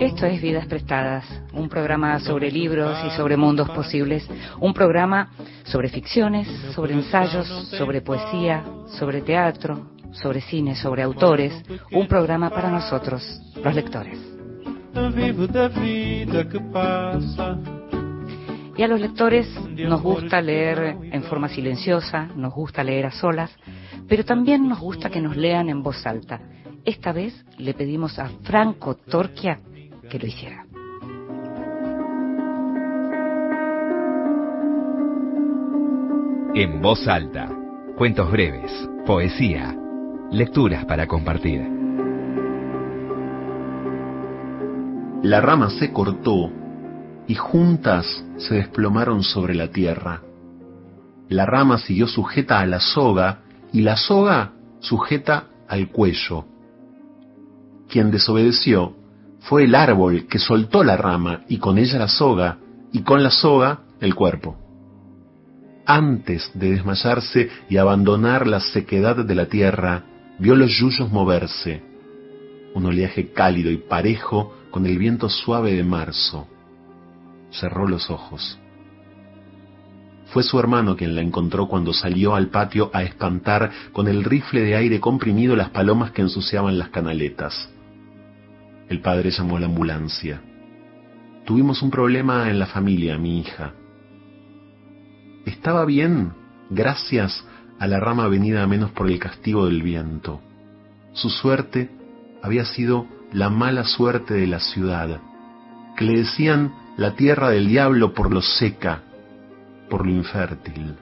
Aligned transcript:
Esto 0.00 0.26
es 0.26 0.40
Vidas 0.40 0.66
Prestadas, 0.66 1.24
un 1.52 1.68
programa 1.68 2.18
sobre 2.20 2.50
libros 2.50 2.96
y 3.06 3.10
sobre 3.10 3.36
mundos 3.36 3.68
posibles, 3.70 4.26
un 4.60 4.72
programa 4.72 5.30
sobre 5.64 5.90
ficciones, 5.90 6.48
sobre 6.74 6.94
ensayos, 6.94 7.46
sobre 7.76 8.00
poesía, 8.00 8.64
sobre 8.98 9.20
teatro, 9.20 9.90
sobre 10.12 10.40
cine, 10.40 10.74
sobre 10.74 11.02
autores, 11.02 11.52
un 11.90 12.06
programa 12.08 12.48
para 12.48 12.70
nosotros, 12.70 13.22
los 13.62 13.74
lectores. 13.74 14.18
Y 18.74 18.82
a 18.82 18.88
los 18.88 19.00
lectores 19.00 19.48
nos 19.68 20.00
gusta 20.00 20.40
leer 20.40 20.96
en 21.12 21.22
forma 21.24 21.48
silenciosa, 21.50 22.28
nos 22.36 22.54
gusta 22.54 22.82
leer 22.82 23.04
a 23.04 23.10
solas, 23.10 23.50
pero 24.08 24.24
también 24.24 24.66
nos 24.66 24.80
gusta 24.80 25.10
que 25.10 25.20
nos 25.20 25.36
lean 25.36 25.68
en 25.68 25.82
voz 25.82 26.06
alta. 26.06 26.40
Esta 26.84 27.12
vez 27.12 27.44
le 27.58 27.74
pedimos 27.74 28.18
a 28.18 28.28
Franco 28.42 28.96
Torquia 28.96 29.60
que 30.10 30.18
lo 30.18 30.26
hiciera. 30.26 30.66
En 36.54 36.82
voz 36.82 37.06
alta, 37.06 37.48
cuentos 37.96 38.30
breves, 38.30 38.72
poesía, 39.06 39.76
lecturas 40.32 40.84
para 40.84 41.06
compartir. 41.06 41.62
La 45.22 45.40
rama 45.40 45.70
se 45.70 45.92
cortó 45.92 46.50
y 47.28 47.36
juntas 47.36 48.24
se 48.38 48.56
desplomaron 48.56 49.22
sobre 49.22 49.54
la 49.54 49.68
tierra. 49.68 50.20
La 51.28 51.46
rama 51.46 51.78
siguió 51.78 52.08
sujeta 52.08 52.58
a 52.58 52.66
la 52.66 52.80
soga 52.80 53.42
y 53.72 53.82
la 53.82 53.96
soga 53.96 54.52
sujeta 54.80 55.46
al 55.68 55.88
cuello. 55.88 56.51
Quien 57.92 58.10
desobedeció 58.10 58.94
fue 59.40 59.64
el 59.64 59.74
árbol 59.74 60.26
que 60.26 60.38
soltó 60.38 60.82
la 60.82 60.96
rama 60.96 61.42
y 61.46 61.58
con 61.58 61.76
ella 61.76 61.98
la 61.98 62.08
soga 62.08 62.56
y 62.90 63.02
con 63.02 63.22
la 63.22 63.30
soga 63.30 63.80
el 64.00 64.14
cuerpo. 64.14 64.56
Antes 65.84 66.50
de 66.54 66.70
desmayarse 66.70 67.50
y 67.68 67.76
abandonar 67.76 68.46
la 68.46 68.60
sequedad 68.60 69.22
de 69.26 69.34
la 69.34 69.44
tierra, 69.44 70.04
vio 70.38 70.56
los 70.56 70.70
yuyos 70.70 71.12
moverse, 71.12 71.82
un 72.74 72.86
oleaje 72.86 73.30
cálido 73.34 73.70
y 73.70 73.76
parejo 73.76 74.54
con 74.70 74.86
el 74.86 74.96
viento 74.96 75.28
suave 75.28 75.74
de 75.74 75.84
marzo 75.84 76.48
cerró 77.50 77.86
los 77.86 78.08
ojos. 78.08 78.58
Fue 80.32 80.42
su 80.42 80.58
hermano 80.58 80.96
quien 80.96 81.14
la 81.14 81.20
encontró 81.20 81.68
cuando 81.68 81.92
salió 81.92 82.34
al 82.34 82.48
patio 82.48 82.90
a 82.94 83.02
espantar 83.02 83.70
con 83.92 84.08
el 84.08 84.24
rifle 84.24 84.62
de 84.62 84.76
aire 84.76 84.98
comprimido 84.98 85.56
las 85.56 85.68
palomas 85.68 86.12
que 86.12 86.22
ensuciaban 86.22 86.78
las 86.78 86.88
canaletas. 86.88 87.68
El 88.88 89.00
padre 89.00 89.30
llamó 89.30 89.56
a 89.56 89.60
la 89.60 89.66
ambulancia. 89.66 90.40
Tuvimos 91.44 91.82
un 91.82 91.90
problema 91.90 92.48
en 92.50 92.58
la 92.58 92.66
familia, 92.66 93.18
mi 93.18 93.40
hija. 93.40 93.74
Estaba 95.44 95.84
bien, 95.84 96.32
gracias 96.70 97.44
a 97.78 97.86
la 97.86 97.98
rama 97.98 98.28
venida 98.28 98.62
a 98.62 98.66
menos 98.66 98.92
por 98.92 99.10
el 99.10 99.18
castigo 99.18 99.66
del 99.66 99.82
viento. 99.82 100.40
Su 101.12 101.30
suerte 101.30 101.90
había 102.42 102.64
sido 102.64 103.06
la 103.32 103.50
mala 103.50 103.84
suerte 103.84 104.34
de 104.34 104.46
la 104.46 104.60
ciudad, 104.60 105.20
que 105.96 106.04
le 106.04 106.18
decían 106.18 106.72
la 106.96 107.14
tierra 107.14 107.50
del 107.50 107.68
diablo 107.68 108.12
por 108.12 108.32
lo 108.32 108.40
seca, 108.40 109.02
por 109.88 110.06
lo 110.06 110.12
infértil. 110.12 110.96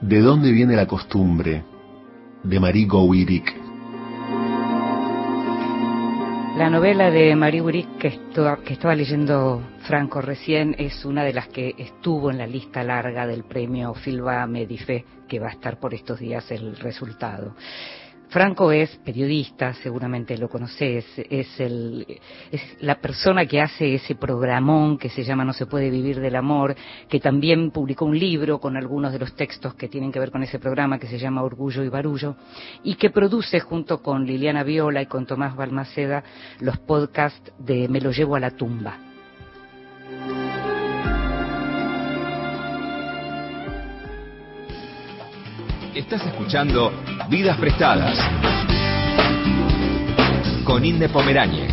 ¿De 0.00 0.20
dónde 0.20 0.50
viene 0.50 0.76
la 0.76 0.86
costumbre? 0.86 1.64
De 2.42 2.58
Marie 2.58 2.86
Gowirik. 2.86 3.54
La 6.56 6.68
novela 6.68 7.10
de 7.10 7.34
Marie 7.34 7.60
Gowirik 7.60 7.98
que, 7.98 8.20
que 8.64 8.72
estaba 8.74 8.94
leyendo 8.94 9.62
Franco 9.84 10.20
recién 10.20 10.76
es 10.78 11.04
una 11.06 11.24
de 11.24 11.32
las 11.32 11.48
que 11.48 11.74
estuvo 11.78 12.30
en 12.30 12.36
la 12.36 12.46
lista 12.46 12.84
larga 12.84 13.26
del 13.26 13.44
premio 13.44 13.94
Filba 13.94 14.46
Medife, 14.46 15.04
que 15.26 15.40
va 15.40 15.48
a 15.48 15.52
estar 15.52 15.80
por 15.80 15.94
estos 15.94 16.20
días 16.20 16.50
el 16.50 16.76
resultado. 16.76 17.56
Franco 18.32 18.72
es 18.72 18.96
periodista, 19.04 19.74
seguramente 19.74 20.38
lo 20.38 20.48
conoces, 20.48 21.04
es, 21.28 21.60
el, 21.60 22.06
es 22.50 22.62
la 22.80 22.98
persona 22.98 23.44
que 23.44 23.60
hace 23.60 23.96
ese 23.96 24.14
programón 24.14 24.96
que 24.96 25.10
se 25.10 25.22
llama 25.22 25.44
No 25.44 25.52
se 25.52 25.66
puede 25.66 25.90
vivir 25.90 26.18
del 26.18 26.36
amor, 26.36 26.74
que 27.10 27.20
también 27.20 27.70
publicó 27.70 28.06
un 28.06 28.18
libro 28.18 28.58
con 28.58 28.78
algunos 28.78 29.12
de 29.12 29.18
los 29.18 29.36
textos 29.36 29.74
que 29.74 29.86
tienen 29.86 30.10
que 30.10 30.18
ver 30.18 30.30
con 30.30 30.42
ese 30.42 30.58
programa 30.58 30.98
que 30.98 31.08
se 31.08 31.18
llama 31.18 31.42
Orgullo 31.42 31.84
y 31.84 31.90
Barullo, 31.90 32.36
y 32.82 32.94
que 32.94 33.10
produce 33.10 33.60
junto 33.60 34.00
con 34.00 34.24
Liliana 34.24 34.62
Viola 34.62 35.02
y 35.02 35.06
con 35.06 35.26
Tomás 35.26 35.54
Balmaceda 35.54 36.24
los 36.60 36.78
podcasts 36.78 37.52
de 37.58 37.86
Me 37.88 38.00
lo 38.00 38.12
llevo 38.12 38.36
a 38.36 38.40
la 38.40 38.52
tumba. 38.52 38.96
Estás 45.94 46.24
escuchando 46.24 46.90
Vidas 47.28 47.58
Prestadas 47.58 48.18
con 50.64 50.82
Inde 50.82 51.10
Pomeráñez. 51.10 51.70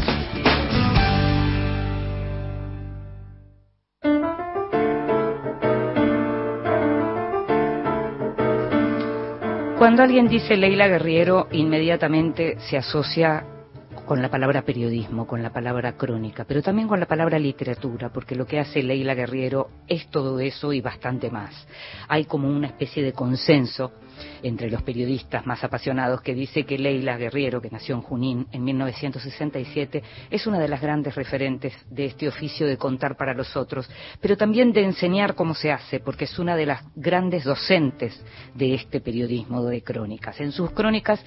Cuando 9.77 10.03
alguien 10.03 10.27
dice 10.27 10.57
Leila 10.57 10.89
Guerriero, 10.89 11.47
inmediatamente 11.53 12.59
se 12.59 12.75
asocia 12.75 13.45
con 14.05 14.21
la 14.21 14.29
palabra 14.29 14.63
periodismo, 14.63 15.27
con 15.27 15.41
la 15.43 15.51
palabra 15.51 15.93
crónica, 15.93 16.45
pero 16.45 16.61
también 16.61 16.87
con 16.87 16.99
la 16.99 17.05
palabra 17.05 17.39
literatura, 17.39 18.09
porque 18.09 18.35
lo 18.35 18.45
que 18.45 18.59
hace 18.59 18.83
Leila 18.83 19.13
Guerriero 19.13 19.69
es 19.87 20.07
todo 20.09 20.39
eso 20.39 20.73
y 20.73 20.81
bastante 20.81 21.29
más. 21.29 21.67
Hay 22.07 22.25
como 22.25 22.47
una 22.47 22.67
especie 22.67 23.03
de 23.03 23.13
consenso 23.13 23.91
entre 24.43 24.69
los 24.69 24.81
periodistas 24.83 25.45
más 25.45 25.63
apasionados 25.63 26.21
que 26.21 26.33
dice 26.33 26.65
que 26.65 26.77
Leila 26.77 27.17
Guerriero, 27.17 27.61
que 27.61 27.69
nació 27.69 27.95
en 27.95 28.01
Junín 28.01 28.47
en 28.51 28.63
1967, 28.63 30.03
es 30.29 30.47
una 30.47 30.59
de 30.59 30.67
las 30.67 30.81
grandes 30.81 31.15
referentes 31.15 31.73
de 31.89 32.05
este 32.05 32.27
oficio 32.27 32.67
de 32.67 32.77
contar 32.77 33.15
para 33.15 33.33
los 33.33 33.55
otros, 33.55 33.89
pero 34.19 34.37
también 34.37 34.71
de 34.73 34.83
enseñar 34.83 35.35
cómo 35.35 35.53
se 35.53 35.71
hace, 35.71 35.99
porque 35.99 36.25
es 36.25 36.39
una 36.39 36.55
de 36.55 36.65
las 36.65 36.83
grandes 36.95 37.43
docentes 37.43 38.19
de 38.53 38.73
este 38.73 39.01
periodismo 39.01 39.63
de 39.63 39.81
crónicas. 39.81 40.39
En 40.39 40.51
sus 40.51 40.71
crónicas 40.71 41.23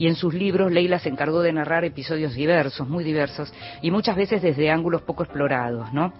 y 0.00 0.06
en 0.06 0.14
sus 0.14 0.32
libros 0.32 0.72
Leila 0.72 0.98
se 0.98 1.10
encargó 1.10 1.42
de 1.42 1.52
narrar 1.52 1.84
episodios 1.84 2.32
diversos, 2.32 2.88
muy 2.88 3.04
diversos, 3.04 3.52
y 3.82 3.90
muchas 3.90 4.16
veces 4.16 4.40
desde 4.40 4.70
ángulos 4.70 5.02
poco 5.02 5.24
explorados, 5.24 5.92
¿no? 5.92 6.14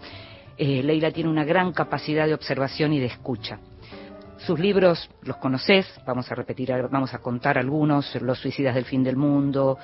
Eh, 0.59 0.83
Leila 0.83 1.11
tiene 1.13 1.31
una 1.31 1.47
gran 1.47 1.73
capacidad 1.73 2.27
de 2.27 2.35
observación 2.35 2.93
y 2.93 3.01
de 3.01 3.07
escucha. 3.07 3.59
Sus 4.37 4.61
libros 4.61 5.09
los 5.23 5.39
conoces, 5.39 5.87
vamos 6.07 6.31
a 6.31 6.35
repetir, 6.35 6.71
vamos 6.91 7.15
a 7.15 7.21
contar 7.21 7.57
algunos, 7.57 8.15
Los 8.21 8.39
suicidas 8.39 8.75
del 8.75 8.85
fin 8.85 9.03
del 9.03 9.17
mundo, 9.17 9.79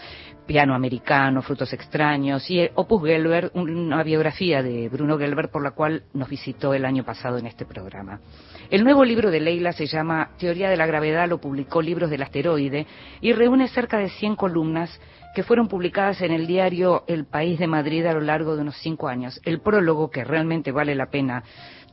Piano 0.46 0.74
americano, 0.74 1.40
Frutos 1.40 1.72
extraños 1.72 2.50
y 2.50 2.68
Opus 2.74 3.02
Gelber, 3.02 3.50
una 3.54 4.02
biografía 4.02 4.62
de 4.62 4.90
Bruno 4.90 5.16
Gelber 5.16 5.48
por 5.50 5.62
la 5.62 5.70
cual 5.70 6.02
nos 6.12 6.28
visitó 6.28 6.74
el 6.74 6.84
año 6.84 7.02
pasado 7.02 7.38
en 7.38 7.46
este 7.46 7.64
programa. 7.64 8.20
El 8.68 8.82
nuevo 8.82 9.04
libro 9.04 9.30
de 9.30 9.38
Leila 9.38 9.72
se 9.72 9.86
llama 9.86 10.30
Teoría 10.38 10.68
de 10.68 10.76
la 10.76 10.86
Gravedad, 10.86 11.28
lo 11.28 11.40
publicó 11.40 11.80
Libros 11.80 12.10
del 12.10 12.22
Asteroide 12.22 12.86
y 13.20 13.32
reúne 13.32 13.68
cerca 13.68 13.98
de 13.98 14.08
100 14.08 14.34
columnas 14.34 15.00
que 15.36 15.44
fueron 15.44 15.68
publicadas 15.68 16.20
en 16.20 16.32
el 16.32 16.48
diario 16.48 17.04
El 17.06 17.26
País 17.26 17.60
de 17.60 17.68
Madrid 17.68 18.04
a 18.06 18.12
lo 18.12 18.20
largo 18.20 18.56
de 18.56 18.62
unos 18.62 18.76
cinco 18.78 19.06
años. 19.06 19.40
El 19.44 19.60
prólogo, 19.60 20.10
que 20.10 20.24
realmente 20.24 20.72
vale 20.72 20.96
la 20.96 21.10
pena 21.10 21.44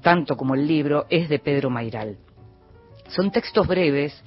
tanto 0.01 0.35
como 0.35 0.55
el 0.55 0.65
libro, 0.65 1.05
es 1.09 1.29
de 1.29 1.37
Pedro 1.37 1.69
Mairal. 1.69 2.17
Son 3.07 3.31
textos 3.31 3.67
breves 3.67 4.23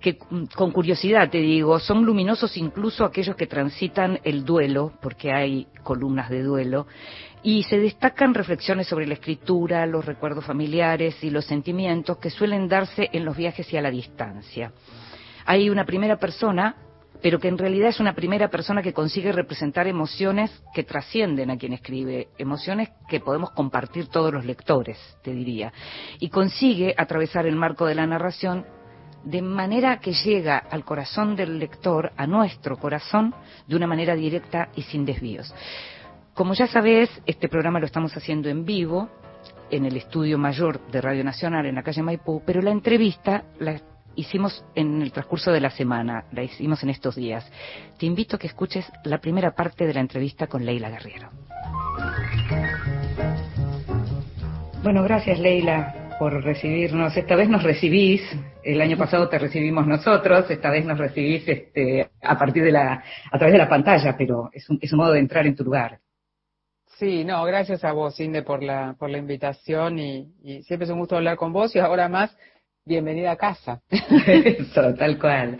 que 0.00 0.16
con 0.16 0.70
curiosidad 0.72 1.28
te 1.28 1.38
digo, 1.38 1.78
son 1.78 2.04
luminosos 2.04 2.56
incluso 2.56 3.04
aquellos 3.04 3.36
que 3.36 3.46
transitan 3.46 4.18
el 4.24 4.44
duelo, 4.46 4.94
porque 5.02 5.32
hay 5.32 5.66
columnas 5.82 6.30
de 6.30 6.42
duelo, 6.42 6.86
y 7.42 7.62
se 7.62 7.78
destacan 7.78 8.34
reflexiones 8.34 8.86
sobre 8.86 9.06
la 9.06 9.14
escritura, 9.14 9.86
los 9.86 10.04
recuerdos 10.04 10.44
familiares 10.44 11.22
y 11.22 11.30
los 11.30 11.46
sentimientos 11.46 12.18
que 12.18 12.30
suelen 12.30 12.68
darse 12.68 13.08
en 13.12 13.24
los 13.24 13.36
viajes 13.36 13.72
y 13.72 13.76
a 13.76 13.82
la 13.82 13.90
distancia. 13.90 14.72
Hay 15.46 15.70
una 15.70 15.84
primera 15.84 16.16
persona, 16.16 16.76
pero 17.22 17.38
que 17.38 17.48
en 17.48 17.58
realidad 17.58 17.88
es 17.88 18.00
una 18.00 18.14
primera 18.14 18.48
persona 18.48 18.82
que 18.82 18.92
consigue 18.92 19.32
representar 19.32 19.86
emociones 19.86 20.50
que 20.74 20.84
trascienden 20.84 21.50
a 21.50 21.56
quien 21.56 21.72
escribe, 21.72 22.28
emociones 22.38 22.90
que 23.08 23.20
podemos 23.20 23.50
compartir 23.52 24.08
todos 24.08 24.32
los 24.32 24.44
lectores, 24.44 24.98
te 25.22 25.32
diría, 25.32 25.72
y 26.18 26.28
consigue 26.28 26.94
atravesar 26.96 27.46
el 27.46 27.56
marco 27.56 27.86
de 27.86 27.94
la 27.94 28.06
narración 28.06 28.66
de 29.24 29.42
manera 29.42 29.98
que 29.98 30.12
llega 30.12 30.56
al 30.58 30.84
corazón 30.84 31.36
del 31.36 31.58
lector, 31.58 32.12
a 32.16 32.26
nuestro 32.26 32.78
corazón, 32.78 33.34
de 33.66 33.76
una 33.76 33.86
manera 33.86 34.14
directa 34.14 34.70
y 34.74 34.82
sin 34.82 35.04
desvíos. 35.04 35.54
Como 36.40 36.54
ya 36.54 36.66
sabés, 36.66 37.10
este 37.26 37.50
programa 37.50 37.80
lo 37.80 37.84
estamos 37.84 38.16
haciendo 38.16 38.48
en 38.48 38.64
vivo 38.64 39.10
en 39.70 39.84
el 39.84 39.94
estudio 39.98 40.38
mayor 40.38 40.80
de 40.86 41.02
Radio 41.02 41.22
Nacional 41.22 41.66
en 41.66 41.74
la 41.74 41.82
calle 41.82 42.02
Maipú, 42.02 42.42
pero 42.46 42.62
la 42.62 42.70
entrevista 42.70 43.44
la 43.58 43.78
hicimos 44.16 44.64
en 44.74 45.02
el 45.02 45.12
transcurso 45.12 45.52
de 45.52 45.60
la 45.60 45.68
semana, 45.68 46.24
la 46.32 46.42
hicimos 46.42 46.82
en 46.82 46.88
estos 46.88 47.16
días. 47.16 47.46
Te 47.98 48.06
invito 48.06 48.36
a 48.36 48.38
que 48.38 48.46
escuches 48.46 48.90
la 49.04 49.18
primera 49.18 49.50
parte 49.50 49.86
de 49.86 49.92
la 49.92 50.00
entrevista 50.00 50.46
con 50.46 50.64
Leila 50.64 50.88
Guerriero. 50.88 51.28
Bueno, 54.82 55.02
gracias 55.02 55.38
Leila 55.38 56.16
por 56.18 56.42
recibirnos. 56.42 57.14
Esta 57.14 57.36
vez 57.36 57.50
nos 57.50 57.62
recibís, 57.62 58.22
el 58.64 58.80
año 58.80 58.96
pasado 58.96 59.28
te 59.28 59.38
recibimos 59.38 59.86
nosotros, 59.86 60.50
esta 60.50 60.70
vez 60.70 60.86
nos 60.86 60.96
recibís 60.96 61.46
este, 61.46 62.08
a 62.22 62.38
partir 62.38 62.64
de 62.64 62.72
la, 62.72 63.04
a 63.30 63.36
través 63.36 63.52
de 63.52 63.58
la 63.58 63.68
pantalla, 63.68 64.16
pero 64.16 64.48
es 64.54 64.70
un, 64.70 64.78
es 64.80 64.90
un 64.90 65.00
modo 65.00 65.12
de 65.12 65.18
entrar 65.20 65.46
en 65.46 65.54
tu 65.54 65.64
lugar. 65.64 65.98
Sí, 67.00 67.24
no, 67.24 67.42
gracias 67.46 67.82
a 67.82 67.92
vos, 67.92 68.20
Inde, 68.20 68.42
por 68.42 68.62
la, 68.62 68.94
por 68.98 69.08
la 69.08 69.16
invitación 69.16 69.98
y, 69.98 70.34
y 70.42 70.62
siempre 70.64 70.84
es 70.84 70.90
un 70.90 70.98
gusto 70.98 71.16
hablar 71.16 71.38
con 71.38 71.50
vos 71.50 71.74
y 71.74 71.78
ahora 71.78 72.10
más 72.10 72.36
bienvenida 72.84 73.30
a 73.30 73.36
casa. 73.36 73.80
Eso, 74.26 74.94
tal 74.98 75.18
cual. 75.18 75.56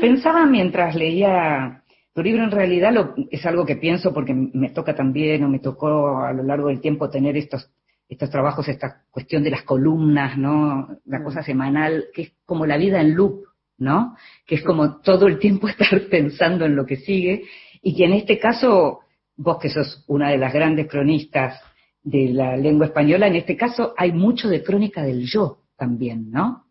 Pensaba 0.00 0.46
mientras 0.46 0.96
leía 0.96 1.84
tu 2.12 2.24
libro, 2.24 2.42
en 2.42 2.50
realidad 2.50 2.92
lo, 2.92 3.14
es 3.30 3.46
algo 3.46 3.64
que 3.64 3.76
pienso 3.76 4.12
porque 4.12 4.34
me 4.34 4.70
toca 4.70 4.96
también, 4.96 5.44
o 5.44 5.48
me 5.48 5.60
tocó 5.60 6.24
a 6.24 6.32
lo 6.32 6.42
largo 6.42 6.66
del 6.66 6.80
tiempo 6.80 7.08
tener 7.08 7.36
estos, 7.36 7.70
estos 8.08 8.28
trabajos, 8.28 8.66
esta 8.66 9.04
cuestión 9.12 9.44
de 9.44 9.50
las 9.50 9.62
columnas, 9.62 10.36
¿no? 10.36 10.88
La 11.04 11.20
mm. 11.20 11.22
cosa 11.22 11.44
semanal, 11.44 12.06
que 12.12 12.22
es 12.22 12.32
como 12.44 12.66
la 12.66 12.76
vida 12.76 13.00
en 13.00 13.14
loop, 13.14 13.44
¿no? 13.78 14.16
Que 14.44 14.56
es 14.56 14.64
como 14.64 15.00
todo 15.02 15.28
el 15.28 15.38
tiempo 15.38 15.68
estar 15.68 16.00
pensando 16.10 16.64
en 16.64 16.74
lo 16.74 16.84
que 16.84 16.96
sigue, 16.96 17.44
y 17.80 17.94
que 17.94 18.06
en 18.06 18.14
este 18.14 18.40
caso, 18.40 19.02
vos 19.40 19.58
que 19.58 19.70
sos 19.70 20.04
una 20.06 20.30
de 20.30 20.38
las 20.38 20.52
grandes 20.52 20.86
cronistas 20.86 21.60
de 22.02 22.28
la 22.28 22.56
lengua 22.56 22.86
española, 22.86 23.26
en 23.26 23.36
este 23.36 23.56
caso 23.56 23.94
hay 23.96 24.12
mucho 24.12 24.48
de 24.48 24.62
crónica 24.62 25.02
del 25.02 25.24
yo 25.26 25.58
también, 25.76 26.30
¿no? 26.30 26.66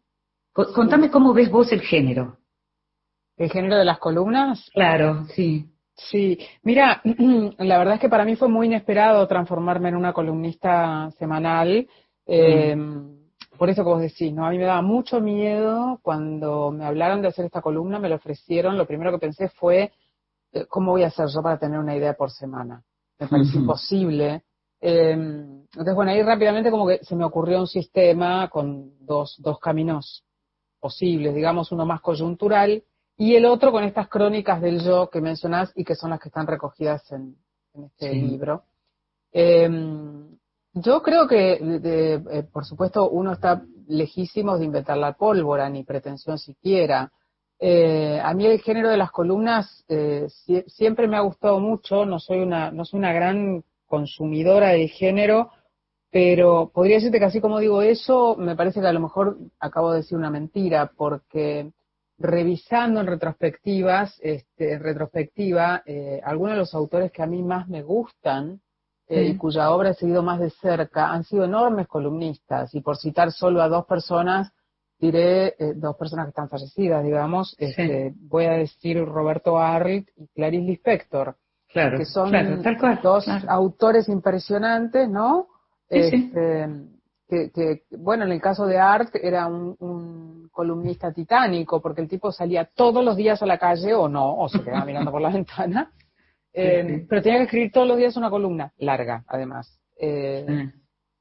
Contame 0.53 1.09
cómo 1.09 1.33
ves 1.33 1.49
vos 1.49 1.71
el 1.71 1.81
género. 1.81 2.37
¿El 3.37 3.49
género 3.49 3.77
de 3.77 3.85
las 3.85 3.99
columnas? 3.99 4.69
Claro, 4.73 5.25
sí. 5.33 5.65
Sí, 5.95 6.37
mira, 6.63 7.01
la 7.57 7.77
verdad 7.77 7.95
es 7.95 7.99
que 7.99 8.09
para 8.09 8.25
mí 8.25 8.35
fue 8.35 8.47
muy 8.47 8.67
inesperado 8.67 9.27
transformarme 9.27 9.89
en 9.89 9.95
una 9.95 10.13
columnista 10.13 11.09
semanal. 11.17 11.87
Em, 12.25 13.17
por 13.57 13.69
eso 13.69 13.83
que 13.83 13.89
vos 13.89 14.01
decís, 14.01 14.31
¿no? 14.31 14.45
A 14.45 14.51
mí 14.51 14.57
me 14.57 14.65
daba 14.65 14.81
mucho 14.81 15.19
miedo 15.21 15.99
cuando 16.03 16.71
me 16.71 16.85
hablaron 16.85 17.21
de 17.21 17.29
hacer 17.29 17.45
esta 17.45 17.61
columna, 17.61 17.99
me 17.99 18.09
lo 18.09 18.15
ofrecieron, 18.15 18.77
lo 18.77 18.85
primero 18.85 19.11
que 19.11 19.19
pensé 19.19 19.49
fue, 19.49 19.83
eh, 19.83 19.91
¿cómo 20.67 20.91
voy 20.91 21.03
a 21.03 21.07
hacer 21.07 21.27
yo 21.27 21.41
para 21.41 21.57
tener 21.57 21.79
una 21.79 21.95
idea 21.95 22.13
por 22.13 22.31
semana? 22.31 22.83
Me 23.19 23.27
pareció 23.27 23.59
imposible. 23.59 24.43
Em, 24.81 25.61
entonces, 25.61 25.95
bueno, 25.95 26.11
ahí 26.11 26.21
rápidamente 26.23 26.71
como 26.71 26.87
que 26.87 27.03
se 27.03 27.15
me 27.15 27.25
ocurrió 27.25 27.59
un 27.59 27.67
sistema 27.67 28.49
con 28.49 28.93
dos, 29.05 29.35
dos 29.39 29.59
caminos 29.59 30.23
posibles, 30.79 31.35
digamos, 31.35 31.71
uno 31.71 31.85
más 31.85 32.01
coyuntural 32.01 32.83
y 33.17 33.35
el 33.35 33.45
otro 33.45 33.71
con 33.73 33.83
estas 33.83 34.07
crónicas 34.07 34.61
del 34.61 34.81
yo 34.81 35.09
que 35.09 35.19
mencionás 35.19 35.73
y 35.75 35.83
que 35.83 35.95
son 35.95 36.11
las 36.11 36.21
que 36.21 36.29
están 36.29 36.47
recogidas 36.47 37.11
en, 37.11 37.35
este 37.73 38.13
libro. 38.13 38.63
Em, 39.31 40.37
yo 40.73 41.01
creo 41.01 41.27
que, 41.27 41.59
eh, 41.61 42.43
por 42.51 42.65
supuesto, 42.65 43.09
uno 43.09 43.33
está 43.33 43.61
lejísimo 43.87 44.57
de 44.57 44.65
inventar 44.65 44.97
la 44.97 45.13
pólvora, 45.13 45.69
ni 45.69 45.83
pretensión 45.83 46.37
siquiera. 46.37 47.11
Eh, 47.59 48.19
a 48.23 48.33
mí 48.33 48.45
el 48.45 48.61
género 48.61 48.89
de 48.89 48.97
las 48.97 49.11
columnas 49.11 49.83
eh, 49.89 50.27
siempre 50.67 51.07
me 51.07 51.17
ha 51.17 51.21
gustado 51.21 51.59
mucho, 51.59 52.05
no 52.05 52.19
soy 52.19 52.39
una, 52.39 52.71
no 52.71 52.85
soy 52.85 52.99
una 52.99 53.11
gran 53.11 53.63
consumidora 53.85 54.69
del 54.69 54.89
género, 54.89 55.51
pero 56.11 56.71
podría 56.73 56.95
decirte 56.95 57.19
que 57.19 57.25
así 57.25 57.41
como 57.41 57.59
digo 57.59 57.81
eso, 57.81 58.35
me 58.37 58.55
parece 58.55 58.79
que 58.79 58.87
a 58.87 58.93
lo 58.93 59.01
mejor 59.01 59.37
acabo 59.59 59.91
de 59.91 59.97
decir 59.97 60.17
una 60.17 60.31
mentira, 60.31 60.91
porque 60.95 61.71
revisando 62.17 62.99
en 62.99 63.07
retrospectivas, 63.07 64.19
este, 64.21 64.73
en 64.73 64.83
retrospectiva, 64.83 65.83
eh, 65.85 66.21
algunos 66.23 66.53
de 66.53 66.59
los 66.59 66.73
autores 66.73 67.11
que 67.11 67.23
a 67.23 67.27
mí 67.27 67.41
más 67.41 67.67
me 67.67 67.81
gustan 67.81 68.61
eh, 69.07 69.23
y 69.23 69.37
cuya 69.37 69.71
obra 69.71 69.91
he 69.91 69.93
seguido 69.95 70.21
más 70.21 70.39
de 70.39 70.49
cerca 70.49 71.11
han 71.11 71.23
sido 71.23 71.45
enormes 71.45 71.87
columnistas. 71.87 72.75
Y 72.75 72.81
por 72.81 72.97
citar 72.97 73.31
solo 73.31 73.61
a 73.61 73.69
dos 73.69 73.85
personas, 73.85 74.51
diré 74.99 75.55
eh, 75.57 75.73
dos 75.75 75.95
personas 75.95 76.25
que 76.25 76.29
están 76.29 76.49
fallecidas, 76.49 77.03
digamos, 77.03 77.55
este, 77.57 78.13
voy 78.15 78.45
a 78.45 78.53
decir 78.53 79.03
Roberto 79.05 79.57
Arlt 79.57 80.09
y 80.17 80.27
Clarice 80.27 80.65
Lispector, 80.65 81.35
claro, 81.69 81.97
que 81.97 82.05
son 82.05 82.31
dos 83.01 83.27
autores 83.47 84.09
impresionantes, 84.09 85.09
¿no? 85.09 85.47
Este, 85.87 86.67
que, 87.27 87.83
bueno, 87.91 88.25
en 88.25 88.31
el 88.31 88.41
caso 88.41 88.65
de 88.65 88.77
Art 88.77 89.15
era 89.15 89.47
un, 89.47 90.49
columnista 90.51 91.13
titánico, 91.13 91.79
porque 91.81 92.01
el 92.01 92.09
tipo 92.09 92.33
salía 92.33 92.65
todos 92.65 93.05
los 93.05 93.15
días 93.15 93.41
a 93.41 93.45
la 93.45 93.57
calle, 93.57 93.93
o 93.93 94.09
no, 94.09 94.35
o 94.35 94.49
se 94.49 94.61
quedaba 94.61 94.83
mirando 94.83 95.11
por 95.11 95.21
la 95.21 95.29
ventana, 95.33 95.93
eh, 96.51 97.05
pero 97.07 97.21
tenía 97.21 97.37
que 97.37 97.45
escribir 97.45 97.71
todos 97.71 97.87
los 97.87 97.97
días 97.97 98.17
una 98.17 98.29
columna, 98.29 98.73
larga, 98.79 99.23
además. 99.27 99.79
Eh, 99.97 100.69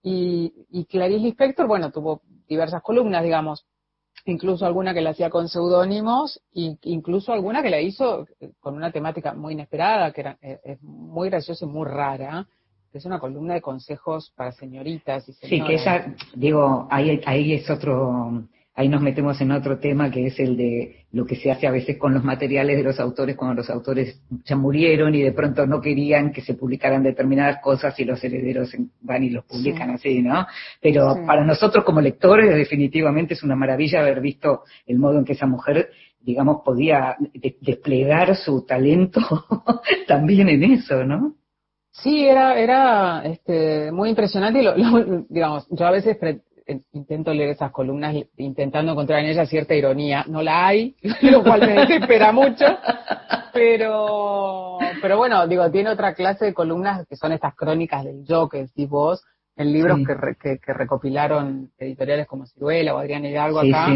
y, 0.02 0.66
y 0.70 0.84
Clarice 0.86 1.20
Lispector, 1.20 1.68
bueno, 1.68 1.92
tuvo 1.92 2.22
diversas 2.48 2.82
columnas, 2.82 3.22
digamos, 3.22 3.66
incluso 4.24 4.66
alguna 4.66 4.94
que 4.94 5.00
la 5.00 5.10
hacía 5.10 5.30
con 5.30 5.48
seudónimos, 5.48 6.40
e 6.54 6.76
incluso 6.82 7.32
alguna 7.32 7.62
que 7.62 7.70
la 7.70 7.80
hizo 7.80 8.26
con 8.60 8.74
una 8.74 8.90
temática 8.90 9.34
muy 9.34 9.54
inesperada, 9.54 10.12
que 10.12 10.20
era, 10.20 10.38
eh, 10.42 10.58
es 10.64 10.82
muy 10.82 11.30
graciosa 11.30 11.64
y 11.64 11.68
muy 11.68 11.86
rara, 11.86 12.46
es 12.92 13.04
una 13.04 13.18
columna 13.18 13.54
de 13.54 13.60
consejos 13.60 14.32
para 14.34 14.52
señoritas 14.52 15.28
y 15.28 15.32
Sí, 15.32 15.62
que 15.62 15.74
esa, 15.74 16.14
digo, 16.34 16.88
ahí, 16.90 17.20
ahí 17.26 17.52
es 17.52 17.68
otro, 17.70 18.44
ahí 18.78 18.88
nos 18.88 19.02
metemos 19.02 19.40
en 19.40 19.50
otro 19.50 19.80
tema 19.80 20.08
que 20.08 20.28
es 20.28 20.38
el 20.38 20.56
de 20.56 21.04
lo 21.10 21.26
que 21.26 21.34
se 21.34 21.50
hace 21.50 21.66
a 21.66 21.72
veces 21.72 21.98
con 21.98 22.14
los 22.14 22.22
materiales 22.22 22.76
de 22.76 22.84
los 22.84 23.00
autores 23.00 23.34
cuando 23.34 23.56
los 23.56 23.70
autores 23.70 24.22
ya 24.44 24.54
murieron 24.54 25.12
y 25.16 25.22
de 25.22 25.32
pronto 25.32 25.66
no 25.66 25.80
querían 25.80 26.30
que 26.30 26.42
se 26.42 26.54
publicaran 26.54 27.02
determinadas 27.02 27.60
cosas 27.60 27.98
y 27.98 28.04
los 28.04 28.22
herederos 28.22 28.70
van 29.00 29.24
y 29.24 29.30
los 29.30 29.44
publican 29.46 29.90
así, 29.90 30.22
¿no? 30.22 30.46
Pero 30.80 31.16
para 31.26 31.44
nosotros 31.44 31.84
como 31.84 32.00
lectores 32.00 32.54
definitivamente 32.54 33.34
es 33.34 33.42
una 33.42 33.56
maravilla 33.56 33.98
haber 33.98 34.20
visto 34.20 34.62
el 34.86 35.00
modo 35.00 35.18
en 35.18 35.24
que 35.24 35.32
esa 35.32 35.46
mujer 35.46 35.90
digamos, 36.20 36.62
podía 36.64 37.16
desplegar 37.60 38.36
su 38.36 38.64
talento 38.64 39.20
también 40.06 40.48
en 40.48 40.62
eso, 40.64 41.02
¿no? 41.02 41.34
Sí, 41.90 42.24
era, 42.24 42.56
era 42.58 43.22
este, 43.24 43.90
muy 43.90 44.10
impresionante 44.10 44.60
y, 44.60 44.62
lo, 44.62 44.74
digamos, 45.28 45.66
yo 45.70 45.84
a 45.84 45.90
veces 45.90 46.16
intento 46.92 47.32
leer 47.32 47.50
esas 47.50 47.70
columnas 47.70 48.14
intentando 48.36 48.92
encontrar 48.92 49.20
en 49.20 49.30
ellas 49.30 49.48
cierta 49.48 49.74
ironía. 49.74 50.24
No 50.28 50.42
la 50.42 50.66
hay, 50.66 50.96
lo 51.22 51.42
cual 51.42 51.60
me 51.60 51.80
desespera 51.80 52.32
mucho, 52.32 52.64
pero, 53.52 54.78
pero 55.00 55.16
bueno, 55.16 55.46
digo, 55.46 55.70
tiene 55.70 55.90
otra 55.90 56.14
clase 56.14 56.46
de 56.46 56.54
columnas 56.54 57.06
que 57.08 57.16
son 57.16 57.32
estas 57.32 57.54
crónicas 57.54 58.04
del 58.04 58.24
yo 58.24 58.48
que 58.48 58.58
decís 58.58 58.88
vos, 58.88 59.24
en 59.56 59.72
libros 59.72 59.98
que, 60.40 60.58
que, 60.64 60.72
recopilaron 60.72 61.72
editoriales 61.78 62.28
como 62.28 62.46
Ciruela 62.46 62.94
o 62.94 62.98
Adrián 62.98 63.24
Hidalgo 63.24 63.58
acá, 63.58 63.88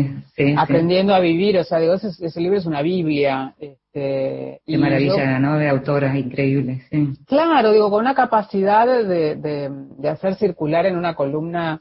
aprendiendo 0.57 1.15
a 1.15 1.21
vivir, 1.21 1.57
o 1.59 1.65
sea, 1.65 1.79
digo, 1.79 1.95
ese, 1.95 2.09
ese 2.09 2.41
libro 2.41 2.59
es 2.59 2.67
una 2.67 2.83
Biblia, 2.83 3.55
este, 3.61 4.61
Qué 4.67 4.79
maravilla, 4.79 5.39
¿no? 5.39 5.59
De 5.59 5.69
autoras 5.69 6.17
increíbles. 6.17 6.83
Claro, 7.27 7.73
digo, 7.73 7.91
con 7.91 8.01
una 8.01 8.15
capacidad 8.15 8.87
de, 8.87 9.37
de, 9.37 10.09
hacer 10.09 10.35
circular 10.35 10.87
en 10.87 10.97
una 10.97 11.15
columna 11.15 11.81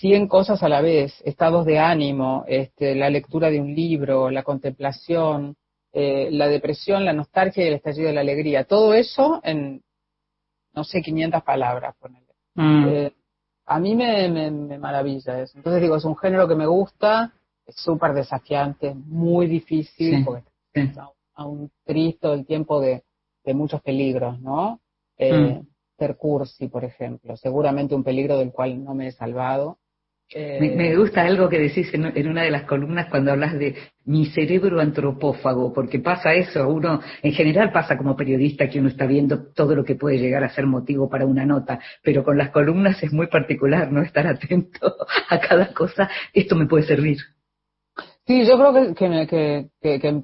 100 0.00 0.28
cosas 0.28 0.62
a 0.62 0.68
la 0.68 0.80
vez, 0.80 1.12
estados 1.26 1.66
de 1.66 1.78
ánimo, 1.78 2.44
este, 2.48 2.94
la 2.94 3.10
lectura 3.10 3.50
de 3.50 3.60
un 3.60 3.74
libro, 3.74 4.30
la 4.30 4.42
contemplación, 4.42 5.56
eh, 5.92 6.30
la 6.32 6.48
depresión, 6.48 7.04
la 7.04 7.12
nostalgia 7.12 7.64
y 7.64 7.68
el 7.68 7.74
estallido 7.74 8.08
de 8.08 8.14
la 8.14 8.22
alegría. 8.22 8.64
Todo 8.64 8.94
eso 8.94 9.40
en, 9.44 9.82
no 10.72 10.84
sé, 10.84 11.02
500 11.02 11.42
palabras, 11.42 11.94
mm. 12.54 12.88
eh, 12.88 13.12
a 13.66 13.78
mí 13.78 13.94
me, 13.94 14.28
me, 14.30 14.78
maravilla 14.78 15.42
eso. 15.42 15.58
Entonces 15.58 15.82
digo, 15.82 15.96
es 15.96 16.04
un 16.06 16.16
género 16.16 16.48
que 16.48 16.54
me 16.54 16.66
gusta, 16.66 17.34
es 17.66 17.76
súper 17.76 18.14
desafiante, 18.14 18.94
muy 18.94 19.46
difícil, 19.48 20.24
porque 20.24 20.48
a 21.34 21.44
un 21.44 21.70
triste 21.84 22.32
el 22.32 22.46
tiempo 22.46 22.80
de, 22.80 23.02
muchos 23.52 23.82
peligros, 23.82 24.40
¿no? 24.40 24.80
Eh, 25.18 25.60
mm. 25.98 26.68
por 26.70 26.84
ejemplo, 26.84 27.36
seguramente 27.36 27.94
un 27.94 28.04
peligro 28.04 28.38
del 28.38 28.52
cual 28.52 28.82
no 28.82 28.94
me 28.94 29.08
he 29.08 29.12
salvado. 29.12 29.79
Me, 30.32 30.96
gusta 30.96 31.22
algo 31.22 31.48
que 31.48 31.58
decís 31.58 31.92
en, 31.92 32.16
en, 32.16 32.28
una 32.28 32.44
de 32.44 32.52
las 32.52 32.62
columnas 32.62 33.08
cuando 33.10 33.32
hablas 33.32 33.58
de 33.58 33.74
mi 34.04 34.26
cerebro 34.26 34.80
antropófago, 34.80 35.72
porque 35.72 35.98
pasa 35.98 36.34
eso, 36.34 36.68
uno, 36.68 37.00
en 37.22 37.32
general 37.32 37.72
pasa 37.72 37.96
como 37.96 38.14
periodista 38.14 38.68
que 38.68 38.78
uno 38.78 38.88
está 38.88 39.06
viendo 39.06 39.52
todo 39.52 39.74
lo 39.74 39.84
que 39.84 39.96
puede 39.96 40.18
llegar 40.18 40.44
a 40.44 40.54
ser 40.54 40.66
motivo 40.66 41.10
para 41.10 41.26
una 41.26 41.44
nota, 41.44 41.80
pero 42.04 42.22
con 42.22 42.38
las 42.38 42.50
columnas 42.50 43.02
es 43.02 43.12
muy 43.12 43.26
particular, 43.26 43.90
¿no? 43.90 44.02
Estar 44.02 44.28
atento 44.28 44.94
a 45.28 45.40
cada 45.40 45.74
cosa, 45.74 46.08
esto 46.32 46.54
me 46.54 46.66
puede 46.66 46.84
servir. 46.84 47.18
Sí, 48.24 48.46
yo 48.46 48.56
creo 48.56 48.94
que, 48.94 49.68
que, 49.80 49.98
que, 50.00 50.22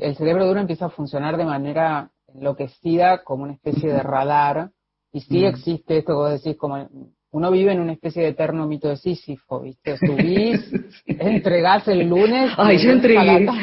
el 0.00 0.16
cerebro 0.16 0.46
duro 0.46 0.60
empieza 0.60 0.86
a 0.86 0.90
funcionar 0.90 1.36
de 1.36 1.44
manera 1.44 2.10
enloquecida 2.28 3.22
como 3.22 3.42
una 3.42 3.52
especie 3.52 3.92
de 3.92 4.02
radar 4.02 4.70
y 5.12 5.20
sí 5.20 5.44
existe 5.44 5.98
esto 5.98 6.12
que 6.12 6.16
vos 6.16 6.42
decís 6.42 6.58
como 6.58 6.88
uno 7.34 7.50
vive 7.50 7.72
en 7.72 7.80
una 7.80 7.92
especie 7.92 8.22
de 8.22 8.28
eterno 8.28 8.64
mito 8.68 8.88
de 8.88 8.96
Sísifo, 8.96 9.60
¿viste? 9.60 9.96
Subís, 9.96 10.70
entregás 11.06 11.88
el 11.88 12.08
lunes. 12.08 12.52
Ay, 12.56 12.78
yo 12.78 12.90
entregué. 12.92 13.46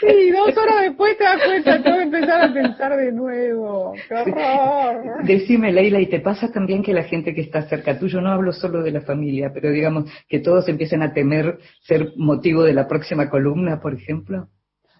Sí, 0.00 0.30
dos 0.32 0.54
horas 0.54 0.82
después 0.82 1.16
te 1.16 1.24
das 1.24 1.40
cuenta, 1.46 1.82
tengo 1.82 1.96
que 1.96 2.02
empezar 2.02 2.42
a 2.42 2.52
pensar 2.52 2.94
de 2.94 3.10
nuevo. 3.10 3.94
¡Qué 4.06 4.14
horror! 4.14 5.24
Decime, 5.24 5.72
Leila, 5.72 5.98
¿y 5.98 6.08
te 6.08 6.20
pasa 6.20 6.52
también 6.52 6.82
que 6.82 6.92
la 6.92 7.04
gente 7.04 7.32
que 7.32 7.40
está 7.40 7.62
cerca 7.62 7.98
tuyo, 7.98 8.20
no 8.20 8.30
hablo 8.30 8.52
solo 8.52 8.82
de 8.82 8.90
la 8.90 9.00
familia, 9.00 9.50
pero 9.54 9.70
digamos 9.70 10.04
que 10.28 10.40
todos 10.40 10.68
empiecen 10.68 11.00
a 11.00 11.14
temer 11.14 11.58
ser 11.80 12.12
motivo 12.18 12.64
de 12.64 12.74
la 12.74 12.86
próxima 12.86 13.30
columna, 13.30 13.80
por 13.80 13.94
ejemplo? 13.94 14.48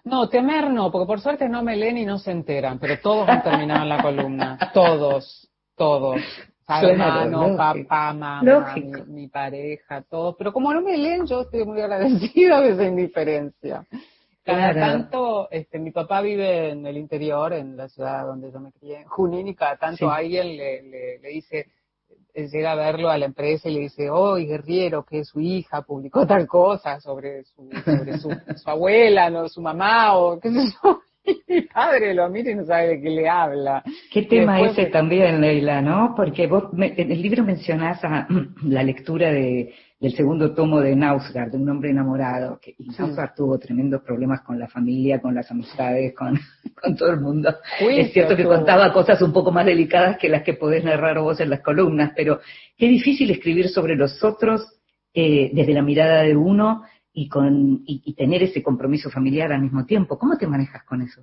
No, 0.05 0.27
temer 0.27 0.71
no, 0.71 0.91
porque 0.91 1.05
por 1.05 1.19
suerte 1.19 1.47
no 1.49 1.61
me 1.61 1.75
leen 1.75 1.99
y 1.99 2.05
no 2.05 2.17
se 2.17 2.31
enteran, 2.31 2.79
pero 2.79 2.97
todos 2.97 3.29
han 3.29 3.43
terminado 3.43 3.83
en 3.83 3.89
la 3.89 4.01
columna. 4.01 4.57
Todos, 4.73 5.51
todos. 5.75 6.19
Hermano, 6.67 7.55
papá, 7.55 8.13
mamá, 8.13 8.75
mi, 9.07 9.27
pareja, 9.27 10.01
todos. 10.01 10.35
Pero 10.37 10.51
como 10.51 10.73
no 10.73 10.81
me 10.81 10.97
leen, 10.97 11.25
yo 11.27 11.41
estoy 11.41 11.63
muy 11.63 11.79
agradecida 11.81 12.61
de 12.61 12.71
esa 12.71 12.85
indiferencia. 12.85 13.85
Cada 14.43 14.73
tanto, 14.73 15.49
este, 15.49 15.79
mi 15.79 15.91
papá 15.91 16.21
vive 16.21 16.69
en 16.69 16.85
el 16.85 16.97
interior, 16.97 17.53
en 17.53 17.75
la 17.75 17.87
ciudad 17.89 18.25
donde 18.25 18.51
yo 18.51 18.59
me 18.59 18.71
crié, 18.71 19.01
en 19.01 19.05
Junín, 19.05 19.47
y 19.47 19.55
cada 19.55 19.75
tanto 19.75 20.09
alguien 20.09 20.55
le, 20.55 20.83
le, 20.83 21.19
le, 21.19 21.29
dice, 21.29 21.65
eh, 22.31 22.47
llega 22.47 22.73
a 22.73 22.75
verlo 22.75 23.09
a 23.09 23.17
la 23.17 23.25
empresa 23.25 23.69
y 23.69 23.73
le 23.73 23.79
dice, 23.81 24.09
oh, 24.11 24.35
guerrillero, 24.35 25.03
que 25.03 25.23
su 25.23 25.39
hija 25.39 25.81
publicó 25.81 26.27
tal 26.27 26.45
cosa 26.45 26.99
sobre 26.99 27.43
su, 27.45 27.69
sobre 27.83 28.19
su, 28.19 28.29
su 28.55 28.69
abuela, 28.69 29.31
no, 29.31 29.49
su 29.49 29.61
mamá, 29.61 30.15
o 30.15 30.39
qué 30.39 30.51
sé 30.51 30.59
yo. 30.83 30.99
Mi 31.47 31.61
padre 31.61 32.13
lo 32.13 32.29
mira 32.29 32.51
y 32.51 32.55
no 32.55 32.65
sabe 32.65 32.87
de 32.87 33.01
qué 33.01 33.09
le 33.09 33.29
habla. 33.29 33.83
¿Qué 34.11 34.23
tema 34.23 34.61
ese 34.61 34.87
también, 34.87 35.41
Leila, 35.41 35.81
no? 35.81 36.13
Porque 36.15 36.47
vos 36.47 36.65
en 36.73 37.11
el 37.11 37.21
libro 37.21 37.43
mencionás 37.43 38.03
a, 38.03 38.27
la 38.63 38.83
lectura 38.83 39.31
de 39.31 39.73
del 39.99 40.13
segundo 40.13 40.53
tomo 40.53 40.81
de 40.81 40.95
Nausgard, 40.95 41.51
de 41.51 41.57
un 41.57 41.69
hombre 41.69 41.89
enamorado, 41.89 42.59
que 42.61 42.75
y 42.77 42.89
Nausgard 42.89 43.33
tuvo 43.33 43.57
tremendos 43.57 44.01
problemas 44.03 44.41
con 44.41 44.59
la 44.59 44.67
familia, 44.67 45.21
con 45.21 45.33
las 45.33 45.49
amistades, 45.49 46.13
con, 46.13 46.37
con 46.81 46.95
todo 46.95 47.11
el 47.11 47.21
mundo. 47.21 47.55
es 47.79 48.11
cierto 48.11 48.35
que 48.35 48.43
contaba 48.43 48.91
cosas 48.91 49.21
un 49.21 49.31
poco 49.31 49.51
más 49.51 49.65
delicadas 49.65 50.17
que 50.17 50.29
las 50.29 50.43
que 50.43 50.53
podés 50.53 50.83
narrar 50.83 51.19
vos 51.19 51.39
en 51.39 51.49
las 51.49 51.61
columnas, 51.61 52.11
pero 52.15 52.39
qué 52.77 52.87
difícil 52.87 53.31
escribir 53.31 53.69
sobre 53.69 53.95
los 53.95 54.23
otros 54.23 54.79
eh, 55.13 55.49
desde 55.53 55.73
la 55.73 55.81
mirada 55.81 56.23
de 56.23 56.35
uno 56.35 56.83
y, 57.15 57.29
con, 57.29 57.81
y 57.85 58.13
tener 58.13 58.43
ese 58.43 58.61
compromiso 58.61 59.09
familiar 59.09 59.51
al 59.51 59.61
mismo 59.61 59.85
tiempo. 59.85 60.17
¿Cómo 60.19 60.37
te 60.37 60.45
manejas 60.45 60.83
con 60.83 61.01
eso? 61.01 61.21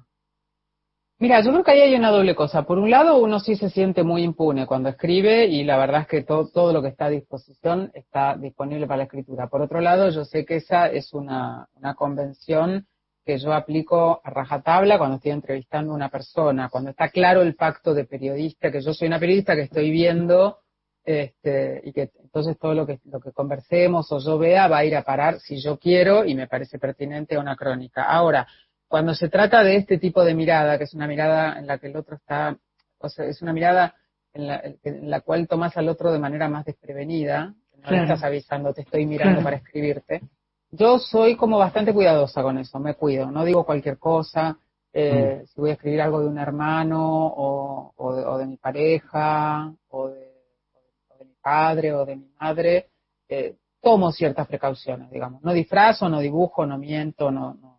Mira, 1.22 1.40
yo 1.40 1.52
creo 1.52 1.62
que 1.62 1.70
ahí 1.70 1.80
hay 1.82 1.94
una 1.94 2.10
doble 2.10 2.34
cosa. 2.34 2.64
Por 2.64 2.78
un 2.78 2.90
lado, 2.90 3.18
uno 3.18 3.38
sí 3.38 3.54
se 3.54 3.70
siente 3.70 4.02
muy 4.02 4.24
impune 4.24 4.66
cuando 4.66 4.88
escribe 4.88 5.46
y 5.46 5.62
la 5.62 5.76
verdad 5.76 6.00
es 6.00 6.08
que 6.08 6.24
todo, 6.24 6.48
todo 6.48 6.72
lo 6.72 6.82
que 6.82 6.88
está 6.88 7.04
a 7.04 7.10
disposición 7.10 7.92
está 7.94 8.36
disponible 8.36 8.88
para 8.88 8.96
la 8.96 9.04
escritura. 9.04 9.46
Por 9.46 9.62
otro 9.62 9.80
lado, 9.80 10.10
yo 10.10 10.24
sé 10.24 10.44
que 10.44 10.56
esa 10.56 10.88
es 10.88 11.12
una, 11.12 11.68
una 11.76 11.94
convención 11.94 12.88
que 13.24 13.38
yo 13.38 13.52
aplico 13.52 14.20
a 14.24 14.30
rajatabla 14.30 14.98
cuando 14.98 15.18
estoy 15.18 15.30
entrevistando 15.30 15.92
a 15.92 15.94
una 15.94 16.08
persona, 16.08 16.68
cuando 16.68 16.90
está 16.90 17.08
claro 17.10 17.42
el 17.42 17.54
pacto 17.54 17.94
de 17.94 18.04
periodista, 18.04 18.72
que 18.72 18.80
yo 18.80 18.92
soy 18.92 19.06
una 19.06 19.20
periodista 19.20 19.54
que 19.54 19.62
estoy 19.62 19.92
viendo 19.92 20.58
este, 21.04 21.80
y 21.84 21.92
que 21.92 22.10
entonces 22.22 22.58
todo 22.58 22.74
lo 22.74 22.86
que, 22.86 23.00
lo 23.04 23.20
que 23.20 23.32
conversemos 23.32 24.10
o 24.12 24.18
yo 24.18 24.38
vea 24.38 24.68
va 24.68 24.78
a 24.78 24.84
ir 24.84 24.96
a 24.96 25.02
parar 25.02 25.40
si 25.40 25.60
yo 25.60 25.78
quiero 25.78 26.24
y 26.24 26.34
me 26.34 26.46
parece 26.46 26.78
pertinente 26.78 27.36
a 27.36 27.40
una 27.40 27.56
crónica. 27.56 28.04
Ahora, 28.04 28.46
cuando 28.88 29.14
se 29.14 29.28
trata 29.28 29.64
de 29.64 29.76
este 29.76 29.98
tipo 29.98 30.24
de 30.24 30.34
mirada, 30.34 30.78
que 30.78 30.84
es 30.84 30.94
una 30.94 31.06
mirada 31.06 31.58
en 31.58 31.66
la 31.66 31.78
que 31.78 31.88
el 31.88 31.96
otro 31.96 32.16
está, 32.16 32.56
o 32.98 33.08
sea, 33.08 33.24
es 33.24 33.42
una 33.42 33.52
mirada 33.52 33.94
en 34.34 34.46
la, 34.46 34.62
en 34.82 35.10
la 35.10 35.20
cual 35.20 35.48
tomas 35.48 35.76
al 35.76 35.88
otro 35.88 36.12
de 36.12 36.18
manera 36.18 36.48
más 36.48 36.64
desprevenida, 36.64 37.54
no 37.82 37.90
le 37.90 38.02
estás 38.02 38.22
avisando, 38.22 38.72
te 38.72 38.82
estoy 38.82 39.06
mirando 39.06 39.42
para 39.42 39.56
escribirte. 39.56 40.22
Yo 40.70 40.98
soy 40.98 41.36
como 41.36 41.58
bastante 41.58 41.92
cuidadosa 41.92 42.42
con 42.42 42.58
eso, 42.58 42.78
me 42.78 42.94
cuido, 42.94 43.30
no 43.30 43.44
digo 43.44 43.64
cualquier 43.64 43.98
cosa, 43.98 44.56
eh, 44.92 45.40
mm. 45.42 45.46
si 45.46 45.60
voy 45.60 45.70
a 45.70 45.74
escribir 45.74 46.00
algo 46.00 46.20
de 46.20 46.28
un 46.28 46.38
hermano 46.38 47.26
o, 47.26 47.92
o, 47.96 48.14
de, 48.14 48.24
o 48.24 48.38
de, 48.38 48.46
mi 48.46 48.56
pareja 48.56 49.72
o 49.88 50.08
de, 50.08 50.21
padre 51.42 51.92
o 51.92 52.04
de 52.04 52.16
mi 52.16 52.30
madre, 52.40 52.88
eh, 53.28 53.56
tomo 53.80 54.12
ciertas 54.12 54.46
precauciones, 54.46 55.10
digamos. 55.10 55.42
No 55.42 55.52
disfrazo, 55.52 56.08
no 56.08 56.20
dibujo, 56.20 56.64
no 56.66 56.78
miento, 56.78 57.30
no, 57.30 57.54
no 57.54 57.72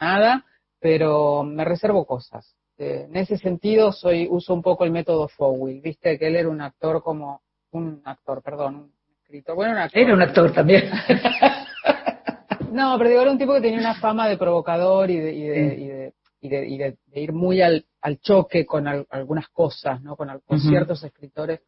nada, 0.00 0.44
pero 0.80 1.42
me 1.42 1.64
reservo 1.64 2.04
cosas. 2.06 2.54
Eh, 2.78 3.06
en 3.08 3.16
ese 3.16 3.38
sentido 3.38 3.92
soy 3.92 4.28
uso 4.30 4.52
un 4.52 4.62
poco 4.62 4.84
el 4.84 4.90
método 4.90 5.28
Fowell, 5.28 5.80
viste 5.80 6.18
que 6.18 6.26
él 6.26 6.36
era 6.36 6.48
un 6.48 6.60
actor 6.60 7.02
como 7.02 7.40
un 7.70 8.02
actor, 8.04 8.42
perdón, 8.42 8.74
un 8.76 8.92
escritor, 9.22 9.56
bueno, 9.56 9.72
un 9.72 9.78
actor. 9.78 10.02
Era 10.02 10.14
un 10.14 10.22
actor 10.22 10.52
también. 10.52 10.84
no, 12.72 12.96
pero 12.98 13.10
digo, 13.10 13.22
era 13.22 13.30
un 13.30 13.38
tipo 13.38 13.54
que 13.54 13.62
tenía 13.62 13.78
una 13.80 13.94
fama 13.94 14.28
de 14.28 14.36
provocador 14.36 15.10
y 15.10 15.18
de, 15.18 15.32
y 15.32 15.42
de, 15.42 15.74
y 15.74 15.86
de, 15.86 16.14
y 16.40 16.48
de, 16.48 16.68
y 16.68 16.78
de 16.78 17.20
ir 17.20 17.32
muy 17.32 17.62
al, 17.62 17.86
al 18.02 18.20
choque 18.20 18.66
con 18.66 18.86
al, 18.86 19.06
algunas 19.10 19.48
cosas, 19.48 20.02
¿no? 20.02 20.14
Con, 20.16 20.28
con 20.28 20.58
uh 20.58 20.60
-huh. 20.60 20.68
ciertos 20.68 21.02
escritores 21.02 21.60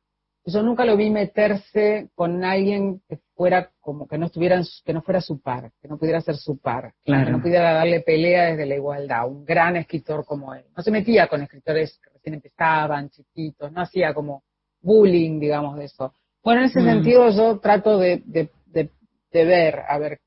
yo 0.49 0.62
nunca 0.62 0.85
lo 0.85 0.97
vi 0.97 1.11
meterse 1.11 2.09
con 2.14 2.45
alguien 2.45 3.00
que 3.09 3.19
fuera 3.35 3.71
como 3.81 4.07
que 4.07 4.19
no 4.19 4.26
estuviera 4.26 4.61
que 4.85 4.93
no 4.93 5.02
fuera 5.02 5.21
su 5.21 5.40
par, 5.40 5.73
que 5.81 5.88
no 5.88 5.99
pudiera 5.99 6.21
ser 6.21 6.37
su 6.37 6.59
par, 6.59 6.95
claro. 7.05 7.26
que 7.26 7.33
no 7.33 7.43
pudiera 7.43 7.73
darle 7.73 8.00
pelea 8.00 8.47
desde 8.47 8.67
la 8.67 8.76
igualdad, 8.76 9.28
un 9.28 9.45
gran 9.45 9.76
escritor 9.76 10.25
como 10.25 10.55
él. 10.55 10.64
No 10.76 10.83
se 10.83 10.90
metía 10.90 11.28
con 11.28 11.43
escritores 11.43 11.99
que 12.02 12.11
recién 12.11 12.35
empezaban, 12.35 13.11
chiquitos, 13.11 13.71
no 13.73 13.83
hacía 13.83 14.14
como 14.14 14.43
bullying, 14.81 15.38
digamos, 15.38 15.76
de 15.76 15.85
eso. 15.85 16.14
Bueno, 16.43 16.61
en 16.62 16.67
ese 16.67 16.81
mm. 16.81 16.85
sentido 16.85 17.31
yo 17.31 17.59
trato 17.59 17.99
de, 17.99 18.23
de, 18.25 18.50
de, 18.67 18.90
de, 19.31 19.45
ver, 19.45 19.81
a 19.88 19.99
ver, 19.99 20.21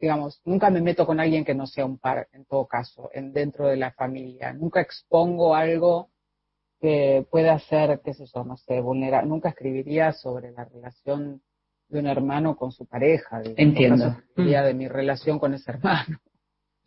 digamos, 0.00 0.40
nunca 0.44 0.70
me 0.70 0.80
meto 0.80 1.06
con 1.06 1.20
alguien 1.20 1.44
que 1.44 1.54
no 1.54 1.66
sea 1.66 1.84
un 1.84 1.98
par, 1.98 2.28
en 2.32 2.44
todo 2.46 2.66
caso, 2.66 3.10
en, 3.12 3.32
dentro 3.32 3.68
de 3.68 3.76
la 3.76 3.90
familia. 3.92 4.52
Nunca 4.52 4.80
expongo 4.80 5.54
algo 5.54 6.10
que 6.80 7.26
pueda 7.30 7.58
ser, 7.58 8.00
qué 8.04 8.14
sé 8.14 8.24
yo, 8.34 8.44
no 8.44 8.56
sé, 8.56 8.80
vulnerar. 8.80 9.26
Nunca 9.26 9.50
escribiría 9.50 10.12
sobre 10.12 10.50
la 10.52 10.64
relación 10.64 11.42
de 11.88 11.98
un 11.98 12.06
hermano 12.06 12.56
con 12.56 12.72
su 12.72 12.86
pareja. 12.86 13.42
Entiendo. 13.56 14.16
Escribiría 14.28 14.62
mm. 14.62 14.64
de 14.64 14.74
mi 14.74 14.88
relación 14.88 15.38
con 15.38 15.54
ese 15.54 15.70
hermano. 15.72 16.18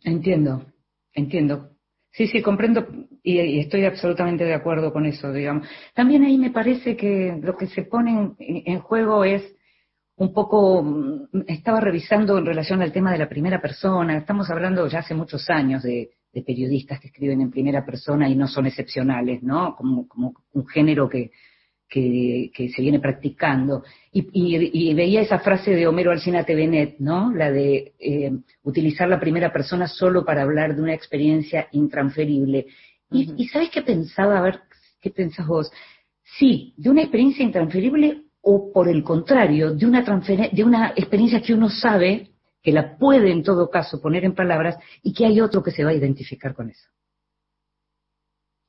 Entiendo, 0.02 0.64
entiendo. 1.12 1.70
Sí, 2.10 2.26
sí, 2.28 2.42
comprendo 2.42 2.86
y, 3.22 3.40
y, 3.40 3.58
estoy 3.60 3.84
absolutamente 3.86 4.44
de 4.44 4.54
acuerdo 4.54 4.92
con 4.92 5.06
eso, 5.06 5.32
digamos. 5.32 5.66
También 5.94 6.22
ahí 6.22 6.38
me 6.38 6.50
parece 6.50 6.96
que 6.96 7.38
lo 7.42 7.56
que 7.56 7.66
se 7.66 7.82
pone 7.82 8.10
en, 8.12 8.36
en 8.38 8.80
juego 8.80 9.24
es 9.24 9.42
un 10.16 10.32
poco, 10.32 10.82
mm, 10.82 11.44
estaba 11.48 11.80
revisando 11.80 12.38
en 12.38 12.46
relación 12.46 12.82
al 12.82 12.92
tema 12.92 13.10
de 13.12 13.18
la 13.18 13.28
primera 13.28 13.60
persona, 13.60 14.16
estamos 14.16 14.48
hablando 14.50 14.86
ya 14.86 15.00
hace 15.00 15.14
muchos 15.14 15.50
años 15.50 15.82
de, 15.82 16.10
de 16.34 16.42
periodistas 16.42 17.00
que 17.00 17.06
escriben 17.06 17.40
en 17.40 17.50
primera 17.50 17.86
persona 17.86 18.28
y 18.28 18.34
no 18.34 18.48
son 18.48 18.66
excepcionales, 18.66 19.42
¿no? 19.42 19.76
Como, 19.76 20.08
como 20.08 20.34
un 20.52 20.66
género 20.66 21.08
que, 21.08 21.30
que, 21.88 22.50
que, 22.52 22.68
se 22.70 22.82
viene 22.82 22.98
practicando. 22.98 23.84
Y, 24.12 24.26
y, 24.32 24.90
y, 24.90 24.94
veía 24.94 25.22
esa 25.22 25.38
frase 25.38 25.70
de 25.70 25.86
Homero 25.86 26.10
Alcina 26.10 26.42
Tevenet, 26.42 26.96
¿no? 26.98 27.32
La 27.32 27.52
de 27.52 27.94
eh, 28.00 28.32
utilizar 28.64 29.08
la 29.08 29.20
primera 29.20 29.52
persona 29.52 29.86
solo 29.86 30.24
para 30.24 30.42
hablar 30.42 30.74
de 30.74 30.82
una 30.82 30.94
experiencia 30.94 31.68
intransferible. 31.70 32.66
Y, 33.10 33.28
uh 33.28 33.32
-huh. 33.32 33.34
y 33.38 33.48
¿sabes 33.48 33.70
qué 33.70 33.82
pensaba? 33.82 34.38
A 34.38 34.42
ver, 34.42 34.60
¿qué 35.00 35.10
pensás 35.10 35.46
vos? 35.46 35.70
Sí, 36.38 36.74
de 36.76 36.90
una 36.90 37.02
experiencia 37.02 37.44
intransferible 37.44 38.22
o 38.40 38.72
por 38.72 38.88
el 38.88 39.04
contrario, 39.04 39.72
de 39.72 39.86
una, 39.86 40.02
de 40.02 40.64
una 40.64 40.92
experiencia 40.96 41.40
que 41.40 41.54
uno 41.54 41.70
sabe 41.70 42.33
que 42.64 42.72
la 42.72 42.96
puede 42.96 43.30
en 43.30 43.42
todo 43.42 43.68
caso 43.68 44.00
poner 44.00 44.24
en 44.24 44.34
palabras 44.34 44.78
y 45.02 45.12
que 45.12 45.26
hay 45.26 45.40
otro 45.42 45.62
que 45.62 45.70
se 45.70 45.84
va 45.84 45.90
a 45.90 45.94
identificar 45.94 46.54
con 46.54 46.70
eso. 46.70 46.88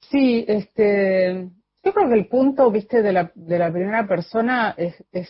Sí, 0.02 0.44
este, 0.48 1.50
yo 1.82 1.94
creo 1.94 2.10
que 2.10 2.16
el 2.16 2.28
punto, 2.28 2.70
viste, 2.70 3.02
de 3.02 3.14
la, 3.14 3.32
de 3.34 3.58
la 3.58 3.72
primera 3.72 4.06
persona 4.06 4.76
es, 4.78 5.02
es 5.14 5.30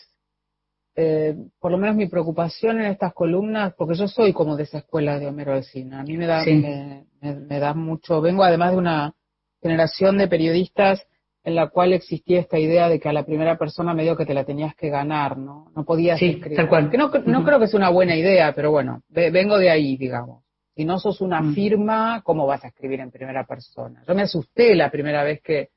eh, 0.95 1.35
por 1.59 1.71
lo 1.71 1.77
menos 1.77 1.95
mi 1.95 2.07
preocupación 2.07 2.81
en 2.81 2.87
estas 2.87 3.13
columnas, 3.13 3.75
porque 3.77 3.95
yo 3.95 4.07
soy 4.07 4.33
como 4.33 4.55
de 4.55 4.63
esa 4.63 4.79
escuela 4.79 5.19
de 5.19 5.27
Homero 5.27 5.53
Alcina. 5.53 5.99
A 5.99 6.03
mí 6.03 6.17
me 6.17 6.25
da, 6.25 6.43
sí. 6.43 6.55
me, 6.55 7.05
me, 7.21 7.35
me 7.35 7.59
da 7.59 7.75
mucho, 7.75 8.19
vengo 8.19 8.43
además 8.43 8.71
de 8.71 8.77
una 8.77 9.13
generación 9.61 10.17
de 10.17 10.27
periodistas 10.27 11.05
en 11.45 11.53
la 11.53 11.67
cual 11.67 11.93
existía 11.93 12.39
esta 12.39 12.57
idea 12.57 12.89
de 12.89 12.99
que 12.99 13.07
a 13.07 13.13
la 13.13 13.23
primera 13.23 13.55
persona 13.55 13.93
medio 13.93 14.17
que 14.17 14.25
te 14.25 14.33
la 14.33 14.43
tenías 14.43 14.75
que 14.75 14.89
ganar, 14.89 15.37
¿no? 15.37 15.71
No 15.75 15.85
podías 15.85 16.17
sí, 16.17 16.31
escribir. 16.31 16.57
Tal 16.57 16.67
cual. 16.67 16.89
Que 16.89 16.97
no, 16.97 17.09
no 17.09 17.11
uh 17.11 17.21
-huh. 17.21 17.45
creo 17.45 17.59
que 17.59 17.67
sea 17.67 17.77
una 17.77 17.91
buena 17.91 18.15
idea, 18.15 18.51
pero 18.55 18.71
bueno, 18.71 19.03
vengo 19.09 19.59
de 19.59 19.69
ahí, 19.69 19.95
digamos. 19.95 20.43
Si 20.75 20.83
no 20.85 20.97
sos 20.97 21.21
una 21.21 21.41
uh 21.41 21.43
-huh. 21.43 21.53
firma, 21.53 22.21
¿cómo 22.23 22.47
vas 22.47 22.63
a 22.65 22.69
escribir 22.69 22.99
en 22.99 23.11
primera 23.11 23.45
persona? 23.45 24.03
Yo 24.07 24.15
me 24.15 24.23
asusté 24.23 24.73
la 24.75 24.89
primera 24.89 25.23
vez 25.23 25.39
que, 25.43 25.69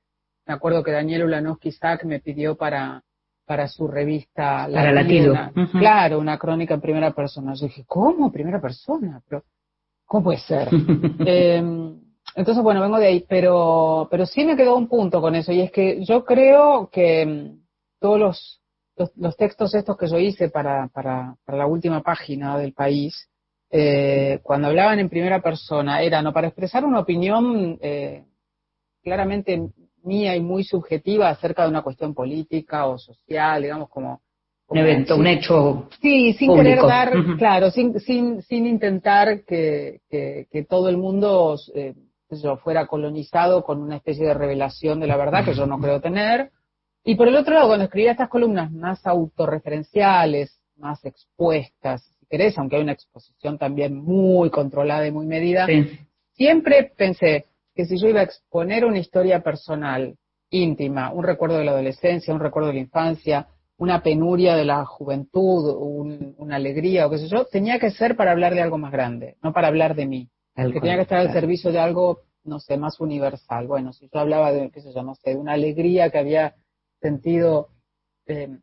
me 0.46 0.54
acuerdo 0.54 0.82
que 0.82 0.90
Daniel 0.90 1.24
Ulanowski 1.24 1.68
Isaac 1.68 2.04
me 2.04 2.20
pidió 2.20 2.56
para, 2.56 3.02
para 3.44 3.68
su 3.68 3.86
revista 3.86 4.66
Para 4.72 4.90
Latido. 4.90 5.32
Una, 5.32 5.52
uh 5.54 5.60
-huh. 5.60 5.78
Claro, 5.78 6.18
una 6.18 6.38
crónica 6.38 6.72
en 6.72 6.80
primera 6.80 7.10
persona. 7.10 7.52
Yo 7.52 7.66
dije, 7.66 7.84
¿cómo? 7.86 8.32
¿Primera 8.32 8.58
persona? 8.58 9.20
Pero, 9.28 9.42
¿cómo 10.06 10.24
puede 10.24 10.38
ser? 10.38 10.68
eh, 11.26 11.62
entonces, 12.38 12.62
bueno, 12.62 12.80
vengo 12.80 13.00
de 13.00 13.08
ahí, 13.08 13.24
pero, 13.28 14.06
pero 14.12 14.24
sí 14.24 14.44
me 14.44 14.56
quedó 14.56 14.76
un 14.76 14.86
punto 14.86 15.20
con 15.20 15.34
eso, 15.34 15.50
y 15.50 15.60
es 15.60 15.72
que 15.72 16.04
yo 16.04 16.24
creo 16.24 16.88
que 16.88 17.26
mm, 17.26 17.64
todos 17.98 18.20
los, 18.20 18.62
los, 19.16 19.36
textos 19.36 19.74
estos 19.74 19.96
que 19.96 20.06
yo 20.06 20.18
hice 20.18 20.48
para, 20.48 20.86
para, 20.86 21.34
para 21.44 21.58
la 21.58 21.66
última 21.66 22.00
página 22.00 22.56
del 22.56 22.74
país, 22.74 23.28
eh, 23.72 24.38
cuando 24.44 24.68
hablaban 24.68 25.00
en 25.00 25.08
primera 25.08 25.42
persona, 25.42 26.00
eran 26.00 26.28
o 26.28 26.32
para 26.32 26.46
expresar 26.46 26.84
una 26.84 27.00
opinión 27.00 27.76
eh, 27.82 28.24
claramente 29.02 29.70
mía 30.04 30.36
y 30.36 30.40
muy 30.40 30.62
subjetiva 30.62 31.30
acerca 31.30 31.64
de 31.64 31.70
una 31.70 31.82
cuestión 31.82 32.14
política 32.14 32.86
o 32.86 32.98
social, 32.98 33.62
digamos, 33.62 33.88
como... 33.88 34.20
un 34.68 34.78
evento, 34.78 35.16
un 35.16 35.26
hecho. 35.26 35.88
Sí, 36.00 36.34
sin 36.34 36.54
querer 36.54 36.82
dar, 36.82 37.12
claro, 37.36 37.72
sin, 37.72 37.98
sin, 37.98 38.42
sin 38.42 38.64
intentar 38.64 39.44
que, 39.44 40.02
que, 40.08 40.66
todo 40.68 40.88
el 40.88 40.98
mundo 40.98 41.56
eh, 41.74 41.94
fuera 42.62 42.86
colonizado 42.86 43.64
con 43.64 43.80
una 43.80 43.96
especie 43.96 44.26
de 44.26 44.34
revelación 44.34 45.00
de 45.00 45.06
la 45.06 45.16
verdad 45.16 45.44
que 45.44 45.54
yo 45.54 45.66
no 45.66 45.78
creo 45.78 46.00
tener. 46.00 46.50
Y 47.04 47.14
por 47.14 47.28
el 47.28 47.36
otro 47.36 47.54
lado, 47.54 47.68
cuando 47.68 47.84
escribía 47.84 48.12
estas 48.12 48.28
columnas 48.28 48.70
más 48.70 49.06
autorreferenciales, 49.06 50.60
más 50.76 51.04
expuestas, 51.04 52.02
si 52.18 52.26
querés, 52.26 52.58
aunque 52.58 52.76
hay 52.76 52.82
una 52.82 52.92
exposición 52.92 53.58
también 53.58 53.96
muy 53.96 54.50
controlada 54.50 55.06
y 55.06 55.10
muy 55.10 55.26
medida, 55.26 55.66
siempre 56.34 56.92
pensé 56.96 57.46
que 57.74 57.86
si 57.86 57.98
yo 57.98 58.08
iba 58.08 58.20
a 58.20 58.24
exponer 58.24 58.84
una 58.84 58.98
historia 58.98 59.40
personal, 59.40 60.16
íntima, 60.50 61.12
un 61.12 61.24
recuerdo 61.24 61.58
de 61.58 61.64
la 61.64 61.72
adolescencia, 61.72 62.34
un 62.34 62.40
recuerdo 62.40 62.68
de 62.68 62.74
la 62.74 62.80
infancia, 62.80 63.46
una 63.78 64.02
penuria 64.02 64.56
de 64.56 64.64
la 64.64 64.84
juventud, 64.84 66.34
una 66.36 66.56
alegría 66.56 67.06
o 67.06 67.10
qué 67.10 67.18
sé 67.18 67.28
yo, 67.28 67.44
tenía 67.44 67.78
que 67.78 67.90
ser 67.90 68.16
para 68.16 68.32
hablar 68.32 68.54
de 68.54 68.62
algo 68.62 68.76
más 68.76 68.92
grande, 68.92 69.36
no 69.42 69.52
para 69.52 69.68
hablar 69.68 69.94
de 69.94 70.06
mí. 70.06 70.28
Que 70.66 70.80
tenía 70.80 70.96
que 70.96 71.02
estar 71.02 71.18
al 71.18 71.32
servicio 71.32 71.70
de 71.70 71.78
algo, 71.78 72.22
no 72.44 72.58
sé, 72.58 72.76
más 72.76 73.00
universal. 73.00 73.66
Bueno, 73.66 73.92
si 73.92 74.08
yo 74.12 74.20
hablaba 74.20 74.52
de, 74.52 74.70
qué 74.70 74.80
sé 74.80 74.92
yo, 74.92 75.02
no 75.02 75.14
sé, 75.14 75.30
de 75.30 75.36
una 75.36 75.52
alegría 75.52 76.10
que 76.10 76.18
había 76.18 76.54
sentido 77.00 77.68
eh, 78.26 78.58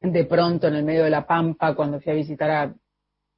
de 0.00 0.24
pronto 0.24 0.68
en 0.68 0.74
el 0.74 0.84
medio 0.84 1.04
de 1.04 1.10
la 1.10 1.26
pampa 1.26 1.74
cuando 1.74 2.00
fui 2.00 2.12
a 2.12 2.16
visitar 2.16 2.50
a 2.50 2.74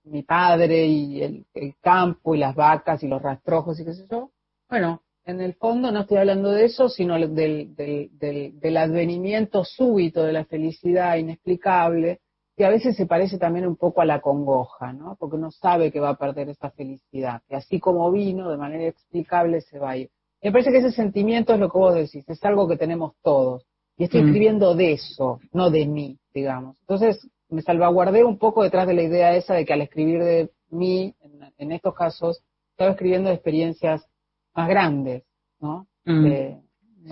mi 0.04 0.22
padre 0.22 0.86
y 0.86 1.22
el, 1.22 1.46
campo 1.80 2.34
y 2.34 2.38
las 2.38 2.54
vacas 2.54 3.02
y 3.02 3.08
los 3.08 3.22
rastrojos 3.22 3.78
y 3.80 3.84
qué 3.84 3.94
sé 3.94 4.06
yo. 4.10 4.30
Bueno, 4.68 5.02
en 5.24 5.40
el 5.40 5.54
fondo 5.54 5.90
no 5.90 6.00
estoy 6.00 6.18
hablando 6.18 6.50
de 6.50 6.64
eso, 6.64 6.88
sino 6.88 7.14
del, 7.14 7.34
del, 7.34 8.18
del, 8.18 8.60
del, 8.60 8.76
advenimiento 8.76 9.64
súbito 9.64 10.22
de 10.22 10.32
la 10.32 10.44
felicidad 10.44 11.16
inexplicable, 11.16 12.20
que 12.56 12.64
a 12.64 12.70
veces 12.70 12.96
se 12.96 13.06
parece 13.06 13.38
también 13.38 13.66
un 13.66 13.76
poco 13.76 14.00
a 14.00 14.06
la 14.06 14.20
congoja, 14.20 14.92
¿no? 14.92 15.16
Porque 15.20 15.36
uno 15.36 15.50
sabe 15.50 15.92
que 15.92 16.00
va 16.00 16.10
a 16.10 16.18
perder 16.18 16.48
esa 16.48 16.70
felicidad, 16.70 17.42
que 17.48 17.56
así 17.56 17.78
como 17.78 18.10
vino, 18.10 18.50
de 18.50 18.56
manera 18.56 18.86
explicable 18.86 19.60
se 19.60 19.78
va 19.78 19.90
a 19.90 19.96
ir. 19.98 20.10
Me 20.42 20.52
parece 20.52 20.70
que 20.70 20.78
ese 20.78 20.92
sentimiento 20.92 21.52
es 21.52 21.60
lo 21.60 21.70
que 21.70 21.78
vos 21.78 21.94
decís, 21.94 22.24
es 22.28 22.44
algo 22.44 22.66
que 22.66 22.76
tenemos 22.76 23.12
todos. 23.22 23.66
Y 23.98 24.04
estoy 24.04 24.22
mm. 24.22 24.26
escribiendo 24.26 24.74
de 24.74 24.92
eso, 24.92 25.40
no 25.52 25.70
de 25.70 25.86
mí, 25.86 26.18
digamos. 26.32 26.76
Entonces, 26.80 27.28
me 27.48 27.62
salvaguardé 27.62 28.24
un 28.24 28.38
poco 28.38 28.62
detrás 28.62 28.86
de 28.86 28.94
la 28.94 29.02
idea 29.02 29.36
esa 29.36 29.54
de 29.54 29.64
que 29.64 29.72
al 29.72 29.82
escribir 29.82 30.22
de 30.22 30.50
mí, 30.70 31.14
en, 31.58 31.72
estos 31.72 31.94
casos, 31.94 32.42
estaba 32.70 32.92
escribiendo 32.92 33.28
de 33.28 33.34
experiencias 33.34 34.06
más 34.54 34.68
grandes, 34.68 35.24
¿no? 35.60 35.86
Mm. 36.04 36.26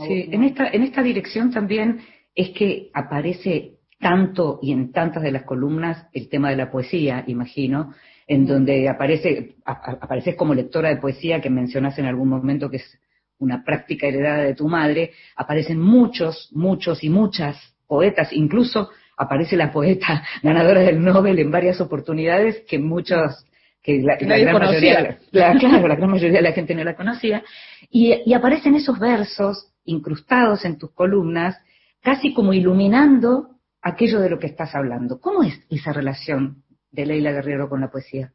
sí, 0.06 0.28
en 0.30 0.44
esta, 0.44 0.68
en 0.68 0.82
esta 0.82 1.02
dirección 1.02 1.50
también 1.50 2.00
es 2.34 2.50
que 2.50 2.90
aparece 2.94 3.73
tanto 4.04 4.58
y 4.60 4.70
en 4.70 4.92
tantas 4.92 5.22
de 5.22 5.32
las 5.32 5.44
columnas 5.44 6.08
el 6.12 6.28
tema 6.28 6.50
de 6.50 6.56
la 6.56 6.70
poesía, 6.70 7.24
imagino, 7.26 7.94
en 8.26 8.46
donde 8.46 8.86
aparece, 8.86 9.54
apareces 9.64 10.36
como 10.36 10.52
lectora 10.52 10.90
de 10.90 10.98
poesía 10.98 11.40
que 11.40 11.48
mencionas 11.48 11.98
en 11.98 12.04
algún 12.04 12.28
momento 12.28 12.68
que 12.68 12.76
es 12.76 12.98
una 13.38 13.64
práctica 13.64 14.06
heredada 14.06 14.42
de 14.42 14.54
tu 14.54 14.68
madre, 14.68 15.12
aparecen 15.36 15.80
muchos, 15.80 16.50
muchos 16.52 17.02
y 17.02 17.08
muchas 17.08 17.56
poetas, 17.86 18.30
incluso 18.34 18.90
aparece 19.16 19.56
la 19.56 19.72
poeta 19.72 20.22
ganadora 20.42 20.82
del 20.82 21.02
Nobel 21.02 21.38
en 21.38 21.50
varias 21.50 21.80
oportunidades 21.80 22.62
que 22.68 22.78
muchos 22.78 23.46
que 23.82 24.02
la, 24.02 24.16
gran 24.16 24.58
mayoría, 24.58 25.18
la, 25.30 25.58
claro, 25.58 25.88
la 25.88 25.96
gran 25.96 26.10
mayoría 26.10 26.38
de 26.38 26.48
la 26.48 26.52
gente 26.52 26.74
no 26.74 26.84
la 26.84 26.94
conocía, 26.94 27.42
y, 27.90 28.14
y, 28.26 28.34
aparecen 28.34 28.74
esos 28.74 28.98
versos 28.98 29.72
incrustados 29.86 30.66
en 30.66 30.76
tus 30.76 30.90
columnas, 30.92 31.56
casi 32.02 32.34
como 32.34 32.52
iluminando 32.52 33.53
aquello 33.84 34.18
de 34.20 34.30
lo 34.30 34.38
que 34.38 34.46
estás 34.46 34.74
hablando. 34.74 35.20
¿Cómo 35.20 35.42
es 35.42 35.60
esa 35.70 35.92
relación 35.92 36.64
de 36.90 37.06
Leila 37.06 37.32
Guerrero 37.32 37.68
con 37.68 37.82
la 37.82 37.90
poesía? 37.90 38.32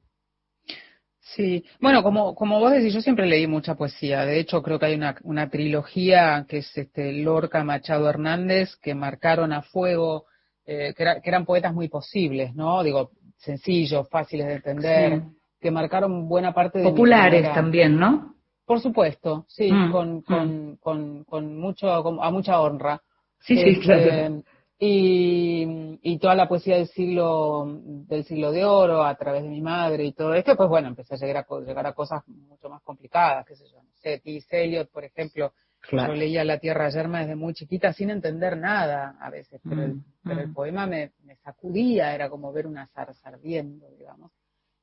Sí, 1.20 1.66
bueno, 1.80 2.02
como, 2.02 2.34
como 2.34 2.60
vos 2.60 2.72
decís, 2.72 2.94
yo 2.94 3.02
siempre 3.02 3.26
leí 3.26 3.46
mucha 3.46 3.76
poesía. 3.76 4.26
De 4.26 4.40
hecho, 4.40 4.64
creo 4.64 4.80
que 4.80 4.88
hay 4.88 4.96
una, 4.96 5.16
una 5.24 5.50
trilogía 5.50 6.46
que 6.48 6.60
es 6.60 6.78
este, 6.78 7.14
Lorca, 7.14 7.64
Machado, 7.64 8.10
Hernández, 8.10 8.76
que 8.78 8.96
marcaron 8.96 9.52
a 9.52 9.62
fuego, 9.62 10.26
eh, 10.66 10.94
que, 10.96 11.04
eran 11.24 11.46
poetas 11.46 11.74
muy 11.74 11.88
posibles, 11.88 12.56
¿no? 12.56 12.84
Digo, 12.84 13.12
sencillos, 13.38 14.08
fáciles 14.10 14.48
de 14.48 14.54
entender, 14.54 15.22
que 15.60 15.72
marcaron 15.72 16.28
buena 16.28 16.54
parte 16.54 16.80
de 16.80 16.90
Populares 16.90 17.54
también, 17.54 18.00
¿no? 18.00 18.36
Por 18.66 18.82
supuesto, 18.82 19.46
sí, 19.48 19.72
mm, 19.72 19.92
con, 19.92 20.18
mm. 20.18 20.22
con, 20.22 20.78
con, 20.78 21.24
con, 21.26 21.58
mucho, 21.58 21.92
a 21.92 22.32
mucha 22.32 22.60
honra. 22.60 23.02
Sí, 23.40 23.56
sí, 23.56 23.70
este, 23.70 23.82
claro 23.82 24.44
y, 24.82 26.00
y, 26.02 26.20
toda 26.20 26.36
la 26.36 26.48
poesía 26.48 26.78
del 26.78 26.88
siglo 26.88 27.66
del 27.84 28.24
siglo 28.24 28.52
de 28.54 28.64
oro 28.64 29.04
a 29.04 29.14
través 29.16 29.44
de 29.44 29.50
mi 29.50 29.62
madre 29.62 30.06
y 30.06 30.14
todo 30.14 30.34
esto, 30.34 30.56
pues 30.56 30.70
bueno, 30.70 30.88
empecé 30.88 31.16
a 31.16 31.18
llegar 31.18 31.46
a, 31.50 31.60
llegar 31.60 31.86
a 31.86 31.94
cosas 31.94 32.26
mucho 32.28 32.70
más 32.70 32.82
complicadas, 32.82 33.46
qué 33.46 33.58
sé 33.58 33.66
yo, 33.70 33.84
no 33.84 33.90
sé, 33.96 34.20
T. 34.20 34.64
Eliot, 34.64 34.90
por 34.90 35.04
ejemplo, 35.04 35.52
yo 35.92 36.14
leía 36.14 36.46
La 36.46 36.60
Tierra 36.60 36.90
Yerma 36.90 37.20
desde 37.20 37.36
muy 37.36 37.54
chiquita 37.54 37.92
sin 37.92 38.10
entender 38.10 38.58
nada 38.58 39.18
a 39.20 39.30
veces, 39.30 39.60
pero, 39.68 39.84
el, 39.84 39.96
mm, 39.96 40.32
el 40.32 40.48
mm. 40.48 40.54
poema 40.54 40.88
me, 40.88 41.12
me, 41.24 41.36
sacudía, 41.36 42.16
era 42.16 42.30
como 42.30 42.54
ver 42.54 42.66
una 42.66 42.88
zarza 42.88 43.28
ardiendo, 43.28 43.90
digamos. 43.98 44.32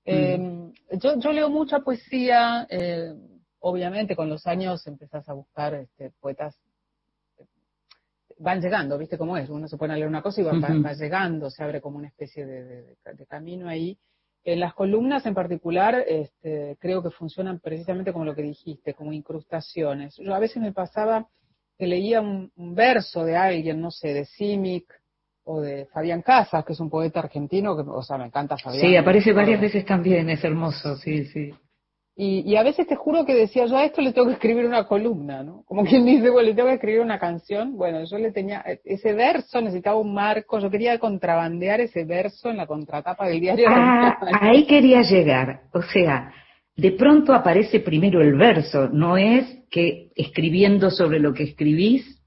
Mm. 0.04 0.10
Eh, 0.10 0.72
yo, 0.98 1.18
yo 1.18 1.32
leo 1.32 1.48
mucha 1.48 1.80
poesía, 1.80 2.66
eh, 2.68 3.14
obviamente 3.60 4.14
con 4.14 4.28
los 4.28 4.46
años 4.46 4.86
empezás 4.86 5.26
a 5.28 5.32
buscar 5.32 5.74
este, 5.74 6.10
poetas 6.20 6.54
van 8.38 8.60
llegando, 8.60 8.98
¿viste 8.98 9.18
cómo 9.18 9.36
es? 9.36 9.48
Uno 9.48 9.68
se 9.68 9.76
pone 9.76 9.94
a 9.94 9.96
leer 9.96 10.08
una 10.08 10.22
cosa 10.22 10.40
y 10.40 10.44
va, 10.44 10.92
llegando, 10.92 11.50
se 11.50 11.62
abre 11.62 11.80
como 11.80 11.98
una 11.98 12.08
especie 12.08 12.46
de, 12.46 12.96
camino 13.28 13.68
ahí. 13.68 13.98
En 14.44 14.60
las 14.60 14.74
columnas 14.74 15.26
en 15.26 15.34
particular 15.34 16.04
este, 16.06 16.76
creo 16.78 17.02
que 17.02 17.10
funcionan 17.10 17.58
precisamente 17.58 18.12
como 18.12 18.24
lo 18.24 18.34
que 18.34 18.42
dijiste, 18.42 18.94
como 18.94 19.12
incrustaciones. 19.12 20.16
Yo 20.18 20.34
a 20.34 20.38
veces 20.38 20.62
me 20.62 20.72
pasaba 20.72 21.26
que 21.76 21.86
leía 21.86 22.20
un, 22.20 22.50
verso 22.56 23.24
de 23.24 23.36
alguien, 23.36 23.80
no 23.80 23.90
sé, 23.90 24.14
de 24.14 24.24
Simic 24.24 24.86
o 25.44 25.60
de 25.60 25.86
Fabián 25.86 26.22
Casas, 26.22 26.64
que 26.64 26.72
es 26.72 26.80
un 26.80 26.90
poeta 26.90 27.20
argentino, 27.20 27.76
que, 27.76 27.82
o 27.82 28.02
sea, 28.02 28.18
me 28.18 28.26
encanta 28.26 28.56
Fabián. 28.56 28.80
Sí, 28.80 28.96
aparece 28.96 29.32
varias 29.32 29.60
veces 29.60 29.84
también, 29.84 30.30
es 30.30 30.42
hermoso, 30.44 30.96
sí, 30.96 31.24
sí. 31.26 31.52
Y, 32.18 32.56
a 32.56 32.62
veces 32.62 32.86
te 32.86 32.96
juro 32.96 33.26
que 33.26 33.34
decía, 33.34 33.66
yo 33.66 33.76
a 33.76 33.84
esto 33.84 34.00
le 34.00 34.14
tengo 34.14 34.28
que 34.28 34.34
escribir 34.34 34.64
una 34.64 34.86
columna, 34.86 35.42
¿no? 35.42 35.64
Como 35.66 35.84
quien 35.84 36.04
dice, 36.06 36.30
bueno, 36.30 36.48
le 36.48 36.54
tengo 36.54 36.68
que 36.68 36.76
escribir 36.76 37.00
una 37.00 37.18
canción. 37.18 37.76
Bueno, 37.76 38.02
yo 38.04 38.16
le 38.16 38.32
tenía, 38.32 38.64
ese 38.84 39.12
verso 39.12 39.60
necesitaba 39.60 39.98
un 39.98 40.14
marco, 40.14 40.58
yo 40.58 40.70
quería 40.70 40.98
contrabandear 40.98 41.82
ese 41.82 42.04
verso 42.04 42.48
en 42.48 42.56
la 42.56 42.66
contratapa 42.66 43.28
del 43.28 43.40
diario. 43.40 43.66
Ah, 43.68 44.16
ahí 44.40 44.66
quería 44.66 45.02
llegar. 45.02 45.64
O 45.74 45.82
sea, 45.82 46.32
de 46.74 46.92
pronto 46.92 47.34
aparece 47.34 47.80
primero 47.80 48.22
el 48.22 48.34
verso, 48.34 48.88
no 48.88 49.18
es 49.18 49.64
que 49.70 50.10
escribiendo 50.14 50.90
sobre 50.90 51.20
lo 51.20 51.34
que 51.34 51.42
escribís, 51.42 52.22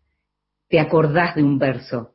te 0.68 0.80
acordás 0.80 1.34
de 1.34 1.42
un 1.42 1.58
verso. 1.58 2.14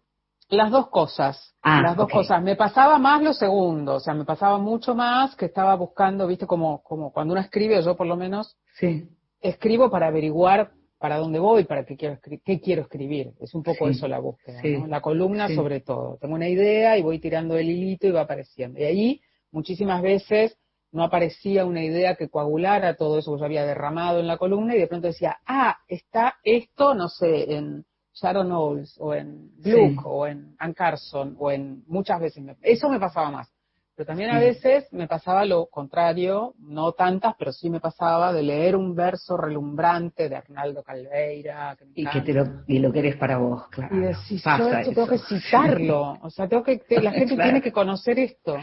Las 0.49 0.71
dos 0.71 0.89
cosas. 0.89 1.55
Ah, 1.63 1.81
las 1.83 1.97
dos 1.97 2.09
cosas. 2.09 2.43
Me 2.43 2.57
pasaba 2.57 2.99
más 2.99 3.23
lo 3.23 3.33
segundo, 3.33 3.95
o 3.95 4.01
sea, 4.01 4.15
me 4.15 4.25
pasaba 4.25 4.59
mucho 4.59 4.95
más 4.95 5.35
que 5.37 5.47
estaba 5.47 5.75
buscando, 5.75 6.27
viste, 6.27 6.47
como, 6.47 6.83
como 6.83 7.13
cuando 7.13 7.33
uno 7.33 7.41
escribe, 7.41 7.83
yo 7.83 7.97
por 7.97 8.07
lo 8.07 8.17
menos, 8.17 8.57
sí. 8.79 9.09
escribo 9.41 9.91
para 9.91 10.09
averiguar 10.09 10.73
para 10.99 11.19
dónde 11.19 11.39
voy, 11.39 11.65
para 11.65 11.85
qué 11.85 11.97
quiero, 11.97 12.19
qué 12.45 12.61
quiero 12.61 12.83
escribir. 12.83 13.33
Es 13.39 13.55
un 13.55 13.63
poco 13.63 13.89
eso 13.89 14.09
la 14.09 14.21
búsqueda, 14.21 14.63
¿no? 14.63 14.87
La 14.87 15.03
columna 15.03 15.49
sobre 15.55 15.81
todo. 15.81 16.17
Tengo 16.19 16.35
una 16.35 16.49
idea 16.49 16.97
y 16.97 17.03
voy 17.03 17.19
tirando 17.19 17.59
el 17.59 17.69
hilito 17.69 18.07
y 18.07 18.11
va 18.11 18.23
apareciendo. 18.23 18.81
Y 18.81 18.85
ahí, 18.85 19.21
muchísimas 19.51 20.01
veces, 20.01 20.57
no 20.93 21.05
aparecía 21.05 21.67
una 21.67 21.85
idea 21.85 22.15
que 22.15 22.31
coagulara 22.31 22.97
todo 22.97 23.19
eso 23.19 23.35
que 23.35 23.41
yo 23.41 23.45
había 23.45 23.67
derramado 23.67 24.21
en 24.21 24.27
la 24.27 24.39
columna 24.39 24.77
y 24.77 24.79
de 24.79 24.87
pronto 24.87 25.09
decía, 25.09 25.37
ah, 25.45 25.77
está 25.89 26.37
esto, 26.43 26.95
no 26.95 27.09
sé, 27.09 27.53
en 27.53 27.85
Sharon 28.15 28.49
Knowles 28.49 28.97
o 28.99 29.13
en 29.15 29.51
Gluck 29.59 30.07
o 30.07 30.27
en 30.27 30.55
Ann 30.59 30.73
Carson 30.73 31.37
o 31.39 31.51
en 31.51 31.83
muchas 31.87 32.21
veces. 32.21 32.45
eso 32.63 32.89
me 32.89 33.01
pasaba 33.01 33.31
más. 33.31 33.55
Pero 33.97 34.07
también 34.09 34.31
a 34.31 34.41
veces 34.41 34.93
me 34.93 35.07
pasaba 35.07 35.45
lo 35.45 35.67
contrario, 35.67 36.55
no 36.59 36.93
tantas, 36.93 37.37
pero 37.39 37.53
sí 37.53 37.71
me 37.71 37.79
pasaba 37.79 38.33
de 38.33 38.43
leer 38.43 38.75
un 38.75 38.97
verso 38.97 39.37
relumbrante 39.37 40.29
de 40.29 40.35
Arnaldo 40.35 40.83
Calveira. 40.83 41.77
y 41.95 42.05
que 42.05 42.21
te 42.23 42.33
lo, 42.33 42.65
y 42.67 42.81
lo 42.81 42.93
querés 42.93 43.15
para 43.17 43.39
vos, 43.39 43.69
claro. 43.69 43.95
Y 43.97 44.01
decís, 44.01 44.43
yo 44.43 44.93
tengo 44.93 45.07
que 45.07 45.19
citarlo. 45.19 46.19
O 46.23 46.31
sea, 46.31 46.49
tengo 46.49 46.65
que, 46.65 46.83
la 47.01 47.13
gente 47.13 47.37
tiene 47.41 47.63
que 47.63 47.71
conocer 47.71 48.19
esto. 48.19 48.57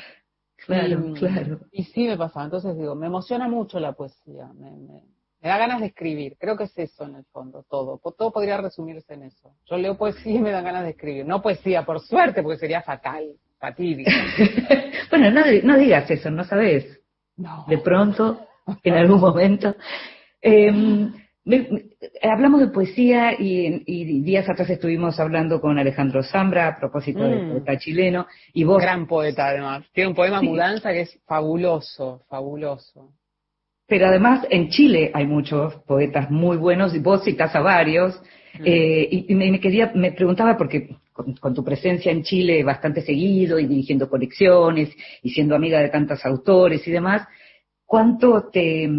Claro, 0.66 1.14
claro. 1.14 1.60
Y 1.72 1.86
sí 1.86 2.08
me 2.08 2.18
pasaba. 2.18 2.46
Entonces 2.46 2.78
digo, 2.78 2.94
me 2.94 3.08
emociona 3.08 3.48
mucho 3.48 3.80
la 3.80 3.94
poesía. 3.94 4.48
Me, 4.54 4.70
Me 4.72 5.02
da 5.50 5.58
ganas 5.58 5.80
de 5.80 5.88
escribir. 5.88 6.36
Creo 6.40 6.56
que 6.56 6.66
es 6.66 6.78
eso 6.78 7.06
en 7.06 7.16
el 7.16 7.26
fondo, 7.26 7.66
todo. 7.70 8.00
Todo 8.18 8.32
podría 8.32 8.58
resumirse 8.58 9.14
en 9.14 9.24
eso. 9.24 9.56
Yo 9.70 9.78
leo 9.78 9.98
poesía 9.98 10.36
y 10.36 10.40
me 10.40 10.52
dan 10.52 10.64
ganas 10.64 10.84
de 10.84 10.92
escribir. 10.92 11.26
No 11.26 11.42
poesía, 11.42 11.84
por 11.84 12.00
suerte, 12.00 12.44
porque 12.44 12.60
sería 12.60 12.82
fatal, 12.82 13.24
fatídico. 13.60 14.12
bueno, 15.10 15.32
no, 15.32 15.42
no, 15.64 15.78
digas 15.78 16.10
eso, 16.12 16.30
no 16.30 16.44
sabes. 16.44 17.00
No. 17.38 17.66
De 17.68 17.80
pronto, 17.80 18.46
en 18.84 18.94
algún 18.94 19.20
momento. 19.20 19.76
Em, 20.42 21.12
hablamos 22.22 22.62
de 22.62 22.68
poesía 22.68 23.34
y, 23.38 24.22
días 24.22 24.48
atrás 24.48 24.70
estuvimos 24.70 25.20
hablando 25.20 25.60
con 25.60 25.80
Alejandro 25.80 26.22
Zambra 26.24 26.68
a 26.68 26.80
propósito 26.80 27.24
del 27.24 27.48
mm. 27.48 27.52
poeta 27.52 27.78
chileno. 27.80 28.28
Y 28.54 28.64
vos... 28.64 28.82
Gran 28.82 29.08
poeta, 29.08 29.48
además. 29.48 29.86
Tiene 29.92 30.10
un 30.10 30.16
poema 30.16 30.42
Mudanza 30.42 30.92
que 30.92 31.02
es 31.02 31.20
fabuloso, 31.26 32.22
fabuloso. 32.30 33.14
Pero 33.92 34.08
además 34.08 34.48
en 34.50 34.70
Chile 34.70 35.12
hay 35.14 35.28
muchos 35.28 35.76
poetas 35.86 36.32
muy 36.32 36.56
buenos, 36.56 36.96
y 36.96 37.00
vos 37.00 37.26
citas 37.26 37.54
a 37.54 37.60
varios, 37.60 38.16
mm. 38.58 38.64
eh, 38.64 39.26
y, 39.28 39.36
me, 39.36 39.60
quería, 39.60 39.92
me 39.94 40.14
preguntaba, 40.14 40.56
porque 40.56 40.96
con, 41.12 41.54
tu 41.54 41.62
presencia 41.62 42.10
en 42.10 42.24
Chile 42.24 42.64
bastante 42.64 43.02
seguido 43.02 43.60
y 43.60 43.68
dirigiendo 43.68 44.10
colecciones 44.10 44.96
y 45.22 45.32
siendo 45.32 45.56
amiga 45.56 45.82
de 45.82 45.90
tantos 45.90 46.26
autores 46.26 46.88
y 46.88 46.92
demás, 46.92 47.28
¿cuánto 47.86 48.48
te, 48.50 48.90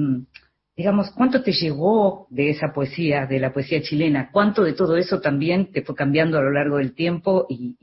digamos, 0.77 1.11
cuánto 1.13 1.43
te 1.43 1.53
llegó 1.53 2.27
de 2.29 2.51
esa 2.51 2.75
poesía, 2.75 3.25
de 3.25 3.41
la 3.41 3.51
poesía 3.51 3.81
chilena? 3.81 4.29
¿Cuánto 4.31 4.63
de 4.63 4.75
todo 4.75 4.99
eso 4.99 5.23
también 5.23 5.73
te 5.73 5.81
fue 5.81 5.95
cambiando 5.95 6.37
a 6.37 6.43
lo 6.43 6.51
largo 6.51 6.77
del 6.77 6.95
tiempo 6.95 7.47
y 7.49 7.79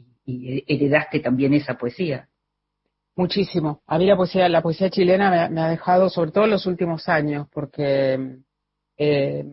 heredaste 0.67 1.22
también 1.22 1.56
esa 1.56 1.74
poesía? 1.74 2.30
Muchísimo. 3.20 3.82
A 3.86 3.98
mí 3.98 4.06
la 4.06 4.16
poesía, 4.16 4.48
la 4.48 4.62
poesía 4.62 4.90
chilena 4.90 5.50
me, 5.50 5.60
ha 5.60 5.68
dejado, 5.68 6.10
sobre 6.10 6.32
todo 6.32 6.46
en 6.46 6.52
los 6.52 6.66
últimos 6.66 7.10
años, 7.10 7.50
porque, 7.52 8.38
eh, 8.98 9.46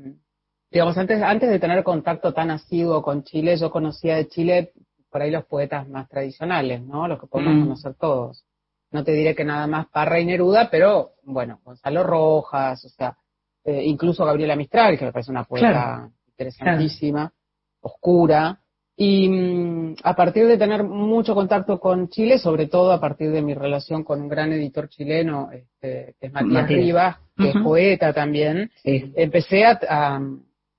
digamos, 0.70 0.96
antes, 0.96 1.20
antes 1.20 1.50
de 1.50 1.58
tener 1.58 1.82
contacto 1.82 2.32
tan 2.32 2.52
asiduo 2.52 3.02
con 3.02 3.24
Chile, 3.24 3.56
yo 3.56 3.68
conocía 3.68 4.14
de 4.14 4.28
Chile 4.28 4.72
por 5.10 5.20
ahí 5.20 5.32
los 5.32 5.46
poetas 5.46 5.88
más 5.88 6.08
tradicionales, 6.08 6.80
¿no? 6.80 7.08
Los 7.08 7.18
que 7.18 7.26
podemos 7.26 7.56
mm. 7.56 7.62
conocer 7.62 7.94
todos. 7.94 8.44
No 8.92 9.02
te 9.02 9.10
diré 9.10 9.34
que 9.34 9.44
nada 9.44 9.66
más 9.66 9.88
Parra 9.88 10.20
y 10.20 10.26
Neruda, 10.26 10.70
pero, 10.70 11.14
bueno, 11.24 11.58
Gonzalo 11.64 12.04
Rojas, 12.04 12.84
o 12.84 12.88
sea, 12.88 13.16
eh, 13.64 13.82
incluso 13.84 14.24
Gabriela 14.24 14.54
Mistral, 14.54 14.96
que 14.96 15.06
me 15.06 15.12
parece 15.12 15.32
una 15.32 15.42
poeta 15.42 16.08
interesantísima, 16.28 17.32
oscura, 17.80 18.60
y 18.98 19.28
mm, 19.28 19.96
a 20.04 20.16
partir 20.16 20.46
de 20.46 20.56
tener 20.56 20.82
mucho 20.82 21.34
contacto 21.34 21.78
con 21.78 22.08
Chile, 22.08 22.38
sobre 22.38 22.66
todo 22.66 22.92
a 22.92 23.00
partir 23.00 23.30
de 23.30 23.42
mi 23.42 23.52
relación 23.52 24.02
con 24.02 24.22
un 24.22 24.28
gran 24.28 24.52
editor 24.52 24.88
chileno, 24.88 25.50
este, 25.52 26.14
que 26.18 26.26
es 26.26 26.32
Matías, 26.32 26.68
Rivas, 26.68 27.16
que 27.36 27.50
es 27.50 27.56
poeta 27.62 28.14
también, 28.14 28.70
empecé 28.82 29.66
a, 29.66 30.20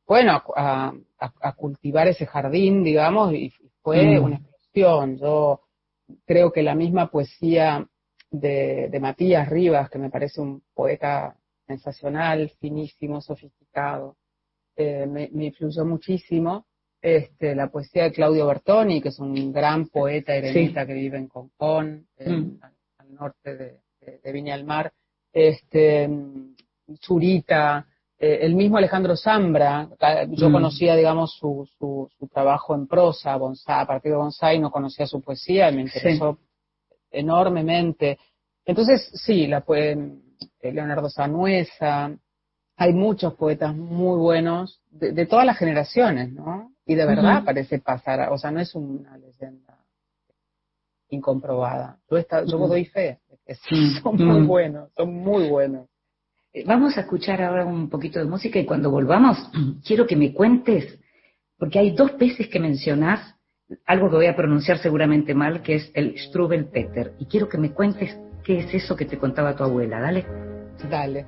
bueno, 0.07 0.41
a, 0.55 0.93
cultivar 1.55 2.07
ese 2.07 2.25
jardín, 2.25 2.83
digamos, 2.83 3.33
y 3.33 3.53
fue 3.83 4.19
mm. 4.19 4.23
una 4.23 4.35
explosión. 4.37 5.17
Yo 5.17 5.61
creo 6.25 6.51
que 6.51 6.63
la 6.63 6.73
misma 6.73 7.11
poesía 7.11 7.87
de, 8.31 8.97
Matías 8.99 9.47
Rivas, 9.47 9.91
que 9.91 9.99
me 9.99 10.09
parece 10.09 10.41
un 10.41 10.63
poeta 10.73 11.35
sensacional, 11.67 12.49
finísimo, 12.59 13.21
sofisticado, 13.21 14.15
eh, 14.75 15.05
me, 15.07 15.29
me 15.33 15.45
influyó 15.45 15.85
muchísimo 15.85 16.65
este, 17.01 17.55
la 17.55 17.69
poesía 17.69 18.03
de 18.03 18.11
Claudio 18.11 18.47
Bertoni, 18.47 19.01
que 19.01 19.09
es 19.09 19.19
un 19.19 19.51
gran 19.51 19.87
poeta 19.87 20.35
eremita 20.35 20.85
que 20.85 20.93
vive 20.93 21.17
en 21.17 21.27
Concón, 21.27 22.07
mm. 22.19 22.59
al, 22.61 23.13
norte 23.13 23.55
de, 23.55 24.31
Viña 24.31 24.55
del 24.55 24.65
Mar, 24.65 24.91
este, 25.31 26.09
Churita, 26.99 27.85
eh, 28.17 28.39
el 28.41 28.55
mismo 28.55 28.77
Alejandro 28.77 29.15
Zambra, 29.15 29.89
yo 30.29 30.49
mm. 30.49 30.51
conocía, 30.51 30.95
digamos, 30.95 31.35
su, 31.37 31.67
su, 31.77 32.27
trabajo 32.27 32.73
en 32.73 32.87
prosa, 32.87 33.33
a 33.33 33.85
partir 33.85 34.11
de 34.11 34.17
Bonsai 34.17 34.59
no 34.59 34.71
conocía 34.71 35.05
su 35.05 35.21
poesía, 35.21 35.71
me 35.71 35.81
interesó 35.81 36.39
enormemente. 37.11 38.17
Entonces, 38.65 39.09
sí, 39.13 39.47
la 39.47 39.63
eh, 39.69 39.97
Leonardo 40.61 41.09
Sanuesa, 41.09 42.11
hay 42.75 42.93
muchos 42.93 43.33
poetas 43.35 43.75
muy 43.75 44.19
buenos 44.19 44.81
de, 44.89 45.11
de 45.11 45.25
todas 45.25 45.45
las 45.45 45.57
generaciones, 45.57 46.31
¿no? 46.31 46.71
Y 46.87 46.95
de 46.95 47.05
verdad 47.05 47.43
parece 47.43 47.79
pasar, 47.79 48.31
o 48.31 48.37
sea, 48.37 48.49
no 48.49 48.61
es 48.61 48.73
una 48.73 49.17
leyenda 49.17 49.77
incomprobada. 51.09 51.97
Yo, 52.09 52.17
está, 52.17 52.45
yo 52.45 52.57
doy 52.57 52.85
fe 52.85 53.19
de 53.29 53.37
que 53.45 53.55
sí, 53.55 53.99
son 54.03 54.15
muy 54.15 54.41
buenos, 54.47 54.89
son 54.95 55.13
muy 55.13 55.49
buenos. 55.49 55.87
Eh, 56.53 56.63
vamos 56.65 56.97
a 56.97 57.01
escuchar 57.01 57.41
ahora 57.41 57.65
un 57.65 57.89
poquito 57.89 58.19
de 58.19 58.25
música 58.25 58.57
y 58.57 58.65
cuando 58.65 58.89
volvamos 58.89 59.37
quiero 59.85 60.07
que 60.07 60.15
me 60.15 60.33
cuentes, 60.33 60.97
porque 61.57 61.79
hay 61.79 61.91
dos 61.91 62.17
veces 62.17 62.47
que 62.47 62.59
mencionás 62.59 63.35
algo 63.85 64.09
que 64.09 64.15
voy 64.15 64.27
a 64.27 64.35
pronunciar 64.35 64.77
seguramente 64.77 65.33
mal, 65.33 65.61
que 65.61 65.75
es 65.75 65.91
el 65.93 66.17
Strubelpeter. 66.17 67.13
Y 67.19 67.25
quiero 67.25 67.49
que 67.49 67.57
me 67.57 67.71
cuentes 67.71 68.17
qué 68.43 68.59
es 68.59 68.73
eso 68.73 68.95
que 68.95 69.05
te 69.05 69.17
contaba 69.17 69.55
tu 69.55 69.63
abuela. 69.63 69.99
Dale. 69.99 70.25
Dale. 70.89 71.25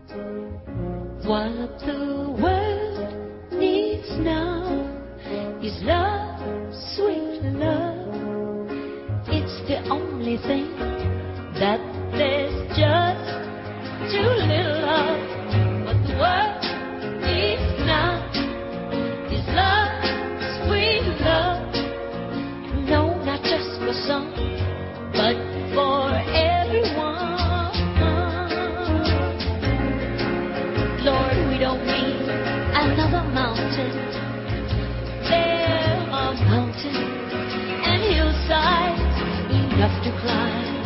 Is 5.62 5.78
love, 5.84 6.40
sweet 6.96 7.44
love. 7.60 8.08
It's 9.28 9.60
the 9.68 9.84
only 9.92 10.38
thing 10.38 10.72
that 11.60 11.82
there's 12.16 12.56
just 12.80 13.28
too 14.12 14.24
little 14.24 14.88
of. 14.88 15.20
But 15.86 16.00
the 16.08 16.16
world 16.16 16.69
enough 39.80 40.04
to 40.04 40.12
climb. 40.20 40.84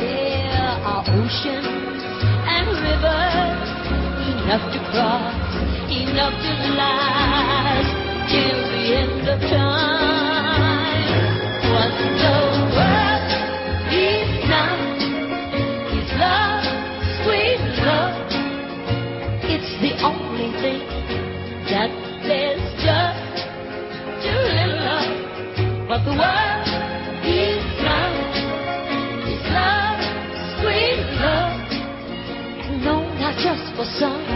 There 0.00 0.80
are 0.80 1.04
oceans 1.04 2.02
and 2.48 2.68
rivers 2.72 3.68
enough 4.32 4.64
to 4.72 4.80
cross, 4.92 5.36
enough 5.92 6.32
to 6.32 6.52
last 6.72 7.92
till 8.32 8.60
the 8.72 8.96
end 8.96 9.28
of 9.28 9.40
time. 9.50 10.15
song. 33.98 34.35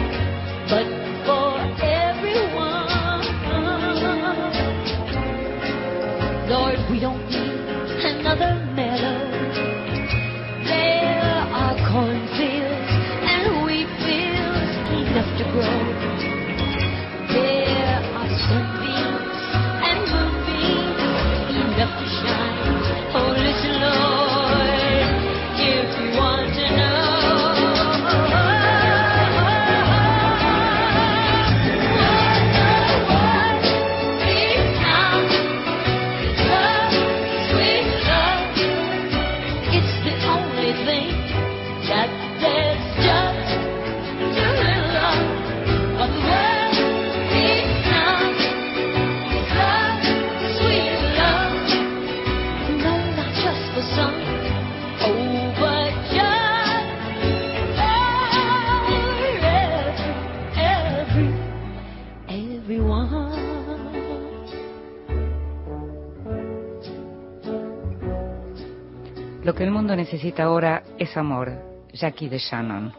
Lo 69.42 69.54
que 69.54 69.64
el 69.64 69.70
mundo 69.70 69.96
necesita 69.96 70.44
ahora 70.44 70.82
es 70.98 71.16
amor. 71.16 71.52
Jackie 71.92 72.28
de 72.28 72.38
Shannon. 72.38 72.92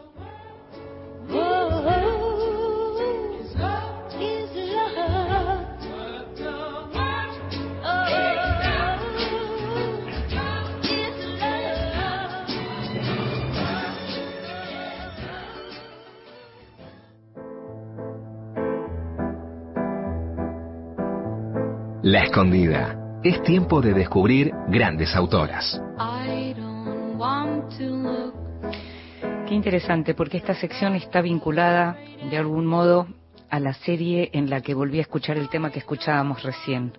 La 22.02 22.24
Escondida. 22.24 23.20
Es 23.22 23.40
tiempo 23.44 23.80
de 23.80 23.94
descubrir 23.94 24.52
grandes 24.66 25.14
autoras. 25.14 25.80
Qué 29.46 29.54
interesante, 29.54 30.14
porque 30.14 30.38
esta 30.38 30.54
sección 30.54 30.94
está 30.94 31.20
vinculada 31.20 31.96
de 32.30 32.36
algún 32.36 32.66
modo 32.66 33.06
a 33.50 33.60
la 33.60 33.74
serie 33.74 34.30
en 34.32 34.48
la 34.48 34.62
que 34.62 34.74
volví 34.74 34.98
a 34.98 35.02
escuchar 35.02 35.36
el 35.36 35.50
tema 35.50 35.70
que 35.70 35.78
escuchábamos 35.78 36.42
recién, 36.42 36.92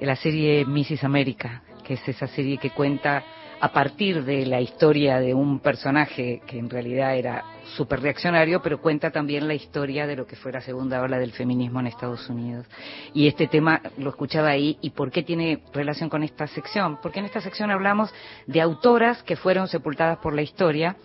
la 0.00 0.14
serie 0.14 0.64
Mrs. 0.64 1.02
America, 1.02 1.62
que 1.84 1.94
es 1.94 2.08
esa 2.08 2.28
serie 2.28 2.58
que 2.58 2.70
cuenta 2.70 3.24
a 3.60 3.72
partir 3.72 4.24
de 4.24 4.46
la 4.46 4.60
historia 4.60 5.18
de 5.18 5.34
un 5.34 5.60
personaje 5.60 6.42
que 6.46 6.58
en 6.58 6.70
realidad 6.70 7.16
era 7.16 7.44
súper 7.76 8.00
reaccionario, 8.00 8.62
pero 8.62 8.80
cuenta 8.80 9.10
también 9.10 9.48
la 9.48 9.54
historia 9.54 10.06
de 10.06 10.16
lo 10.16 10.26
que 10.26 10.36
fue 10.36 10.52
la 10.52 10.60
segunda 10.60 11.02
ola 11.02 11.18
del 11.18 11.32
feminismo 11.32 11.80
en 11.80 11.88
Estados 11.88 12.28
Unidos. 12.28 12.66
Y 13.14 13.26
este 13.26 13.48
tema 13.48 13.82
lo 13.98 14.10
escuchaba 14.10 14.48
ahí. 14.48 14.78
¿Y 14.80 14.90
por 14.90 15.10
qué 15.10 15.22
tiene 15.22 15.62
relación 15.72 16.08
con 16.08 16.22
esta 16.22 16.46
sección? 16.46 16.98
Porque 17.02 17.18
en 17.18 17.24
esta 17.24 17.40
sección 17.40 17.70
hablamos 17.70 18.12
de 18.46 18.60
autoras 18.60 19.22
que 19.22 19.36
fueron 19.36 19.68
sepultadas 19.68 20.18
por 20.18 20.34
la 20.34 20.42
historia 20.42 20.96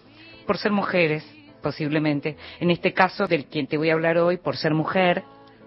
por 0.46 0.58
ser 0.58 0.72
mujeres, 0.72 1.26
posiblemente. 1.62 2.38
En 2.60 2.70
este 2.70 2.94
caso, 2.94 3.28
del 3.28 3.46
quien 3.46 3.68
te 3.68 3.78
voy 3.78 3.90
a 3.90 3.94
hablar 3.94 4.18
hoy, 4.18 4.38
por 4.38 4.58
ser 4.58 4.74
mujer, 4.74 5.24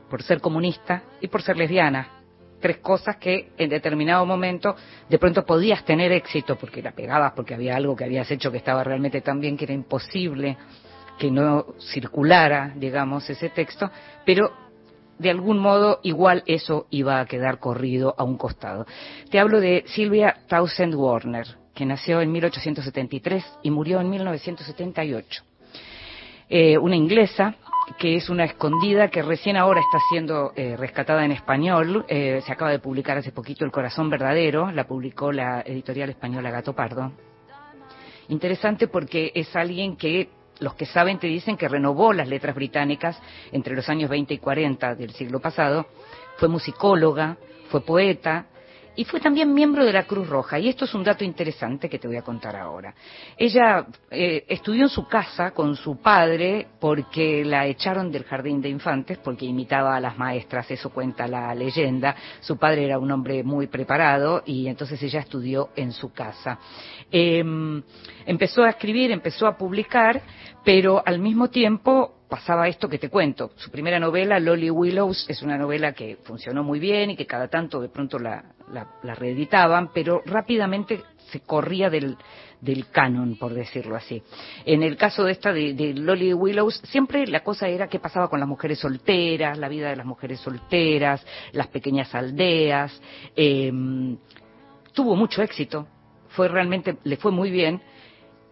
por 0.09 0.22
ser 0.22 0.40
comunista 0.40 1.03
y 1.20 1.29
por 1.29 1.42
ser 1.42 1.57
lesbiana 1.57 2.15
tres 2.61 2.79
cosas 2.79 3.16
que 3.16 3.51
en 3.57 3.71
determinado 3.71 4.25
momento 4.25 4.75
de 5.09 5.19
pronto 5.19 5.45
podías 5.45 5.85
tener 5.85 6.12
éxito 6.12 6.57
porque 6.57 6.83
la 6.83 6.92
pegabas, 6.92 7.33
porque 7.33 7.55
había 7.55 7.77
algo 7.77 7.97
que 7.97 8.05
habías 8.05 8.31
hecho 8.31 8.51
que 8.51 8.59
estaba 8.59 8.83
realmente 8.85 9.21
tan 9.21 9.40
bien 9.40 9.57
que 9.57 9.64
era 9.64 9.75
imposible 9.75 10.57
que 11.19 11.31
no 11.31 11.66
circulara, 11.81 12.73
digamos, 12.77 13.29
ese 13.31 13.49
texto, 13.49 13.90
pero 14.25 14.53
de 15.19 15.31
algún 15.31 15.59
modo 15.59 16.01
igual 16.03 16.42
eso 16.47 16.87
iba 16.90 17.21
a 17.21 17.27
quedar 17.27 17.59
corrido 17.59 18.14
a 18.19 18.25
un 18.25 18.37
costado. 18.37 18.87
Te 19.31 19.38
hablo 19.38 19.61
de 19.61 19.85
Silvia 19.87 20.37
Townsend 20.49 20.95
Warner, 20.95 21.47
que 21.75 21.87
nació 21.87 22.21
en 22.21 22.33
1873 22.33 23.45
y 23.62 23.71
murió 23.71 24.01
en 24.01 24.11
1978. 24.11 25.42
Eh, 26.49 26.79
una 26.79 26.97
inglesa 26.97 27.57
que 27.99 28.16
es 28.16 28.29
una 28.29 28.44
escondida 28.44 29.09
que 29.09 29.22
recién 29.22 29.57
ahora 29.57 29.81
está 29.81 29.99
siendo 30.11 30.53
eh, 30.57 30.77
rescatada 30.77 31.25
en 31.25 31.33
español. 31.33 32.05
Eh, 32.09 32.42
se 32.44 32.53
acaba 32.53 32.70
de 32.70 32.79
publicar 32.79 33.16
hace 33.16 33.33
poquito 33.33 33.64
El 33.64 33.70
Corazón 33.70 34.11
Verdadero, 34.11 34.70
la 34.70 34.87
publicó 34.87 35.33
la 35.33 35.62
editorial 35.62 36.11
española 36.11 36.51
Gato 36.51 36.75
Pardo. 36.75 37.12
Interesante 38.29 38.88
porque 38.88 39.31
es 39.35 39.55
alguien 39.55 39.96
que 39.96 40.29
los 40.59 40.75
que 40.75 40.87
saben 40.87 41.18
te 41.18 41.27
dicen 41.27 41.57
que 41.57 41.68
renovó 41.68 42.12
las 42.12 42.29
letras 42.29 42.55
británicas 42.55 43.20
entre 43.53 43.77
los 43.77 43.88
años 43.88 44.11
20 44.11 44.35
y 44.35 44.38
40 44.38 44.94
del 44.94 45.12
siglo 45.12 45.40
pasado. 45.40 45.87
Fue 46.38 46.49
musicóloga, 46.49 47.37
fue 47.68 47.83
poeta, 47.83 48.46
y 48.97 49.05
fue 49.05 49.21
también 49.21 49.53
miembro 49.53 49.85
de 49.85 49.93
la 49.93 50.05
Cruz 50.05 50.29
Roja. 50.29 50.59
Y 50.59 50.69
esto 50.69 50.87
es 50.87 50.95
un 50.95 51.05
dato 51.05 51.23
interesante 51.23 51.89
que 51.89 51.99
te 51.99 52.09
voy 52.09 52.17
a 52.17 52.23
contar 52.23 52.57
ahora. 52.57 52.95
Ella 53.37 53.87
eh, 54.11 54.45
estudió 54.49 54.83
en 54.83 54.89
su 54.89 55.07
casa 55.07 55.53
con 55.53 55.77
su 55.77 55.99
padre 55.99 56.67
porque 56.81 57.45
la 57.45 57.67
echaron 57.67 58.11
del 58.11 58.25
jardín 58.25 58.61
de 58.61 58.71
infantes 58.71 59.19
porque 59.19 59.45
imitaba 59.45 59.97
a 59.97 60.01
las 60.01 60.17
maestras, 60.17 60.71
eso 60.71 60.91
cuenta 60.91 61.29
la 61.29 61.55
leyenda. 61.55 62.17
Su 62.41 62.57
padre 62.57 62.87
era 62.87 62.99
un 62.99 63.11
hombre 63.11 63.43
muy 63.43 63.67
preparado 63.67 64.43
y 64.47 64.67
entonces 64.67 65.03
ella 65.03 65.21
estudió 65.21 65.71
en 65.77 65.93
su 65.93 66.13
casa. 66.13 66.59
Em, 67.11 67.83
empezó 68.25 68.65
a 68.65 68.71
escribir, 68.71 69.11
empezó 69.11 69.47
a 69.47 69.57
publicar, 69.57 70.23
pero 70.65 71.03
al 71.05 71.19
mismo 71.19 71.49
tiempo 71.49 72.15
pasaba 72.29 72.69
esto 72.69 72.89
que 72.89 72.99
te 72.99 73.09
cuento. 73.09 73.53
Su 73.57 73.71
primera 73.71 74.01
novela, 74.01 74.39
Lolly 74.41 74.71
Willows, 74.71 75.27
es 75.29 75.43
una 75.43 75.57
novela 75.57 75.93
que 75.93 76.17
funcionó 76.25 76.62
muy 76.65 76.79
bien 76.79 77.11
y 77.11 77.17
que 77.17 77.27
cada 77.27 77.49
tanto 77.49 77.81
de 77.81 77.89
pronto 77.89 78.19
la, 78.19 78.45
la, 78.73 79.15
reeditaban, 79.15 79.91
pero 79.93 80.23
rápidamente 80.27 81.03
se 81.31 81.41
corría 81.41 81.89
del, 81.91 82.17
del 82.61 82.89
canon, 82.91 83.37
por 83.37 83.55
decirlo 83.55 83.97
así. 83.97 84.23
En 84.65 84.83
el 84.83 84.97
caso 84.97 85.25
de 85.25 85.33
esta 85.33 85.53
de, 85.53 85.95
Lolly 85.95 86.33
Willows, 86.33 86.81
siempre 86.85 87.27
la 87.27 87.41
cosa 87.41 87.69
era 87.69 87.89
qué 87.89 88.01
pasaba 88.01 88.29
con 88.29 88.41
las 88.41 88.49
mujeres 88.49 88.79
solteras, 88.79 89.59
la 89.59 89.69
vida 89.69 89.91
de 89.91 89.97
las 89.97 90.07
mujeres 90.07 90.41
solteras, 90.41 91.25
las 91.53 91.69
pequeñas 91.69 92.15
aldeas. 92.15 93.01
Em, 93.35 94.17
tuvo 94.93 95.15
mucho 95.15 95.43
éxito, 95.43 95.87
fue 96.31 96.49
realmente, 96.49 96.97
le 97.05 97.17
fue 97.17 97.31
muy 97.31 97.51
bien 97.51 97.81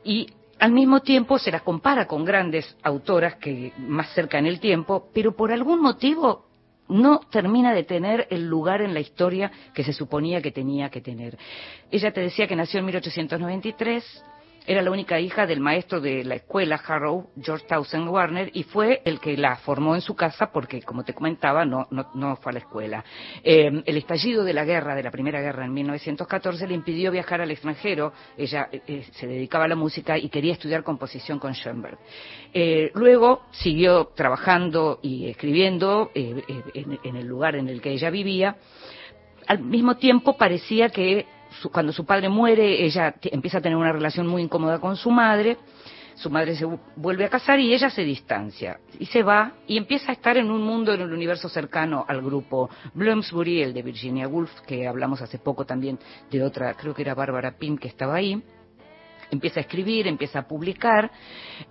y 0.05 0.27
al 0.65 0.73
mismo 0.73 1.01
tiempo 1.01 1.39
se 1.39 1.51
las 1.51 1.61
compara 1.61 2.07
con 2.07 2.25
grandes 2.25 2.75
autoras 2.83 3.35
que 3.35 3.75
más 3.77 4.15
cerca 4.15 4.39
en 4.39 4.47
el 4.47 4.61
tiempo, 4.61 5.11
pero 5.13 5.37
por 5.37 5.53
algún 5.53 5.83
motivo 5.83 6.47
no 6.89 7.21
termina 7.31 7.75
de 7.75 7.85
tener 7.85 8.27
el 8.31 8.49
lugar 8.49 8.81
en 8.81 8.95
la 8.95 9.01
historia 9.01 9.53
que 9.75 9.85
se 9.85 9.93
suponía 9.93 10.41
que 10.41 10.53
tenía 10.53 10.89
que 10.89 11.03
tener. 11.03 11.37
Ella 11.91 12.15
te 12.15 12.23
decía 12.23 12.47
que 12.47 12.57
nació 12.57 12.81
en 12.81 12.87
1893, 12.87 14.25
era 14.67 14.81
la 14.81 14.91
única 14.91 15.21
hija 15.21 15.47
del 15.47 15.61
maestro 15.61 16.01
de 16.01 16.25
la 16.25 16.37
escuela 16.37 16.81
Harrow, 16.87 17.29
George 17.41 17.67
Townsend 17.67 18.09
Warner, 18.09 18.51
y 18.55 18.63
fue 18.63 19.03
el 19.05 19.21
que 19.21 19.37
la 19.37 19.57
formó 19.57 19.95
en 19.95 20.01
su 20.01 20.17
casa 20.17 20.51
porque, 20.53 20.81
como 20.83 21.05
te 21.05 21.13
comentaba, 21.13 21.67
no, 21.67 21.87
no, 21.91 22.37
fue 22.37 22.51
a 22.51 22.55
la 22.55 22.59
escuela. 22.61 23.05
Eh, 23.43 23.83
el 23.85 23.97
estallido 23.97 24.43
de 24.43 24.55
la 24.55 24.65
guerra, 24.65 24.95
de 24.95 25.03
la 25.03 25.11
Primera 25.11 25.41
Guerra 25.43 25.67
en 25.67 25.75
1914, 25.75 26.67
le 26.67 26.75
impidió 26.75 27.11
viajar 27.11 27.43
al 27.43 27.51
extranjero. 27.51 28.15
Ella 28.39 28.69
eh, 28.73 28.81
eh, 28.87 29.07
se 29.13 29.27
dedicaba 29.27 29.67
a 29.67 29.69
la 29.69 29.77
música 29.77 30.17
y 30.17 30.31
quería 30.31 30.55
estudiar 30.55 30.83
composición 30.83 31.39
con 31.39 31.53
Schoenberg. 31.53 31.99
luego 32.95 33.43
siguió 33.51 34.13
trabajando 34.15 34.99
y 35.03 35.29
escribiendo 35.29 36.11
en 36.15 37.17
el 37.17 37.27
lugar 37.27 37.57
en 37.57 37.69
el 37.69 37.83
que 37.83 37.91
ella 37.91 38.09
vivía. 38.09 38.57
Al 39.47 39.59
mismo 39.61 39.97
tiempo 39.97 40.39
parecía 40.39 40.89
que 40.89 41.27
cuando 41.73 41.93
su 41.93 42.05
padre 42.05 42.29
muere, 42.29 42.85
ella 42.85 43.15
empieza 43.23 43.59
a 43.59 43.61
tener 43.61 43.77
una 43.77 43.93
relación 43.93 44.27
muy 44.27 44.43
incómoda 44.43 44.79
con 44.79 44.97
su 44.97 45.11
madre, 45.11 45.57
su 46.15 46.31
madre 46.31 46.55
se 46.57 46.65
vuelve 46.97 47.25
a 47.25 47.29
casar 47.29 47.59
y 47.59 47.75
ella 47.75 47.91
se 47.91 48.03
distancia 48.03 48.79
y 48.99 49.07
se 49.07 49.23
va 49.23 49.53
y 49.67 49.77
empieza 49.77 50.11
a 50.11 50.15
estar 50.15 50.37
en 50.37 50.51
un 50.51 50.63
mundo, 50.63 50.95
en 50.95 51.01
el 51.01 51.13
universo 51.13 51.49
cercano 51.49 52.05
al 52.07 52.23
grupo 52.23 52.71
Bloomsbury, 52.95 53.63
el 53.63 53.75
de 53.75 53.83
Virginia 53.83 54.29
Woolf, 54.29 54.61
que 54.67 54.87
hablamos 54.87 55.21
hace 55.23 55.39
poco 55.39 55.65
también 55.65 55.99
de 56.31 56.43
otra, 56.43 56.75
creo 56.75 56.95
que 56.95 57.03
era 57.03 57.15
Bárbara 57.15 57.59
Pym 57.59 57.77
que 57.77 57.89
estaba 57.89 58.15
ahí 58.15 58.43
empieza 59.31 59.61
a 59.61 59.63
escribir, 59.63 60.07
empieza 60.07 60.41
a 60.41 60.49
publicar. 60.49 61.11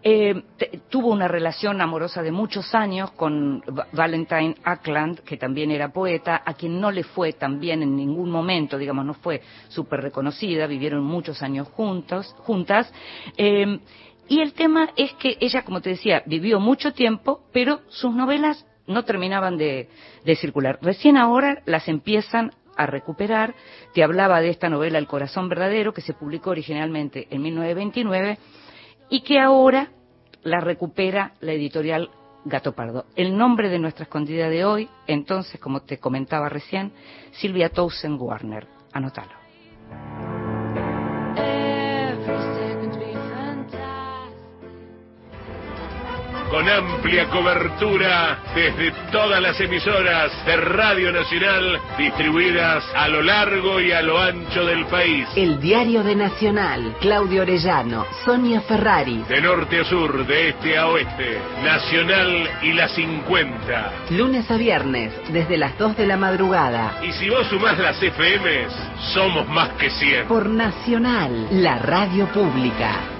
Eh, 0.02 0.44
tuvo 0.90 1.10
una 1.10 1.28
relación 1.28 1.82
amorosa 1.82 2.22
de 2.22 2.32
muchos 2.32 2.74
años 2.76 3.12
con 3.12 3.64
Valentine 3.92 4.56
Ackland, 4.64 5.20
que 5.22 5.38
también 5.38 5.72
era 5.72 5.92
poeta, 5.92 6.42
a 6.46 6.54
quien 6.54 6.80
no 6.80 6.92
le 6.92 7.04
fue 7.04 7.34
tan 7.34 7.60
bien 7.60 7.84
en 7.84 7.96
ningún 7.96 8.30
momento, 8.30 8.78
digamos, 8.78 9.06
no 9.06 9.14
fue 9.14 9.42
súper 9.70 10.02
reconocida, 10.02 10.68
vivieron 10.68 11.04
muchos 11.04 11.42
años 11.42 11.68
juntos, 11.70 12.36
juntas. 12.40 12.92
Eh, 13.38 13.80
y 14.28 14.40
el 14.40 14.54
tema 14.54 14.90
es 14.96 15.14
que 15.14 15.38
ella, 15.40 15.64
como 15.64 15.82
te 15.82 15.92
decía, 15.92 16.24
vivió 16.26 16.60
mucho 16.60 16.94
tiempo, 16.94 17.42
pero 17.52 17.82
sus 17.90 18.14
novelas 18.14 18.66
no 18.88 19.04
terminaban 19.04 19.58
de, 19.58 19.90
de 20.26 20.36
circular. 20.36 20.80
Recién 20.82 21.18
ahora 21.18 21.62
las 21.66 21.88
empiezan 21.88 22.52
a 22.76 22.86
recuperar. 22.86 23.56
Te 23.94 24.04
hablaba 24.04 24.42
de 24.42 24.50
esta 24.50 24.70
novela 24.70 24.98
El 24.98 25.08
corazón 25.08 25.50
verdadero, 25.50 25.94
que 25.94 26.02
se 26.02 26.14
publicó 26.14 26.52
originalmente 26.52 27.28
en 27.30 27.42
1929 27.42 28.38
y 29.10 29.22
que 29.22 29.40
ahora 29.40 29.92
la 30.44 30.60
recupera 30.60 31.34
la 31.40 31.54
editorial 31.54 32.10
Gato 32.46 32.74
Pardo. 32.74 33.06
El 33.16 33.38
nombre 33.38 33.70
de 33.70 33.80
nuestra 33.80 34.04
escondida 34.04 34.50
de 34.50 34.66
hoy, 34.66 34.90
entonces, 35.08 35.60
como 35.60 35.82
te 35.82 35.98
comentaba 36.00 36.50
recién, 36.50 36.92
Silvia 37.32 37.70
Towson 37.70 38.18
Warner. 38.20 38.68
Anótalo. 38.92 39.43
Con 46.54 46.70
amplia 46.70 47.26
cobertura 47.30 48.38
desde 48.54 48.92
todas 49.12 49.42
las 49.42 49.60
emisoras 49.60 50.32
de 50.46 50.56
Radio 50.56 51.12
Nacional 51.12 51.82
distribuidas 51.98 52.84
a 52.94 53.08
lo 53.08 53.24
largo 53.24 53.82
y 53.82 53.92
a 53.92 54.04
lo 54.04 54.20
ancho 54.20 54.64
del 54.64 54.86
país. 54.86 55.28
El 55.36 55.60
Diario 55.60 56.04
de 56.04 56.16
Nacional, 56.16 56.96
Claudio 57.02 57.42
Orellano, 57.42 58.06
Sonia 58.24 58.62
Ferrari. 58.62 59.24
De 59.28 59.42
norte 59.42 59.80
a 59.80 59.84
sur, 59.86 60.28
de 60.28 60.50
este 60.50 60.78
a 60.78 60.90
oeste, 60.90 61.40
Nacional 61.64 62.48
y 62.62 62.74
la 62.74 62.88
50. 62.88 63.94
Lunes 64.12 64.52
a 64.52 64.56
viernes, 64.56 65.12
desde 65.30 65.58
las 65.58 65.76
2 65.80 65.98
de 65.98 66.06
la 66.06 66.18
madrugada. 66.18 67.00
Y 67.02 67.14
si 67.14 67.32
vos 67.32 67.48
sumás 67.48 67.80
las 67.80 67.98
FMs, 67.98 68.72
somos 69.12 69.50
más 69.50 69.70
que 69.70 69.90
100. 69.90 70.28
Por 70.28 70.48
Nacional, 70.50 71.48
la 71.50 71.80
radio 71.80 72.28
pública. 72.28 73.13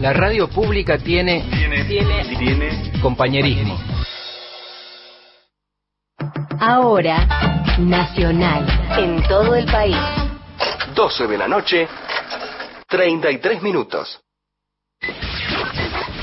La 0.00 0.12
radio 0.12 0.48
pública 0.48 0.98
tiene, 0.98 1.44
tiene, 1.50 1.84
tiene, 1.84 2.36
tiene 2.36 3.00
compañerismo. 3.00 3.78
Ahora, 6.60 7.26
Nacional, 7.78 8.66
en 8.98 9.22
todo 9.26 9.54
el 9.54 9.64
país. 9.66 9.96
12 10.94 11.26
de 11.26 11.38
la 11.38 11.48
noche, 11.48 11.88
33 12.88 13.62
minutos. 13.62 14.20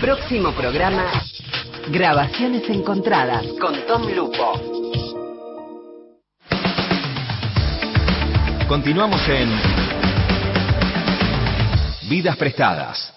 Próximo 0.02 0.52
programa, 0.52 1.06
Grabaciones 1.90 2.70
Encontradas 2.70 3.46
con 3.60 3.76
Tom 3.88 4.08
Lupo. 4.16 4.54
Continuamos 8.68 9.22
en 9.30 9.50
Vidas 12.10 12.36
Prestadas. 12.38 13.13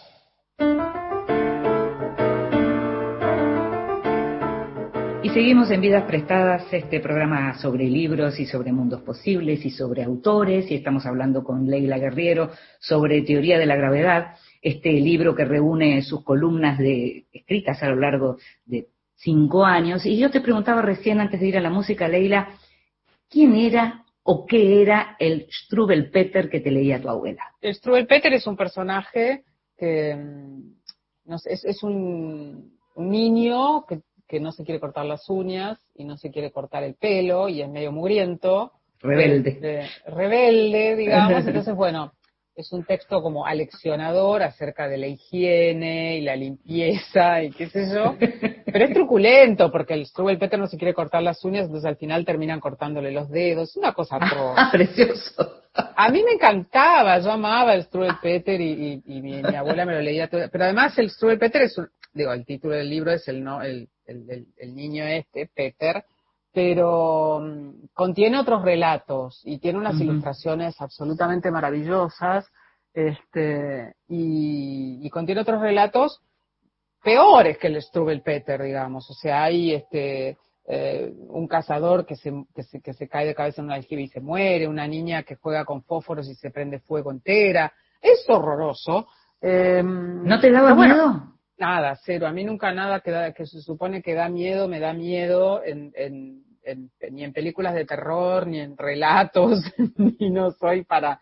Seguimos 5.36 5.70
en 5.70 5.82
Vidas 5.82 6.04
Prestadas, 6.04 6.64
este 6.72 6.98
programa 6.98 7.58
sobre 7.58 7.84
libros 7.84 8.40
y 8.40 8.46
sobre 8.46 8.72
mundos 8.72 9.02
posibles 9.02 9.66
y 9.66 9.70
sobre 9.70 10.02
autores, 10.02 10.70
y 10.70 10.76
estamos 10.76 11.04
hablando 11.04 11.44
con 11.44 11.68
Leila 11.68 11.98
Guerriero 11.98 12.52
sobre 12.80 13.20
teoría 13.20 13.58
de 13.58 13.66
la 13.66 13.76
gravedad, 13.76 14.34
este 14.62 14.92
libro 14.92 15.34
que 15.34 15.44
reúne 15.44 16.00
sus 16.00 16.24
columnas 16.24 16.78
de, 16.78 17.26
escritas 17.34 17.82
a 17.82 17.90
lo 17.90 17.96
largo 17.96 18.38
de 18.64 18.86
cinco 19.14 19.62
años. 19.62 20.06
Y 20.06 20.16
yo 20.16 20.30
te 20.30 20.40
preguntaba 20.40 20.80
recién, 20.80 21.20
antes 21.20 21.38
de 21.38 21.48
ir 21.48 21.58
a 21.58 21.60
la 21.60 21.68
música, 21.68 22.08
Leila, 22.08 22.48
¿quién 23.28 23.56
era 23.56 24.06
o 24.22 24.46
qué 24.46 24.80
era 24.80 25.16
el 25.18 25.48
Strubel 25.50 26.08
Peter 26.10 26.48
que 26.48 26.60
te 26.60 26.70
leía 26.70 26.98
tu 26.98 27.10
abuela? 27.10 27.42
El 27.60 27.74
Strubel 27.74 28.06
Peter 28.06 28.32
es 28.32 28.46
un 28.46 28.56
personaje 28.56 29.44
que 29.76 30.16
mm, 30.16 31.34
es, 31.44 31.82
un 31.82 32.72
niño 32.96 33.84
que 33.86 34.00
que 34.28 34.40
no 34.40 34.52
se 34.52 34.64
quiere 34.64 34.80
cortar 34.80 35.06
las 35.06 35.28
uñas 35.28 35.78
y 35.94 36.04
no 36.04 36.16
se 36.16 36.30
quiere 36.30 36.50
cortar 36.50 36.82
el 36.82 36.94
pelo 36.94 37.48
y 37.48 37.62
es 37.62 37.68
medio 37.68 37.92
mugriento. 37.92 38.72
Rebelde. 39.00 39.88
Rebelde, 40.06 40.96
digamos. 40.96 41.46
Entonces, 41.46 41.74
bueno, 41.74 42.12
es 42.56 42.72
un 42.72 42.84
texto 42.84 43.22
como 43.22 43.46
aleccionador 43.46 44.42
acerca 44.42 44.88
de 44.88 44.96
la 44.96 45.06
higiene 45.06 46.16
y 46.16 46.22
la 46.22 46.34
limpieza 46.34 47.42
y 47.42 47.50
qué 47.50 47.68
sé 47.68 47.86
yo. 47.94 48.16
Pero 48.66 48.84
es 48.84 48.94
truculento 48.94 49.70
porque 49.70 49.94
el 49.94 50.06
Strubel 50.06 50.38
Peter 50.38 50.58
no 50.58 50.66
se 50.66 50.76
quiere 50.76 50.94
cortar 50.94 51.22
las 51.22 51.44
uñas, 51.44 51.66
entonces 51.66 51.86
al 51.86 51.96
final 51.96 52.24
terminan 52.24 52.60
cortándole 52.60 53.12
los 53.12 53.30
dedos. 53.30 53.76
Una 53.76 53.92
cosa 53.92 54.16
atroz. 54.16 54.54
Ah, 54.56 54.68
precioso. 54.72 55.62
A 55.74 56.08
mí 56.08 56.22
me 56.24 56.32
encantaba, 56.32 57.18
yo 57.18 57.30
amaba 57.30 57.74
el 57.74 57.84
Strubel 57.84 58.14
Peter 58.22 58.58
y, 58.58 59.02
y, 59.04 59.16
y 59.16 59.20
mi, 59.20 59.42
mi, 59.42 59.54
abuela 59.54 59.84
me 59.84 59.92
lo 59.92 60.00
leía 60.00 60.28
todo. 60.28 60.40
Pero 60.50 60.64
además 60.64 60.98
el 60.98 61.10
Strubel 61.10 61.38
Peter 61.38 61.60
es 61.62 61.76
un, 61.76 61.88
digo, 62.14 62.32
el 62.32 62.46
título 62.46 62.74
del 62.74 62.88
libro 62.88 63.12
es 63.12 63.28
el, 63.28 63.44
no, 63.44 63.60
el, 63.62 63.88
el, 64.06 64.30
el, 64.30 64.46
el 64.56 64.74
niño 64.74 65.04
este, 65.04 65.50
Peter, 65.54 66.04
pero 66.52 67.36
um, 67.36 67.86
contiene 67.92 68.38
otros 68.38 68.62
relatos 68.62 69.42
y 69.44 69.58
tiene 69.58 69.78
unas 69.78 69.96
uh 69.96 69.98
-huh. 69.98 70.04
ilustraciones 70.04 70.80
absolutamente 70.80 71.50
maravillosas, 71.50 72.50
este, 72.94 73.94
y, 74.08 75.06
y, 75.06 75.10
contiene 75.10 75.42
otros 75.42 75.60
relatos 75.60 76.22
peores 77.04 77.58
que 77.58 77.66
el 77.66 77.82
Strubel 77.82 78.22
Peter, 78.22 78.62
digamos. 78.62 79.10
O 79.10 79.12
sea, 79.12 79.44
hay 79.44 79.74
este, 79.74 80.38
eh, 80.66 81.12
un 81.28 81.46
cazador 81.46 82.06
que 82.06 82.16
se, 82.16 82.32
que, 82.54 82.62
se, 82.62 82.80
que 82.80 82.94
se 82.94 83.06
cae 83.06 83.26
de 83.26 83.34
cabeza 83.34 83.60
en 83.60 83.66
un 83.66 83.72
aljibe 83.72 84.00
y 84.02 84.08
se 84.08 84.20
muere, 84.20 84.66
una 84.66 84.88
niña 84.88 85.24
que 85.24 85.36
juega 85.36 85.66
con 85.66 85.82
fósforos 85.82 86.26
y 86.28 86.34
se 86.36 86.50
prende 86.50 86.80
fuego 86.80 87.10
entera. 87.10 87.70
Es 88.00 88.24
horroroso. 88.28 89.08
Eh, 89.42 89.82
¿No 89.84 90.40
te 90.40 90.50
daba 90.50 90.74
miedo? 90.74 91.35
Nada, 91.58 91.98
cero. 92.04 92.26
A 92.26 92.32
mí 92.32 92.44
nunca 92.44 92.72
nada 92.72 93.00
que, 93.00 93.10
da, 93.10 93.32
que 93.32 93.46
se 93.46 93.60
supone 93.62 94.02
que 94.02 94.14
da 94.14 94.28
miedo, 94.28 94.68
me 94.68 94.78
da 94.78 94.92
miedo 94.92 95.62
en, 95.64 95.92
en, 95.94 96.44
en, 96.62 96.90
ni 97.10 97.24
en 97.24 97.32
películas 97.32 97.74
de 97.74 97.86
terror, 97.86 98.46
ni 98.46 98.60
en 98.60 98.76
relatos, 98.76 99.60
ni 99.96 100.30
no 100.30 100.50
soy 100.50 100.84
para, 100.84 101.20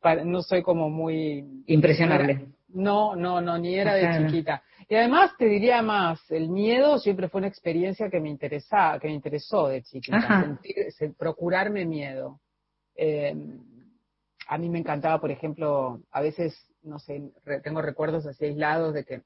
para, 0.00 0.24
no 0.24 0.42
soy 0.42 0.62
como 0.62 0.90
muy... 0.90 1.44
Impresionable. 1.66 2.48
No, 2.68 3.14
no, 3.14 3.40
no, 3.40 3.56
ni 3.56 3.76
era 3.76 3.94
de 3.94 4.26
chiquita. 4.26 4.62
Y 4.88 4.94
además 4.94 5.32
te 5.38 5.46
diría 5.46 5.82
más, 5.82 6.18
el 6.30 6.48
miedo 6.48 6.98
siempre 6.98 7.28
fue 7.28 7.40
una 7.40 7.48
experiencia 7.48 8.08
que 8.08 8.20
me 8.20 8.30
interesaba, 8.30 8.98
que 8.98 9.08
me 9.08 9.14
interesó 9.14 9.68
de 9.68 9.82
chiquita, 9.82 10.42
sentir, 10.42 11.14
procurarme 11.16 11.84
miedo. 11.84 12.40
Eh, 12.94 13.34
a 14.48 14.56
mí 14.56 14.68
me 14.70 14.78
encantaba, 14.78 15.20
por 15.20 15.30
ejemplo, 15.30 16.00
a 16.10 16.22
veces, 16.22 16.54
no 16.82 16.98
sé, 16.98 17.30
re, 17.44 17.60
tengo 17.60 17.82
recuerdos 17.82 18.26
así 18.26 18.46
aislados 18.46 18.94
de 18.94 19.04
que 19.04 19.22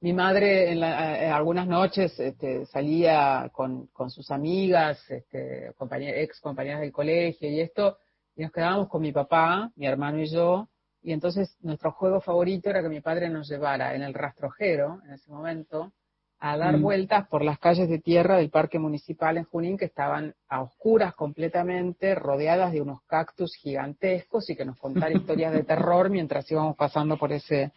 mi 0.00 0.12
madre 0.12 0.72
en, 0.72 0.80
la, 0.80 1.26
en 1.26 1.32
algunas 1.32 1.66
noches 1.66 2.18
este, 2.18 2.64
salía 2.66 3.50
con, 3.52 3.88
con, 3.88 4.10
sus 4.10 4.30
amigas, 4.30 4.98
este, 5.10 5.68
ex 5.68 6.40
compañeras 6.40 6.80
del 6.80 6.92
colegio 6.92 7.50
y 7.50 7.60
esto, 7.60 7.98
y 8.34 8.42
nos 8.42 8.52
quedábamos 8.52 8.88
con 8.88 9.02
mi 9.02 9.12
papá, 9.12 9.70
mi 9.76 9.86
hermano 9.86 10.20
y 10.20 10.26
yo, 10.26 10.68
y 11.02 11.12
entonces 11.12 11.56
nuestro 11.60 11.92
juego 11.92 12.20
favorito 12.20 12.70
era 12.70 12.82
que 12.82 12.88
mi 12.88 13.00
padre 13.00 13.28
nos 13.28 13.48
llevara 13.48 13.94
en 13.94 14.02
el 14.02 14.14
rastrojero, 14.14 15.00
en 15.04 15.12
ese 15.12 15.30
momento, 15.30 15.92
a 16.38 16.56
dar 16.56 16.78
mm. 16.78 16.82
vueltas 16.82 17.28
por 17.28 17.44
las 17.44 17.58
calles 17.58 17.88
de 17.88 17.98
tierra 17.98 18.38
del 18.38 18.48
parque 18.48 18.78
municipal 18.78 19.36
en 19.36 19.44
Junín 19.44 19.76
que 19.76 19.84
estaban 19.84 20.34
a 20.48 20.62
oscuras 20.62 21.14
completamente, 21.14 22.14
rodeadas 22.14 22.72
de 22.72 22.80
unos 22.80 23.02
cactus 23.02 23.54
gigantescos 23.56 24.48
y 24.48 24.56
que 24.56 24.64
nos 24.64 24.78
contara 24.78 25.12
historias 25.12 25.52
de 25.52 25.64
terror 25.64 26.08
mientras 26.08 26.50
íbamos 26.50 26.76
pasando 26.76 27.18
por 27.18 27.32
ese 27.32 27.72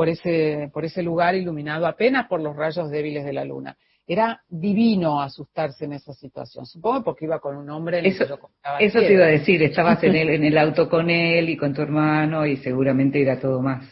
por 0.00 0.08
ese, 0.08 0.70
por 0.72 0.86
ese 0.86 1.02
lugar 1.02 1.34
iluminado 1.34 1.86
apenas 1.86 2.26
por 2.26 2.40
los 2.40 2.56
rayos 2.56 2.90
débiles 2.90 3.22
de 3.22 3.34
la 3.34 3.44
luna. 3.44 3.76
Era 4.06 4.40
divino 4.48 5.20
asustarse 5.20 5.84
en 5.84 5.92
esa 5.92 6.14
situación. 6.14 6.64
Supongo 6.64 7.04
porque 7.04 7.26
iba 7.26 7.38
con 7.38 7.54
un 7.54 7.68
hombre. 7.68 8.00
Eso, 8.08 8.24
eso 8.78 8.98
te 8.98 9.12
iba 9.12 9.26
a 9.26 9.28
decir, 9.28 9.62
estabas 9.62 10.02
en 10.02 10.16
el, 10.16 10.30
en 10.30 10.44
el 10.44 10.56
auto 10.56 10.88
con 10.88 11.10
él 11.10 11.50
y 11.50 11.56
con 11.58 11.74
tu 11.74 11.82
hermano 11.82 12.46
y 12.46 12.56
seguramente 12.56 13.20
era 13.20 13.38
todo 13.38 13.60
más. 13.60 13.84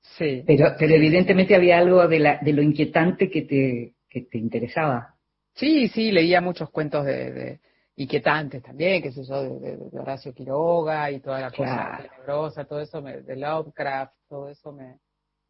Sí. 0.00 0.42
Pero, 0.46 0.68
pero 0.78 0.94
evidentemente 0.94 1.54
había 1.54 1.76
algo 1.76 2.08
de, 2.08 2.18
la, 2.18 2.38
de 2.40 2.54
lo 2.54 2.62
inquietante 2.62 3.28
que 3.28 3.42
te, 3.42 3.92
que 4.08 4.22
te 4.22 4.38
interesaba. 4.38 5.16
Sí, 5.52 5.88
sí, 5.88 6.12
leía 6.12 6.40
muchos 6.40 6.70
cuentos 6.70 7.04
de, 7.04 7.30
de 7.30 7.60
inquietantes 7.96 8.62
también, 8.62 9.02
qué 9.02 9.12
sé 9.12 9.22
yo, 9.22 9.42
de, 9.42 9.76
de, 9.76 10.00
Horacio 10.00 10.32
Quiroga 10.32 11.10
y 11.10 11.20
toda 11.20 11.42
la 11.42 11.50
claro. 11.50 11.98
cosa 11.98 12.08
tenebrosa, 12.08 12.64
todo 12.64 12.80
eso, 12.80 13.02
me, 13.02 13.20
de 13.20 13.36
Lovecraft, 13.36 14.14
todo 14.30 14.48
eso 14.48 14.72
me, 14.72 14.96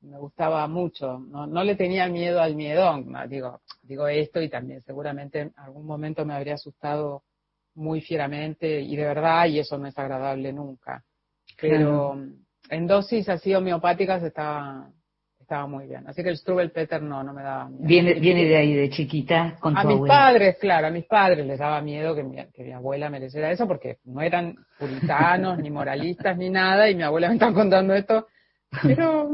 me 0.03 0.19
gustaba 0.19 0.67
mucho, 0.67 1.19
no, 1.19 1.47
no 1.47 1.65
le 1.65 1.77
tenía 1.77 2.09
miedo 2.09 2.41
al 2.41 2.57
miedón, 2.57 3.15
digo, 3.29 3.61
digo 3.83 4.09
esto 4.09 4.43
y 4.43 4.49
también 4.49 4.81
seguramente 4.83 5.41
en 5.41 5.53
algún 5.57 5.87
momento 5.87 6.25
me 6.25 6.35
habría 6.35 6.55
asustado 6.55 7.23
muy 7.75 8.01
fieramente 8.01 8.81
y 8.81 8.97
de 8.97 9.05
verdad 9.05 9.47
y 9.47 9.59
eso 9.59 9.79
no 9.79 9.87
es 9.87 9.99
agradable 9.99 10.53
nunca. 10.53 11.05
Pero 11.61 12.13
claro. 12.13 12.27
en 12.71 12.87
dosis 12.87 13.29
así 13.29 13.55
homeopáticas 13.55 14.23
estaba 14.23 14.91
estaba 15.53 15.67
muy 15.67 15.87
bien. 15.87 16.07
Así 16.07 16.23
que 16.23 16.31
el 16.31 16.39
Strubel 16.39 16.71
Peter 16.71 17.03
no, 17.03 17.23
no 17.23 17.35
me 17.35 17.43
daba 17.43 17.69
miedo. 17.69 17.85
Viene, 17.87 18.15
viene 18.15 18.45
de 18.45 18.57
ahí, 18.57 18.75
de 18.75 18.89
chiquita, 18.89 19.57
con 19.61 19.77
A 19.77 19.83
tu 19.83 19.89
mis 19.89 19.97
abuela. 19.97 20.15
padres, 20.15 20.57
claro, 20.59 20.87
a 20.87 20.91
mis 20.91 21.05
padres 21.05 21.47
les 21.47 21.59
daba 21.59 21.83
miedo 21.83 22.15
que 22.15 22.23
mi, 22.23 22.37
que 22.55 22.65
mi 22.65 22.73
abuela 22.73 23.11
me 23.11 23.21
leyera 23.21 23.51
eso 23.51 23.67
porque 23.67 23.99
no 24.05 24.23
eran 24.23 24.57
puritanos, 24.79 25.59
ni 25.59 25.71
moralistas, 25.71 26.39
ni 26.39 26.49
nada, 26.49 26.89
y 26.89 26.95
mi 26.95 27.03
abuela 27.03 27.29
me 27.29 27.35
está 27.35 27.53
contando 27.53 27.93
esto. 27.93 28.29
Pero 28.83 29.29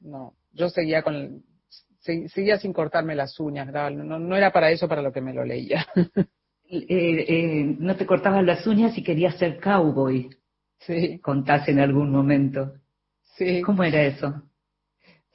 no. 0.00 0.34
Yo 0.52 0.68
seguía 0.70 1.02
con, 1.02 1.42
seguía 2.00 2.58
sin 2.58 2.72
cortarme 2.72 3.14
las 3.14 3.38
uñas, 3.38 3.68
no, 3.92 4.18
no 4.18 4.36
era 4.36 4.52
para 4.52 4.70
eso 4.70 4.88
para 4.88 5.02
lo 5.02 5.12
que 5.12 5.20
me 5.20 5.34
lo 5.34 5.44
leía. 5.44 5.86
Eh, 6.70 7.24
eh, 7.26 7.76
no 7.78 7.96
te 7.96 8.04
cortabas 8.04 8.44
las 8.44 8.66
uñas 8.66 8.98
y 8.98 9.02
querías 9.02 9.38
ser 9.38 9.58
cowboy. 9.58 10.28
Sí. 10.80 11.18
Contás 11.20 11.66
en 11.68 11.78
algún 11.78 12.10
momento. 12.10 12.74
Sí. 13.22 13.62
¿Cómo 13.62 13.84
era 13.84 14.02
eso? 14.02 14.42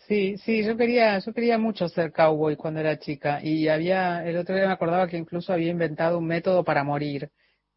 Sí, 0.08 0.38
sí, 0.38 0.64
yo 0.64 0.76
quería, 0.76 1.18
yo 1.20 1.34
quería 1.34 1.58
mucho 1.58 1.88
ser 1.88 2.12
cowboy 2.12 2.56
cuando 2.56 2.82
era 2.82 3.00
chica 3.00 3.40
y 3.42 3.68
había, 3.68 4.24
el 4.26 4.38
otro 4.38 4.54
día 4.54 4.68
me 4.68 4.74
acordaba 4.74 5.08
que 5.08 5.18
incluso 5.18 5.54
había 5.54 5.72
inventado 5.72 6.18
un 6.18 6.28
método 6.28 6.64
para 6.64 6.84
morir, 6.84 7.30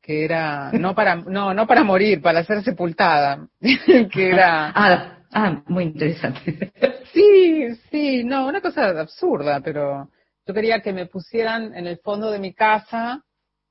que 0.03 0.25
era, 0.25 0.73
no 0.73 0.95
para, 0.95 1.15
no, 1.17 1.55
no 1.55 1.67
para 1.67 1.85
morir, 1.85 2.21
para 2.21 2.45
ser 2.45 2.65
sepultada, 2.65 3.49
que 4.13 4.29
era, 4.29 4.73
ah, 4.75 5.16
Ah, 5.39 5.63
muy 5.67 5.85
interesante. 5.85 6.73
Sí, 7.13 7.75
sí, 7.91 8.25
no, 8.25 8.47
una 8.47 8.61
cosa 8.61 8.89
absurda, 9.01 9.61
pero 9.61 10.11
yo 10.47 10.53
quería 10.53 10.83
que 10.83 10.93
me 10.93 11.07
pusieran 11.07 11.75
en 11.75 11.87
el 11.87 11.97
fondo 11.99 12.31
de 12.31 12.39
mi 12.39 12.53
casa, 12.53 13.23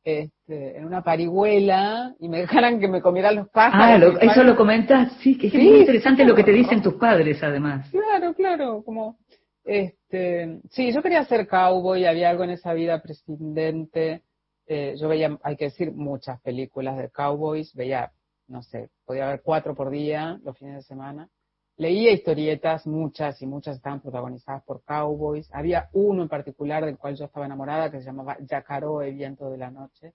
este, 0.04 0.78
en 0.78 0.86
una 0.86 1.04
parihuela, 1.04 2.16
y 2.20 2.28
me 2.28 2.40
dejaran 2.40 2.80
que 2.80 2.88
me 2.88 3.02
comieran 3.02 3.36
los 3.36 3.50
pájaros. 3.50 3.88
Ah, 3.88 3.98
lo- 4.00 4.20
eso 4.32 4.44
lo 4.44 4.56
comentas, 4.56 5.12
sí, 5.20 5.38
que 5.38 5.48
es 5.48 5.54
Sí, 5.54 5.60
muy 5.60 5.80
interesante 5.82 6.24
sí, 6.24 6.28
lo 6.28 6.34
que 6.34 6.44
te 6.44 6.54
dicen 6.54 6.82
tus 6.82 6.96
padres, 6.96 7.44
además. 7.44 7.88
Claro, 7.92 8.34
claro, 8.34 8.84
como 8.84 9.18
este, 9.64 10.60
sí, 10.72 10.92
yo 10.92 11.04
quería 11.04 11.24
ser 11.26 11.48
cowboy, 11.48 12.06
había 12.06 12.32
algo 12.32 12.46
en 12.46 12.52
esa 12.52 12.74
vida 12.74 13.00
prescindente. 13.02 14.24
Eh, 14.66 14.96
yo 15.00 15.08
veía, 15.08 15.38
hay 15.44 15.56
que 15.56 15.66
decir, 15.66 15.92
muchas 15.92 16.42
películas 16.42 16.98
de 16.98 17.10
cowboys, 17.12 17.74
veía, 17.76 18.12
no 18.48 18.64
sé, 18.64 18.90
podía 19.06 19.28
ver 19.28 19.42
cuatro 19.44 19.76
por 19.76 19.92
día 19.92 20.40
los 20.44 20.58
fines 20.58 20.76
de 20.78 20.82
semana. 20.82 21.30
Leía 21.78 22.12
historietas, 22.12 22.88
muchas 22.88 23.42
y 23.42 23.46
muchas 23.46 23.76
estaban 23.78 24.00
protagonizadas 24.00 24.64
por 24.64 24.82
cowboys. 24.84 25.50
Había 25.54 25.90
uno 25.92 26.24
en 26.24 26.30
particular 26.30 26.86
del 26.86 26.98
cual 26.98 27.16
yo 27.16 27.26
estaba 27.26 27.46
enamorada 27.46 27.92
que 27.92 28.00
se 28.00 28.06
llamaba 28.06 28.38
Yacaroe, 28.40 29.12
Viento 29.12 29.50
de 29.50 29.58
la 29.58 29.72
Noche, 29.72 30.14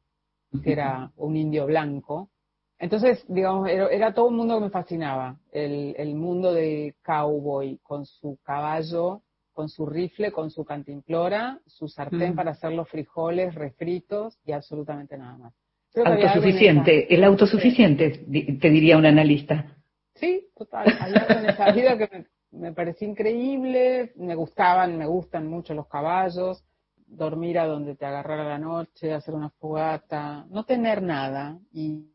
que 0.64 0.72
era 0.72 1.12
un 1.16 1.36
indio 1.36 1.66
blanco. 1.66 2.30
Entonces, 2.78 3.22
digamos, 3.28 3.68
era, 3.68 3.88
era 3.88 4.14
todo 4.14 4.28
un 4.28 4.36
mundo 4.36 4.56
que 4.56 4.64
me 4.64 4.70
fascinaba. 4.70 5.36
El, 5.52 5.94
el 5.98 6.14
mundo 6.14 6.54
del 6.54 6.94
cowboy 7.04 7.78
con 7.82 8.06
su 8.06 8.38
caballo, 8.42 9.20
con 9.52 9.68
su 9.68 9.84
rifle, 9.84 10.32
con 10.32 10.50
su 10.50 10.64
cantimplora, 10.64 11.60
su 11.66 11.88
sartén 11.88 12.32
Mm. 12.32 12.36
para 12.36 12.52
hacer 12.52 12.72
los 12.72 12.88
frijoles 12.88 13.54
refritos 13.54 14.38
y 14.46 14.52
absolutamente 14.52 15.18
nada 15.18 15.36
más. 15.36 15.54
Creo 15.92 16.06
Autosuficiente, 16.06 17.12
el 17.14 17.22
autosuficiente, 17.24 18.24
te 18.60 18.70
diría 18.70 18.96
un 18.96 19.04
analista. 19.04 19.76
Sí, 20.20 20.46
total. 20.56 20.86
Esa 21.46 21.72
vida 21.72 21.96
que 21.98 22.08
me, 22.52 22.60
me 22.60 22.72
parecía 22.72 23.08
increíble, 23.08 24.12
me 24.16 24.34
gustaban, 24.34 24.98
me 24.98 25.06
gustan 25.06 25.46
mucho 25.46 25.74
los 25.74 25.88
caballos, 25.88 26.62
dormir 27.06 27.58
a 27.58 27.66
donde 27.66 27.96
te 27.96 28.06
agarrara 28.06 28.44
la 28.44 28.58
noche, 28.58 29.12
hacer 29.12 29.34
una 29.34 29.50
fogata, 29.50 30.46
no 30.50 30.64
tener 30.64 31.02
nada 31.02 31.58
y, 31.72 32.06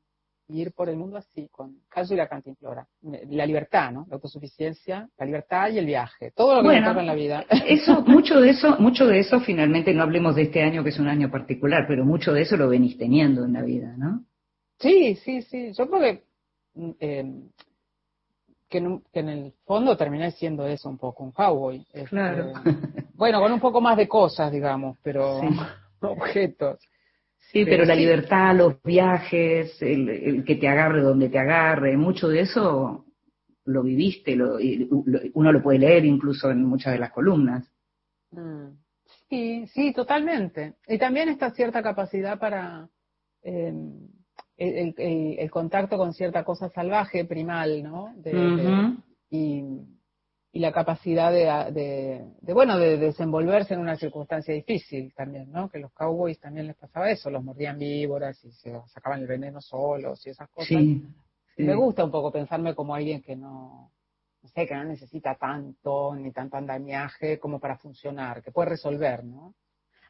y 0.47 0.61
ir 0.61 0.71
por 0.73 0.87
el 0.89 0.95
mundo 0.97 1.17
así, 1.17 1.47
con 1.51 1.79
callo 1.89 2.13
y 2.13 2.17
la 2.17 2.27
cantimplora. 2.29 2.87
Me- 3.01 3.25
La 3.25 3.45
libertad, 3.45 3.91
¿no? 3.91 4.05
La 4.07 4.15
autosuficiencia, 4.15 5.09
la 5.17 5.25
libertad 5.25 5.69
y 5.71 5.79
el 5.79 5.85
viaje. 5.85 6.31
Todo 6.31 6.55
lo 6.55 6.61
que 6.61 6.67
me 6.67 6.73
Bueno, 6.75 6.89
toca 6.89 7.01
en 7.01 7.07
la 7.07 7.15
vida. 7.15 7.45
Eso, 7.67 8.01
mucho 8.03 8.39
de 8.39 8.51
eso, 8.51 8.77
mucho 8.79 9.07
de 9.07 9.19
eso 9.19 9.39
finalmente, 9.41 9.93
no 9.93 10.03
hablemos 10.03 10.35
de 10.35 10.43
este 10.43 10.61
año 10.61 10.83
que 10.83 10.89
es 10.91 10.99
un 10.99 11.07
año 11.07 11.31
particular, 11.31 11.85
pero 11.87 12.05
mucho 12.05 12.31
de 12.33 12.43
eso 12.43 12.55
lo 12.55 12.69
venís 12.69 12.97
teniendo 12.97 13.43
en 13.43 13.53
la 13.53 13.63
vida, 13.63 13.95
¿no? 13.97 14.23
Sí, 14.79 15.15
sí, 15.15 15.41
sí. 15.41 15.71
Yo 15.73 15.89
creo 15.89 16.01
que, 16.01 16.23
mm, 16.75 16.91
eh, 16.99 17.33
que, 18.69 18.77
en, 18.79 18.87
un- 18.87 19.03
que 19.13 19.19
en 19.19 19.29
el 19.29 19.53
fondo 19.65 19.95
terminé 19.97 20.31
siendo 20.31 20.65
eso 20.65 20.89
un 20.89 20.97
poco, 20.97 21.23
un 21.23 21.31
cowboy. 21.31 21.85
Este, 21.93 22.05
Claro. 22.09 22.51
Bueno, 23.17 23.39
con 23.39 23.51
un 23.53 23.61
poco 23.61 23.79
más 23.79 23.95
de 23.95 24.09
cosas, 24.09 24.51
digamos, 24.51 24.97
pero 25.01 25.39
Sí. 25.39 25.47
objetos. 26.01 26.79
Sí, 27.51 27.63
Pero 27.63 27.77
pero 27.77 27.85
la 27.85 27.93
sí. 27.93 27.99
libertad, 28.01 28.55
los 28.55 28.81
viajes, 28.83 29.81
el, 29.81 30.09
el 30.09 30.43
que 30.43 30.55
te 30.55 30.67
agarre 30.67 31.01
donde 31.01 31.29
te 31.29 31.39
agarre, 31.39 31.95
mucho 31.95 32.27
de 32.27 32.41
eso 32.41 33.05
lo 33.65 33.83
viviste, 33.83 34.35
lo- 34.35 34.59
y 34.59 34.89
lo- 35.05 35.19
uno 35.33 35.51
lo 35.53 35.61
puede 35.63 35.79
leer 35.79 36.03
incluso 36.05 36.51
en 36.51 36.65
muchas 36.65 36.93
de 36.93 36.99
las 36.99 37.11
columnas. 37.11 37.71
Mm. 38.31 38.71
Sí, 39.29 39.65
sí, 39.67 39.93
totalmente. 39.93 40.75
Y 40.87 40.97
también 40.97 41.29
esta 41.29 41.51
cierta 41.51 41.81
capacidad 41.81 42.37
para 42.37 42.89
eh, 43.43 43.73
el, 44.57 44.93
el- 44.97 45.39
el- 45.39 45.51
contacto 45.51 45.97
con 45.97 46.13
cierta 46.13 46.43
cosa 46.43 46.69
salvaje, 46.69 47.25
primal, 47.25 47.83
¿no? 47.83 48.13
De- 48.17 48.31
y, 49.29 49.63
y 50.53 50.59
la 50.59 50.71
capacidad 50.71 51.31
de, 51.31 51.73
de, 51.73 52.25
de, 52.41 52.53
bueno, 52.53 52.77
de 52.79 52.97
desenvolverse 52.97 53.73
en 53.73 53.81
una 53.81 53.97
circunstancia 53.97 54.53
difícil 54.53 55.13
también, 55.13 55.51
¿no? 55.51 55.69
Que 55.69 55.79
los 55.79 55.91
cowboys 55.91 56.39
también 56.39 56.67
les 56.67 56.77
pasaba 56.77 57.09
eso, 57.11 57.29
los 57.29 57.43
mordían 57.43 57.77
víboras 57.77 58.41
y 58.45 58.51
se 58.51 58.71
sacaban 58.87 59.19
el 59.21 59.27
veneno 59.27 59.59
solos 59.59 60.25
y 60.25 60.29
esas 60.29 60.47
cosas. 60.49 60.69
Sí, 60.69 61.03
sí. 61.57 61.63
Me 61.63 61.75
gusta 61.75 62.05
un 62.05 62.11
poco 62.11 62.31
pensarme 62.31 62.73
como 62.73 62.95
alguien 62.95 63.21
que 63.21 63.35
no, 63.35 63.91
no 64.41 64.49
sé, 64.49 64.65
que 64.65 64.75
no 64.75 64.85
necesita 64.85 65.35
tanto 65.35 66.15
ni 66.15 66.31
tanto 66.31 66.55
andamiaje 66.55 67.37
como 67.39 67.59
para 67.59 67.77
funcionar, 67.77 68.41
que 68.41 68.51
puede 68.51 68.69
resolver, 68.69 69.25
¿no? 69.25 69.53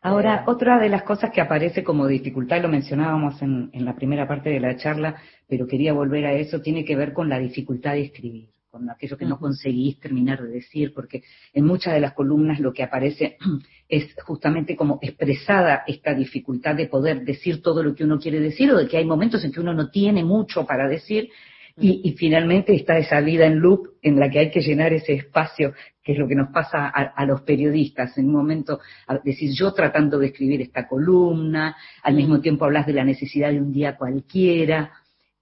Ahora, 0.05 0.43
otra 0.45 0.77
de 0.77 0.87
las 0.87 1.01
cosas 1.01 1.31
que 1.31 1.41
aparece 1.41 1.83
como 1.83 2.05
dificultad, 2.05 2.61
lo 2.61 2.69
mencionábamos 2.69 3.41
en, 3.41 3.71
en 3.73 3.85
la 3.85 3.95
primera 3.95 4.27
parte 4.27 4.51
de 4.51 4.59
la 4.59 4.77
charla, 4.77 5.15
pero 5.47 5.65
quería 5.65 5.93
volver 5.93 6.27
a 6.27 6.33
eso, 6.33 6.61
tiene 6.61 6.85
que 6.85 6.95
ver 6.95 7.11
con 7.11 7.27
la 7.27 7.39
dificultad 7.39 7.93
de 7.93 8.03
escribir, 8.03 8.49
con 8.69 8.87
aquello 8.87 9.17
que 9.17 9.25
no 9.25 9.39
conseguís 9.39 9.99
terminar 9.99 10.43
de 10.43 10.49
decir, 10.49 10.93
porque 10.93 11.23
en 11.55 11.65
muchas 11.65 11.95
de 11.95 12.01
las 12.01 12.13
columnas 12.13 12.59
lo 12.59 12.71
que 12.71 12.83
aparece 12.83 13.37
es 13.89 14.15
justamente 14.23 14.75
como 14.75 14.99
expresada 15.01 15.83
esta 15.87 16.13
dificultad 16.13 16.75
de 16.75 16.85
poder 16.85 17.25
decir 17.25 17.63
todo 17.63 17.81
lo 17.81 17.95
que 17.95 18.03
uno 18.03 18.19
quiere 18.19 18.39
decir 18.39 18.71
o 18.71 18.77
de 18.77 18.87
que 18.87 18.97
hay 18.97 19.05
momentos 19.05 19.43
en 19.43 19.51
que 19.51 19.59
uno 19.59 19.73
no 19.73 19.89
tiene 19.89 20.23
mucho 20.23 20.67
para 20.67 20.87
decir 20.87 21.31
y, 21.77 22.01
y 22.09 22.13
finalmente 22.13 22.73
está 22.73 22.97
esa 22.97 23.19
vida 23.21 23.45
en 23.45 23.59
loop 23.59 23.95
en 24.01 24.19
la 24.19 24.29
que 24.29 24.39
hay 24.39 24.51
que 24.51 24.61
llenar 24.61 24.93
ese 24.93 25.13
espacio, 25.13 25.73
que 26.01 26.13
es 26.13 26.17
lo 26.17 26.27
que 26.27 26.35
nos 26.35 26.49
pasa 26.51 26.87
a, 26.87 27.01
a 27.15 27.25
los 27.25 27.41
periodistas. 27.41 28.17
En 28.17 28.27
un 28.27 28.33
momento, 28.33 28.79
a- 29.07 29.17
decir 29.19 29.51
yo 29.53 29.73
tratando 29.73 30.17
de 30.19 30.27
escribir 30.27 30.61
esta 30.61 30.87
columna, 30.87 31.75
al 32.03 32.15
mismo 32.15 32.39
tiempo 32.39 32.65
hablas 32.65 32.85
de 32.87 32.93
la 32.93 33.03
necesidad 33.03 33.51
de 33.51 33.59
un 33.61 33.73
día 33.73 33.97
cualquiera. 33.97 34.91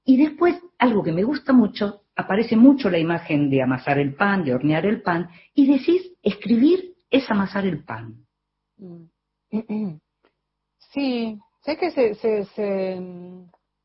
Y 0.05 0.17
después, 0.17 0.55
algo 0.79 1.03
que 1.03 1.11
me 1.11 1.23
gusta 1.23 1.53
mucho, 1.53 2.01
aparece 2.15 2.55
mucho 2.55 2.89
la 2.89 2.97
imagen 2.99 3.49
de 3.49 3.61
amasar 3.61 3.99
el 3.99 4.15
pan, 4.15 4.43
de 4.43 4.53
hornear 4.55 4.85
el 4.85 5.01
pan, 5.01 5.29
y 5.53 5.67
decís, 5.67 6.13
escribir 6.23 6.93
es 7.11 7.29
amasar 7.29 7.65
el 7.65 7.83
pan. 7.83 8.15
Mm. 8.77 9.97
Sí, 10.93 11.37
sé 11.63 11.77
que 11.77 11.91
se, 11.91 12.15
se, 12.15 12.45
se- 12.45 13.01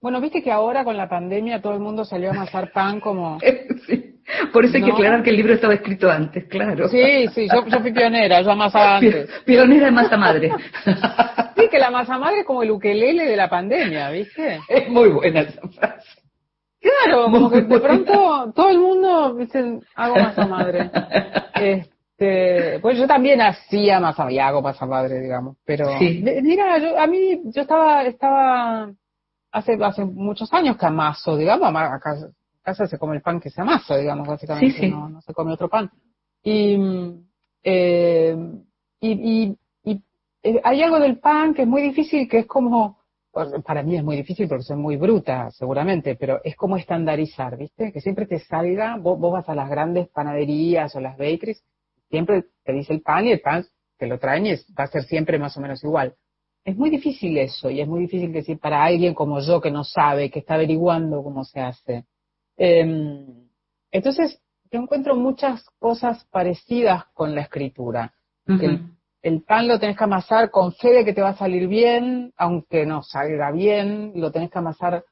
Bueno, 0.00 0.20
viste 0.20 0.42
que 0.42 0.52
ahora 0.52 0.84
con 0.84 0.96
la 0.96 1.08
pandemia 1.08 1.60
todo 1.60 1.74
el 1.74 1.80
mundo 1.80 2.04
salió 2.04 2.28
a 2.30 2.32
amasar 2.32 2.70
pan 2.72 3.00
como... 3.00 3.38
Sí. 3.86 4.14
Por 4.52 4.62
eso 4.66 4.76
hay 4.76 4.82
que 4.82 4.88
No. 4.90 4.94
aclarar 4.96 5.22
que 5.22 5.30
el 5.30 5.36
libro 5.36 5.54
estaba 5.54 5.72
escrito 5.72 6.10
antes, 6.10 6.44
claro. 6.48 6.86
Sí, 6.90 7.26
sí, 7.28 7.48
yo, 7.50 7.64
yo 7.66 7.80
fui 7.80 7.92
pionera, 7.92 8.42
yo 8.42 8.50
amasaba 8.50 8.96
antes. 8.98 9.26
Pionera 9.46 9.86
de 9.86 9.90
masa 9.92 10.16
madre. 10.18 10.50
Sí, 11.56 11.66
que 11.70 11.78
la 11.78 11.90
masa 11.90 12.18
madre 12.18 12.40
es 12.40 12.46
como 12.46 12.62
el 12.62 12.70
ukelele 12.70 13.24
de 13.24 13.36
la 13.36 13.48
pandemia, 13.48 14.10
¿viste? 14.10 14.60
es 14.68 14.88
muy 14.90 15.08
buena 15.08 15.40
esa 15.40 15.66
frase. 15.68 16.20
Claro, 16.80 17.24
como 17.24 17.50
que 17.50 17.62
de 17.62 17.80
pronto 17.80 18.52
todo 18.54 18.68
el 18.70 18.78
mundo 18.78 19.34
dice, 19.34 19.80
hago 19.96 20.14
masa 20.14 20.46
madre. 20.46 20.88
Este, 21.56 22.78
pues 22.80 22.96
yo 22.98 23.06
también 23.08 23.40
hacía 23.40 23.98
masa 23.98 24.30
y 24.30 24.38
hago 24.38 24.62
masa 24.62 24.86
madre, 24.86 25.20
digamos. 25.20 25.56
Pero 25.64 25.86
Sí. 25.98 26.22
mira, 26.42 26.78
yo, 26.78 26.98
a 26.98 27.06
mí 27.08 27.40
yo 27.46 27.62
estaba 27.62 28.04
estaba 28.04 28.90
hace 29.58 29.78
hace 29.82 30.04
muchos 30.04 30.52
años 30.52 30.76
que 30.76 30.86
amaso, 30.86 31.36
digamos, 31.36 31.68
acá 31.74 32.14
en 32.16 32.32
casa 32.62 32.86
se 32.86 32.98
come 32.98 33.16
el 33.16 33.22
pan 33.22 33.40
que 33.40 33.50
se 33.50 33.60
amasa, 33.60 33.96
digamos, 33.96 34.26
básicamente, 34.26 34.74
Sí, 34.74 34.80
sí. 34.86 34.90
No, 34.90 35.08
no 35.08 35.20
se 35.22 35.32
come 35.34 35.52
otro 35.52 35.68
pan. 35.68 35.90
Y 36.42 36.76
eh, 37.62 38.36
y, 39.00 39.10
y, 39.10 39.58
y, 39.84 40.02
eh, 40.42 40.60
hay 40.64 40.82
algo 40.82 40.98
del 40.98 41.18
pan 41.18 41.54
que 41.54 41.62
es 41.62 41.68
muy 41.68 41.82
difícil, 41.82 42.28
que 42.28 42.40
es 42.40 42.46
como 42.46 42.98
pues, 43.30 43.48
para 43.64 43.82
mí 43.82 43.96
es 43.96 44.02
muy 44.04 44.16
difícil 44.16 44.48
porque 44.48 44.64
soy 44.64 44.76
muy 44.76 44.96
bruta, 44.96 45.50
seguramente, 45.50 46.16
pero 46.16 46.40
es 46.42 46.56
como 46.56 46.76
estandarizar, 46.76 47.56
¿viste? 47.56 47.92
Que 47.92 48.00
siempre 48.00 48.26
te 48.26 48.38
salga, 48.38 48.96
vos, 48.96 49.18
vos 49.18 49.32
vas 49.32 49.48
a 49.48 49.54
las 49.54 49.68
grandes 49.68 50.08
panaderías 50.08 50.94
o 50.96 51.00
las 51.00 51.16
bakeries, 51.18 51.62
siempre 52.10 52.44
te 52.64 52.72
dice 52.72 52.94
el 52.94 53.02
pan 53.02 53.26
y 53.26 53.32
el 53.32 53.40
pan 53.40 53.64
te 53.98 54.06
lo 54.06 54.18
traen 54.18 54.46
y 54.46 54.50
es- 54.50 54.66
va 54.78 54.84
a 54.84 54.88
ser 54.88 55.02
siempre 55.04 55.38
más 55.38 55.56
o 55.56 55.60
menos 55.60 55.82
igual. 55.84 56.14
Es 56.68 56.76
muy 56.76 56.90
difícil 56.90 57.38
eso 57.38 57.70
y 57.70 57.80
es 57.80 57.88
muy 57.88 58.00
difícil 58.00 58.30
decir 58.30 58.58
para 58.58 58.84
alguien 58.84 59.14
como 59.14 59.40
yo 59.40 59.58
que 59.58 59.70
no 59.70 59.84
sabe, 59.84 60.30
que 60.30 60.40
está 60.40 60.52
averiguando 60.52 61.22
cómo 61.22 61.42
se 61.42 61.60
hace. 61.60 62.04
Em, 62.58 63.48
entonces, 63.90 64.38
yo 64.70 64.78
encuentro 64.78 65.16
muchas 65.16 65.64
cosas 65.78 66.26
parecidas 66.26 67.06
con 67.14 67.34
la 67.34 67.40
escritura. 67.40 68.12
que 68.44 68.66
el, 68.66 68.82
el 69.22 69.42
pan 69.44 69.66
lo 69.66 69.78
tenés 69.78 69.96
que 69.96 70.04
amasar 70.04 70.50
con 70.50 70.74
fe 70.74 70.92
de 70.92 71.04
que 71.06 71.14
te 71.14 71.22
va 71.22 71.30
a 71.30 71.36
salir 71.38 71.68
bien, 71.68 72.34
aunque 72.36 72.84
no 72.84 73.02
salga 73.02 73.50
bien, 73.50 74.12
lo 74.14 74.30
tenés 74.30 74.50
que 74.50 74.58
amasar 74.58 75.04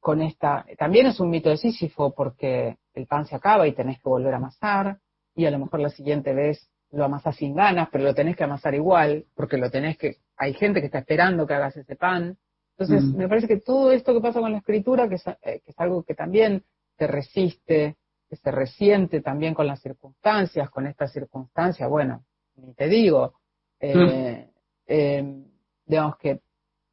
con 0.00 0.20
esta. 0.22 0.66
También 0.76 1.06
es 1.06 1.20
un 1.20 1.30
mito 1.30 1.50
de 1.50 1.56
Sísifo 1.56 2.12
porque 2.12 2.78
el 2.94 3.06
pan 3.06 3.26
se 3.26 3.36
acaba 3.36 3.68
y 3.68 3.74
tenés 3.74 3.98
que 3.98 4.08
volver 4.08 4.34
a 4.34 4.38
amasar, 4.38 4.98
y 5.36 5.46
a 5.46 5.52
lo 5.52 5.60
mejor 5.60 5.78
la 5.78 5.90
siguiente 5.90 6.32
vez 6.34 6.68
lo 6.92 7.04
amasás 7.04 7.36
sin 7.36 7.54
ganas, 7.54 7.88
pero 7.90 8.04
lo 8.04 8.14
tenés 8.14 8.36
que 8.36 8.44
amasar 8.44 8.74
igual, 8.74 9.24
porque 9.34 9.56
lo 9.56 9.70
tenés 9.70 9.96
que. 9.96 10.16
Hay 10.36 10.54
gente 10.54 10.80
que 10.80 10.86
está 10.86 10.98
esperando 10.98 11.46
que 11.46 11.54
hagas 11.54 11.76
ese 11.76 11.96
pan. 11.96 12.36
Entonces, 12.76 13.04
Mm. 13.04 13.16
me 13.16 13.28
parece 13.28 13.46
que 13.46 13.58
todo 13.60 13.92
esto 13.92 14.12
que 14.14 14.20
pasa 14.20 14.40
con 14.40 14.52
la 14.52 14.58
escritura, 14.58 15.08
que 15.08 15.16
es, 15.16 15.26
eh, 15.26 15.60
que 15.64 15.70
es 15.70 15.78
algo 15.78 16.02
que 16.02 16.14
también 16.14 16.64
te 16.96 17.06
resiste, 17.06 17.96
que 18.28 18.36
se 18.36 18.50
resiente 18.50 19.20
también 19.20 19.54
con 19.54 19.66
las 19.66 19.80
circunstancias, 19.80 20.70
con 20.70 20.86
esta 20.86 21.06
circunstancia, 21.08 21.86
bueno, 21.88 22.24
ni 22.56 22.74
te 22.74 22.88
digo, 22.88 23.34
eh, 23.80 24.48
eh, 24.86 25.44
digamos 25.86 26.16
que 26.18 26.40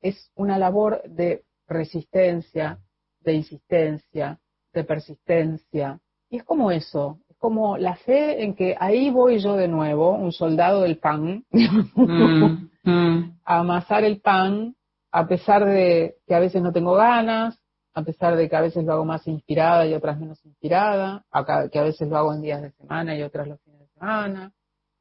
es 0.01 0.31
una 0.35 0.57
labor 0.57 1.01
de 1.03 1.43
resistencia, 1.67 2.79
de 3.19 3.33
insistencia, 3.33 4.39
de 4.73 4.83
persistencia, 4.83 5.99
y 6.29 6.37
es 6.37 6.43
como 6.43 6.71
eso, 6.71 7.19
es 7.26 7.26
como 7.38 7.77
la 7.77 7.95
fe 7.95 8.43
en 8.43 8.55
que 8.55 8.75
ahí 8.79 9.09
voy 9.09 9.39
yo 9.39 9.55
de 9.55 9.67
nuevo, 9.67 10.15
un 10.15 10.31
soldado 10.31 10.81
del 10.81 10.97
pan, 10.97 11.43
Mm, 11.51 12.69
mm. 12.83 13.39
a 13.45 13.59
amasar 13.59 14.03
el 14.03 14.21
pan, 14.21 14.75
a 15.11 15.27
pesar 15.27 15.65
de 15.65 16.15
que 16.27 16.35
a 16.35 16.39
veces 16.39 16.61
no 16.61 16.71
tengo 16.71 16.93
ganas, 16.93 17.59
a 17.93 18.03
pesar 18.03 18.35
de 18.35 18.47
que 18.47 18.55
a 18.55 18.61
veces 18.61 18.85
lo 18.85 18.93
hago 18.93 19.05
más 19.05 19.27
inspirada 19.27 19.85
y 19.85 19.93
otras 19.93 20.19
menos 20.19 20.43
inspirada, 20.45 21.25
que 21.71 21.79
a 21.79 21.83
veces 21.83 22.07
lo 22.07 22.17
hago 22.17 22.33
en 22.33 22.41
días 22.41 22.61
de 22.61 22.71
semana 22.71 23.15
y 23.15 23.23
otras 23.23 23.47
los 23.47 23.61
fines 23.61 23.79
de 23.79 23.88
semana. 23.88 24.51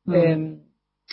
Mm. 0.04 0.14
Eh, 0.14 0.58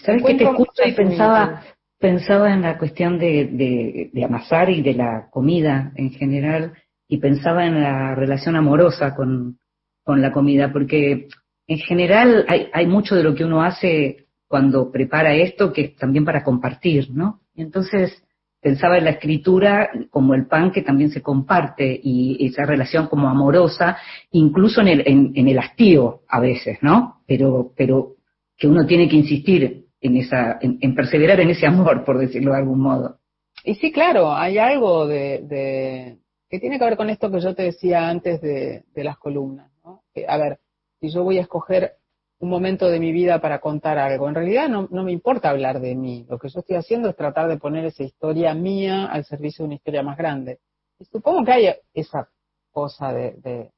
¿Sabes 0.03 0.23
que 0.23 0.35
te 0.35 0.43
escucho 0.43 0.83
y 0.85 0.93
pensaba, 0.93 1.61
pensaba 1.99 2.53
en 2.53 2.61
la 2.63 2.77
cuestión 2.77 3.19
de, 3.19 3.45
de, 3.45 4.09
de 4.11 4.25
amasar 4.25 4.69
y 4.69 4.81
de 4.81 4.93
la 4.93 5.27
comida 5.29 5.91
en 5.95 6.11
general 6.11 6.73
y 7.07 7.17
pensaba 7.17 7.65
en 7.65 7.81
la 7.81 8.15
relación 8.15 8.55
amorosa 8.55 9.13
con, 9.15 9.59
con 10.03 10.21
la 10.21 10.31
comida, 10.31 10.71
porque 10.71 11.27
en 11.67 11.77
general 11.77 12.45
hay, 12.47 12.67
hay 12.73 12.87
mucho 12.87 13.15
de 13.15 13.23
lo 13.23 13.35
que 13.35 13.45
uno 13.45 13.63
hace 13.63 14.27
cuando 14.47 14.91
prepara 14.91 15.33
esto 15.33 15.73
que 15.73 15.81
es 15.81 15.95
también 15.95 16.25
para 16.25 16.43
compartir, 16.43 17.09
¿no? 17.11 17.41
Entonces 17.55 18.23
pensaba 18.61 18.97
en 18.97 19.05
la 19.05 19.11
escritura 19.11 19.89
como 20.09 20.33
el 20.33 20.47
pan 20.47 20.71
que 20.71 20.83
también 20.83 21.09
se 21.09 21.21
comparte 21.21 21.99
y 22.01 22.45
esa 22.45 22.63
relación 22.63 23.07
como 23.07 23.27
amorosa, 23.27 23.97
incluso 24.31 24.81
en 24.81 24.87
el, 24.87 25.03
en, 25.05 25.31
en 25.35 25.47
el 25.47 25.59
hastío 25.59 26.21
a 26.29 26.39
veces, 26.39 26.77
¿no? 26.81 27.23
Pero, 27.27 27.73
pero 27.75 28.15
que 28.55 28.67
uno 28.67 28.85
tiene 28.85 29.09
que 29.09 29.17
insistir 29.17 29.87
en 29.99 30.17
esa, 30.17 30.59
en, 30.61 30.95
perseverar 30.95 31.39
en 31.39 31.49
ese 31.49 31.65
amor, 31.65 32.05
por 32.05 32.17
decirlo 32.19 32.51
de 32.51 32.59
algún 32.59 32.79
modo. 32.79 33.17
Y 33.63 33.75
sí, 33.75 33.91
claro, 33.91 34.33
hay 34.33 34.57
algo 34.57 35.07
de, 35.07 36.19
que 36.49 36.59
tiene 36.59 36.77
que 36.77 36.85
ver 36.85 36.97
con 36.97 37.09
esto 37.09 37.31
que 37.31 37.39
yo 37.39 37.55
te 37.55 37.63
decía 37.63 38.07
antes 38.07 38.39
de 38.41 39.03
las 39.03 39.17
columnas. 39.17 39.72
Que, 40.13 40.25
a 40.27 40.37
ver, 40.37 40.59
si 40.99 41.09
yo 41.09 41.23
voy 41.23 41.37
a 41.37 41.41
escoger 41.41 41.95
un 42.39 42.49
momento 42.49 42.89
de 42.89 42.99
mi 42.99 43.11
vida 43.11 43.39
para 43.41 43.59
contar 43.59 43.97
algo, 43.97 44.27
en 44.27 44.35
realidad 44.35 44.67
no, 44.69 44.87
no 44.91 45.03
me 45.03 45.11
importa 45.11 45.49
hablar 45.49 45.79
de 45.79 45.95
mí. 45.95 46.25
Lo 46.29 46.37
que 46.39 46.49
yo 46.49 46.59
estoy 46.59 46.75
haciendo 46.75 47.09
es 47.09 47.15
tratar 47.15 47.47
de 47.47 47.57
poner 47.57 47.85
esa 47.85 48.03
historia 48.03 48.53
mía 48.53 49.05
al 49.05 49.23
servicio 49.25 49.63
de 49.63 49.67
una 49.67 49.75
historia 49.75 50.03
más 50.03 50.17
grande. 50.17 50.59
Y 50.99 51.05
supongo 51.05 51.43
que 51.45 51.51
hay 51.51 51.75
esa 51.93 52.29
cosa 52.71 53.13
de, 53.13 53.31
de- 53.37 53.71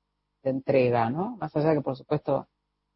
de 0.43 0.49
entrega, 0.49 1.09
¿no? 1.09 1.37
Más 1.37 1.55
allá 1.55 1.69
de 1.69 1.75
que, 1.77 1.81
por 1.81 1.95
supuesto, 1.95 2.47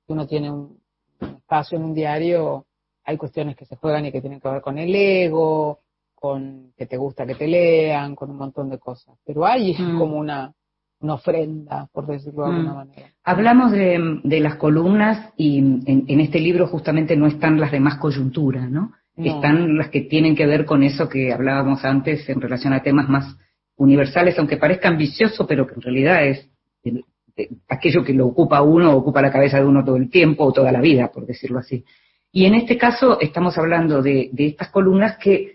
si 0.05 0.13
uno 0.13 0.27
tiene 0.27 0.51
un, 0.51 0.79
un 1.21 1.27
espacio 1.35 1.77
en 1.77 1.83
un 1.83 1.93
diario, 1.95 2.65
hay 3.03 3.17
cuestiones 3.17 3.55
que 3.55 3.65
se 3.65 3.75
juegan 3.75 4.05
y 4.05 4.11
que 4.11 4.21
tienen 4.21 4.39
que 4.39 4.49
ver 4.49 4.61
con 4.61 4.77
el 4.77 4.93
ego, 4.93 5.79
con 6.13 6.73
que 6.77 6.85
te 6.85 6.97
gusta 6.97 7.25
que 7.25 7.33
te 7.35 7.47
lean, 7.47 8.15
con 8.15 8.29
un 8.29 8.37
montón 8.37 8.69
de 8.69 8.77
cosas. 8.77 9.17
Pero 9.25 9.45
hay 9.45 9.73
Mm. 9.79 9.97
como 9.97 10.17
una, 10.17 10.53
una 11.01 11.13
ofrenda, 11.13 11.87
por 11.93 12.07
decirlo 12.07 12.43
de 12.43 12.49
alguna 12.49 12.71
Mm. 12.73 12.75
manera. 12.75 13.07
Hablamos 13.23 13.71
de, 13.71 14.19
de 14.23 14.39
las 14.39 14.55
columnas 14.55 15.31
y 15.37 15.59
en, 15.59 15.83
en 16.07 16.19
este 16.19 16.39
libro 16.39 16.67
justamente 16.67 17.15
no 17.15 17.27
están 17.27 17.59
las 17.59 17.71
de 17.71 17.79
más 17.79 17.95
coyuntura, 17.95 18.67
¿no? 18.67 18.91
No. 19.15 19.25
Están 19.25 19.77
las 19.77 19.89
que 19.89 20.01
tienen 20.01 20.35
que 20.35 20.45
ver 20.45 20.65
con 20.65 20.83
eso 20.83 21.07
que 21.09 21.31
hablábamos 21.33 21.83
antes 21.85 22.27
en 22.29 22.39
relación 22.41 22.73
a 22.73 22.81
temas 22.83 23.07
más 23.09 23.37
universales, 23.77 24.37
aunque 24.39 24.57
parezca 24.57 24.89
ambicioso, 24.89 25.45
pero 25.47 25.65
que 25.67 25.75
en 25.75 25.81
realidad 25.81 26.25
es 26.25 26.49
de- 26.83 27.03
de- 27.35 27.49
aquello 27.69 28.03
que 28.03 28.13
lo 28.13 28.27
ocupa 28.27 28.61
uno, 28.61 28.91
ocupa 28.93 29.21
la 29.21 29.31
cabeza 29.31 29.57
de 29.59 29.65
uno 29.65 29.83
todo 29.85 29.95
el 29.97 30.09
tiempo 30.09 30.43
o 30.45 30.51
toda 30.53 30.71
la 30.71 30.81
vida, 30.81 31.09
por 31.13 31.25
decirlo 31.25 31.59
así. 31.59 31.83
Y 32.31 32.45
en 32.45 32.55
este 32.55 32.77
caso 32.77 33.19
estamos 33.21 33.57
hablando 33.57 34.01
de, 34.01 34.29
de 34.33 34.47
estas 34.47 34.69
columnas 34.69 35.17
que 35.17 35.53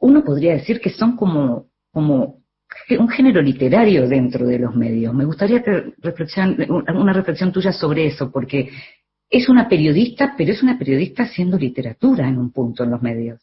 uno 0.00 0.22
podría 0.24 0.52
decir 0.52 0.80
que 0.80 0.90
son 0.90 1.16
como, 1.16 1.66
como 1.92 2.41
un 2.98 3.08
género 3.08 3.40
literario 3.42 4.08
dentro 4.08 4.46
de 4.46 4.58
los 4.58 4.74
medios. 4.74 5.14
Me 5.14 5.24
gustaría 5.24 5.62
que 5.62 5.94
reflexión, 5.98 6.56
una 6.68 7.12
reflexión 7.12 7.52
tuya 7.52 7.72
sobre 7.72 8.06
eso, 8.06 8.30
porque 8.30 8.70
es 9.30 9.48
una 9.48 9.68
periodista, 9.68 10.34
pero 10.36 10.52
es 10.52 10.62
una 10.62 10.78
periodista 10.78 11.22
haciendo 11.24 11.56
literatura 11.56 12.28
en 12.28 12.38
un 12.38 12.50
punto 12.50 12.84
en 12.84 12.90
los 12.90 13.02
medios. 13.02 13.40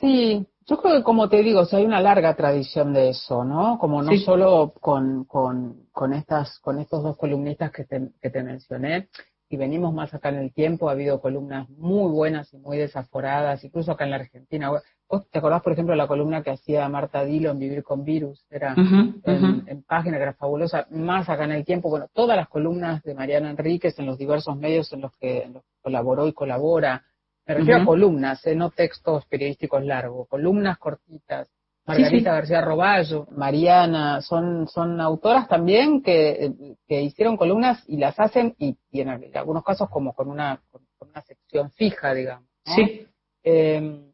Sí, 0.00 0.46
yo 0.66 0.76
creo 0.78 0.96
que 0.96 1.02
como 1.02 1.28
te 1.28 1.42
digo, 1.42 1.60
o 1.60 1.64
sea, 1.64 1.78
hay 1.78 1.84
una 1.84 2.00
larga 2.00 2.34
tradición 2.36 2.92
de 2.92 3.10
eso, 3.10 3.44
¿no? 3.44 3.78
Como 3.78 4.02
no 4.02 4.12
Sí. 4.12 4.18
solo 4.18 4.74
con, 4.80 5.24
con, 5.24 5.86
con 5.92 6.12
estas, 6.12 6.58
con 6.60 6.78
estos 6.78 7.02
dos 7.02 7.16
columnistas 7.16 7.72
que 7.72 7.84
te, 7.84 8.10
que 8.20 8.30
te 8.30 8.42
mencioné, 8.42 9.08
y 9.50 9.56
venimos 9.56 9.94
más 9.94 10.12
acá 10.12 10.28
en 10.28 10.36
el 10.36 10.52
tiempo, 10.52 10.88
ha 10.88 10.92
habido 10.92 11.20
columnas 11.20 11.68
muy 11.70 12.10
buenas 12.12 12.52
y 12.52 12.58
muy 12.58 12.76
desaforadas, 12.76 13.64
incluso 13.64 13.92
acá 13.92 14.04
en 14.04 14.10
la 14.10 14.16
Argentina. 14.16 14.70
¿Vos 15.10 15.26
te 15.30 15.38
acordás, 15.38 15.62
por 15.62 15.72
ejemplo, 15.72 15.92
de 15.92 15.96
la 15.98 16.06
columna 16.06 16.42
que 16.42 16.50
hacía 16.50 16.86
Marta 16.88 17.24
Dilo 17.24 17.50
en 17.50 17.58
Vivir 17.58 17.82
con 17.82 18.04
Virus? 18.04 18.44
Era 18.50 18.74
en, 18.76 19.82
página 19.84 20.18
que 20.18 20.22
era 20.24 20.34
fabulosa, 20.34 20.86
más 20.90 21.28
acá 21.30 21.44
en 21.44 21.52
el 21.52 21.64
tiempo, 21.64 21.88
bueno, 21.88 22.08
todas 22.12 22.36
las 22.36 22.48
columnas 22.48 23.02
de 23.04 23.14
Mariana 23.14 23.50
Enríquez 23.50 23.98
en 23.98 24.04
los 24.06 24.18
diversos 24.18 24.54
medios 24.56 24.92
en 24.92 25.00
los 25.00 25.12
que, 25.16 25.44
en 25.44 25.54
los 25.54 25.62
que 25.62 25.70
colaboró 25.82 26.28
y 26.28 26.34
colabora. 26.34 27.04
Me 27.46 27.54
refiero 27.54 27.80
a 27.80 27.86
columnas, 27.86 28.46
eh, 28.46 28.54
no 28.54 28.70
textos 28.70 29.24
periodísticos 29.24 29.82
largos, 29.82 30.28
columnas 30.28 30.76
cortitas. 30.76 31.48
Margarita 31.86 32.10
Sí, 32.10 32.18
sí. 32.18 32.24
García 32.24 32.60
Roballo, 32.60 33.26
Mariana, 33.30 34.20
son, 34.20 34.68
son 34.68 35.00
autoras 35.00 35.48
también 35.48 36.02
que, 36.02 36.76
que 36.86 37.00
hicieron 37.00 37.38
columnas 37.38 37.82
y 37.88 37.96
las 37.96 38.20
hacen, 38.20 38.54
y, 38.58 38.76
y 38.90 39.00
en 39.00 39.08
algunos 39.34 39.64
casos 39.64 39.88
como 39.88 40.12
con 40.12 40.28
una, 40.28 40.60
con, 40.70 40.82
con 40.98 41.08
una 41.08 41.22
sección 41.22 41.70
fija, 41.70 42.12
digamos. 42.12 42.44
¿no? 42.66 42.74
Sí, 42.74 43.06
Eh, 43.42 44.07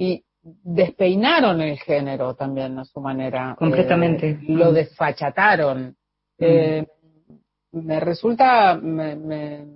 y 0.00 0.24
despeinaron 0.40 1.60
el 1.60 1.78
género 1.78 2.34
también 2.34 2.78
a 2.78 2.84
su 2.86 3.00
manera. 3.00 3.54
Completamente. 3.58 4.30
Eh, 4.30 4.38
lo 4.48 4.70
Mm. 4.70 4.74
desfachataron. 4.74 5.94
Eh, 6.38 6.86
me 7.72 8.00
resulta, 8.00 8.76
me, 8.76 9.14
me, 9.14 9.66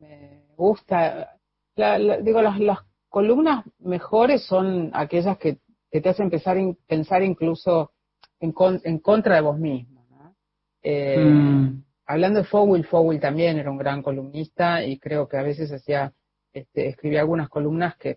me 0.00 0.42
gusta, 0.56 1.36
la- 1.76 1.98
la- 1.98 2.18
digo, 2.18 2.42
las, 2.42 2.58
las 2.58 2.78
columnas 3.08 3.64
mejores 3.78 4.42
son 4.44 4.90
aquellas 4.92 5.38
que, 5.38 5.58
que 5.90 6.00
te 6.00 6.08
hacen 6.08 6.24
empezar 6.24 6.58
a 6.58 6.62
pensar 6.88 7.22
incluso 7.22 7.92
en, 8.40 8.50
con- 8.52 8.80
en 8.82 8.98
contra 8.98 9.36
de 9.36 9.40
vos 9.42 9.58
mismo. 9.58 10.04
¿no? 10.10 10.34
Eh, 10.82 11.24
Mm. 11.24 11.84
Hablando 12.10 12.38
de 12.40 12.46
Fowell, 12.46 12.84
Fowell 12.86 13.20
también 13.20 13.58
era 13.58 13.70
un 13.70 13.76
gran 13.78 14.02
columnista 14.02 14.82
y 14.82 14.98
creo 14.98 15.28
que 15.28 15.36
a 15.36 15.42
veces 15.42 15.70
hacía, 15.70 16.12
este, 16.54 16.88
escribía 16.88 17.20
algunas 17.20 17.48
columnas 17.50 17.96
que, 17.98 18.16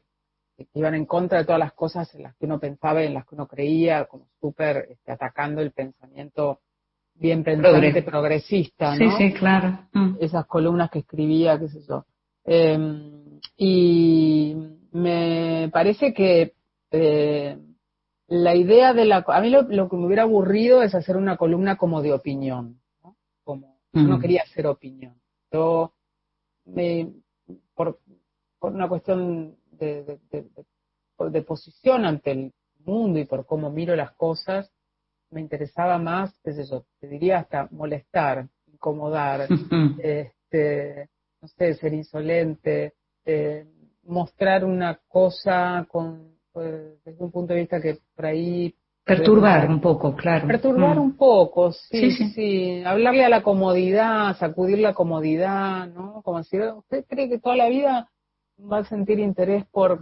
que 0.65 0.79
iban 0.79 0.95
en 0.95 1.05
contra 1.05 1.39
de 1.39 1.45
todas 1.45 1.59
las 1.59 1.73
cosas 1.73 2.13
en 2.15 2.23
las 2.23 2.35
que 2.35 2.45
uno 2.45 2.59
pensaba 2.59 3.03
y 3.03 3.07
en 3.07 3.13
las 3.13 3.25
que 3.25 3.35
uno 3.35 3.47
creía, 3.47 4.05
como 4.05 4.27
súper 4.39 4.87
este, 4.89 5.11
atacando 5.11 5.61
el 5.61 5.71
pensamiento 5.71 6.59
bien 7.15 7.43
pensante, 7.43 7.69
Progre. 7.91 8.01
progresista, 8.03 8.95
sí, 8.95 9.05
¿no? 9.05 9.17
sí, 9.17 9.33
claro. 9.33 9.79
Mm. 9.93 10.15
esas 10.19 10.45
columnas 10.47 10.89
que 10.89 10.99
escribía, 10.99 11.59
qué 11.59 11.67
sé 11.69 11.81
yo. 11.87 12.05
Eh, 12.45 12.77
y 13.57 14.55
me 14.93 15.69
parece 15.71 16.13
que 16.13 16.53
eh, 16.91 17.57
la 18.27 18.55
idea 18.55 18.93
de 18.93 19.05
la... 19.05 19.23
A 19.27 19.41
mí 19.41 19.49
lo, 19.49 19.63
lo 19.63 19.89
que 19.89 19.95
me 19.97 20.05
hubiera 20.05 20.23
aburrido 20.23 20.81
es 20.81 20.95
hacer 20.95 21.17
una 21.17 21.37
columna 21.37 21.77
como 21.77 22.01
de 22.01 22.13
opinión, 22.13 22.79
¿no? 23.03 23.15
Como, 23.43 23.77
yo 23.93 24.01
no 24.03 24.17
Mm. 24.17 24.21
quería 24.21 24.43
hacer 24.43 24.67
opinión. 24.67 25.15
Yo, 25.51 25.93
me, 26.65 27.09
por, 27.75 27.99
por 28.57 28.73
una 28.73 28.87
cuestión 28.87 29.57
de, 29.81 30.03
de, 30.03 30.19
de- 30.31 30.41
de- 31.19 31.29
de 31.29 31.41
posición 31.43 32.05
ante 32.05 32.31
el 32.31 32.53
mundo 32.85 33.19
y 33.19 33.25
por 33.25 33.45
cómo 33.45 33.69
miro 33.69 33.95
las 33.95 34.11
cosas, 34.11 34.71
me 35.31 35.41
interesaba 35.41 35.97
más, 35.97 36.33
qué 36.43 36.53
sé 36.53 36.65
yo, 36.65 36.83
te 36.99 37.07
diría 37.07 37.39
hasta 37.39 37.67
molestar, 37.71 38.47
incomodar, 38.71 39.47
este, 39.99 41.09
no 41.41 41.47
sé, 41.47 41.73
ser 41.75 41.93
insolente, 41.93 42.93
eh, 43.25 43.65
mostrar 44.03 44.65
una 44.65 44.99
cosa 45.07 45.85
con, 45.89 46.35
eh, 46.55 46.95
desde 47.05 47.23
un 47.23 47.31
punto 47.31 47.53
de 47.53 47.59
vista 47.61 47.81
que 47.81 47.97
por 48.15 48.25
ahí... 48.25 48.73
Perturbar 49.03 49.67
un 49.69 49.81
poco, 49.81 50.15
claro. 50.15 50.47
Perturbar 50.47 50.97
Mm. 50.97 51.01
un 51.01 51.17
poco, 51.17 51.71
sí, 51.71 51.99
Sí, 51.99 52.11
sí, 52.11 52.29
sí. 52.33 52.83
Hablarle 52.85 53.25
a 53.25 53.29
la 53.29 53.41
comodidad, 53.41 54.37
sacudir 54.37 54.77
la 54.79 54.93
comodidad, 54.93 55.87
¿no? 55.87 56.21
Como 56.23 56.43
si 56.43 56.59
usted 56.59 57.05
cree 57.07 57.27
que 57.29 57.39
toda 57.39 57.55
la 57.55 57.67
vida 57.69 58.09
va 58.71 58.79
a 58.79 58.83
sentir 58.85 59.19
interés 59.19 59.65
por 59.71 59.99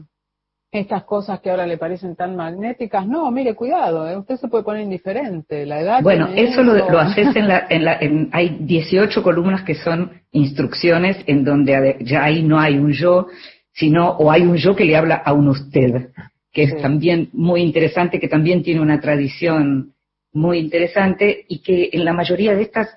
estas 0.72 1.04
cosas 1.04 1.40
que 1.40 1.50
ahora 1.50 1.66
le 1.66 1.78
parecen 1.78 2.16
tan 2.16 2.36
magnéticas. 2.36 3.08
No, 3.08 3.32
mire, 3.32 3.56
cuidado, 3.56 4.08
¿eh? 4.08 4.16
usted 4.18 4.36
se 4.38 4.48
puede 4.48 4.64
poner 4.64 4.84
indiferente. 4.84 5.66
La 5.66 5.82
edad. 5.82 6.04
Bueno, 6.04 6.28
eso 6.36 6.62
lo, 6.62 6.76
lo 6.76 7.00
haces 7.00 7.36
en 7.36 7.48
la, 7.48 7.66
en 7.70 7.86
la, 7.86 7.98
en- 8.00 8.30
hay 8.32 8.58
18 8.62 9.24
columnas 9.24 9.64
que 9.64 9.74
son 9.76 10.12
instrucciones 10.32 11.18
en 11.26 11.44
donde 11.44 11.98
ya 12.02 12.24
ahí 12.24 12.44
no 12.44 12.60
hay 12.60 12.78
un 12.78 12.92
yo, 12.92 13.28
sino, 13.74 14.12
o 14.12 14.30
hay 14.30 14.44
un 14.44 14.58
yo 14.58 14.76
que 14.76 14.86
le 14.86 14.96
habla 14.96 15.16
a 15.16 15.34
un 15.34 15.48
usted, 15.48 16.10
que 16.52 16.64
es 16.64 16.78
también 16.82 17.30
muy 17.34 17.62
interesante, 17.62 18.20
que 18.20 18.28
también 18.28 18.62
tiene 18.62 18.82
una 18.82 19.00
tradición 19.00 19.94
muy 20.34 20.60
interesante 20.60 21.46
y 21.48 21.64
que 21.64 21.90
en 21.94 22.06
la 22.06 22.14
mayoría 22.14 22.54
de 22.54 22.62
estas 22.62 22.90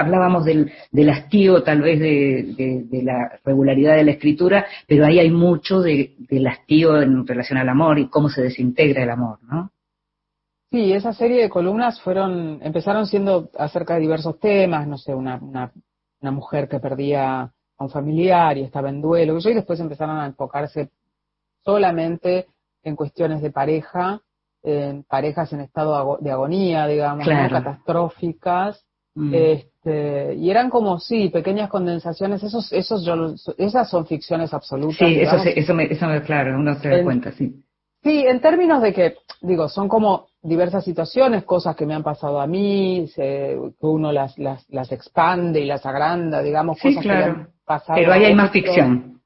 hablábamos 0.00 0.44
del, 0.44 0.72
del 0.90 1.10
hastío 1.10 1.62
tal 1.62 1.80
vez 1.82 1.98
de, 2.00 2.54
de- 2.56 2.82
de 2.84 3.02
la 3.02 3.38
regularidad 3.44 3.96
de 3.96 4.04
la 4.04 4.10
escritura, 4.12 4.66
pero 4.86 5.06
ahí 5.06 5.18
hay 5.18 5.30
mucho 5.30 5.80
de, 5.80 6.14
del 6.18 6.46
hastío 6.46 7.00
en 7.00 7.26
relación 7.26 7.58
al 7.58 7.68
amor 7.68 7.98
y 7.98 8.08
cómo 8.08 8.28
se 8.28 8.42
desintegra 8.42 9.02
el 9.02 9.10
amor, 9.10 9.38
¿no? 9.42 9.70
Sí, 10.72 10.92
esa 10.92 11.12
serie 11.12 11.42
de 11.42 11.48
columnas 11.48 12.00
fueron, 12.00 12.60
empezaron 12.62 13.06
siendo 13.06 13.50
acerca 13.58 13.94
de 13.94 14.00
diversos 14.00 14.38
temas, 14.38 14.86
no 14.86 14.98
sé, 14.98 15.12
una, 15.14 15.36
una, 15.42 15.72
una 16.20 16.30
mujer 16.30 16.68
que 16.68 16.78
perdía 16.78 17.40
a 17.42 17.84
un 17.84 17.90
familiar 17.90 18.56
y 18.56 18.62
estaba 18.62 18.88
en 18.88 19.00
duelo, 19.02 19.38
y 19.38 19.54
después 19.54 19.80
empezaron 19.80 20.18
a 20.18 20.26
enfocarse 20.26 20.90
solamente 21.64 22.46
en 22.82 22.96
cuestiones 22.96 23.42
de 23.42 23.50
pareja, 23.50 24.20
en 24.62 25.02
parejas 25.04 25.52
en 25.52 25.60
estado 25.60 26.18
de 26.20 26.30
agonía, 26.30 26.86
digamos, 26.86 27.24
catastróficas, 27.64 28.84
mm. 29.14 29.34
Este, 29.82 30.34
y 30.34 30.50
eran 30.50 30.68
como 30.68 30.98
sí, 30.98 31.30
pequeñas 31.30 31.70
condensaciones, 31.70 32.42
esos, 32.42 32.70
esos 32.72 33.04
yo, 33.04 33.34
esas 33.56 33.88
son 33.88 34.06
ficciones 34.06 34.52
absolutas. 34.52 34.98
Sí, 34.98 35.20
eso, 35.20 35.36
eso, 35.36 35.74
me, 35.74 35.84
eso 35.84 36.06
me, 36.06 36.22
claro, 36.22 36.58
uno 36.58 36.78
se 36.80 36.88
da 36.88 37.02
cuenta, 37.02 37.32
sí. 37.32 37.54
Sí, 38.02 38.24
en 38.26 38.40
términos 38.40 38.82
de 38.82 38.92
que, 38.94 39.16
digo, 39.42 39.68
son 39.68 39.88
como 39.88 40.26
diversas 40.42 40.84
situaciones, 40.84 41.44
cosas 41.44 41.76
que 41.76 41.84
me 41.84 41.94
han 41.94 42.02
pasado 42.02 42.40
a 42.40 42.46
mí, 42.46 43.10
que 43.14 43.58
uno 43.80 44.12
las, 44.12 44.38
las, 44.38 44.68
las 44.70 44.90
expande 44.92 45.60
y 45.60 45.66
las 45.66 45.84
agranda, 45.84 46.42
digamos, 46.42 46.78
cosas 46.80 47.02
que 47.02 47.10
han 47.10 47.48
pasado. 47.64 47.98
Pero 47.98 48.12
ahí 48.12 48.24
hay 48.24 48.34
más 48.34 48.50
ficción. 48.50 49.20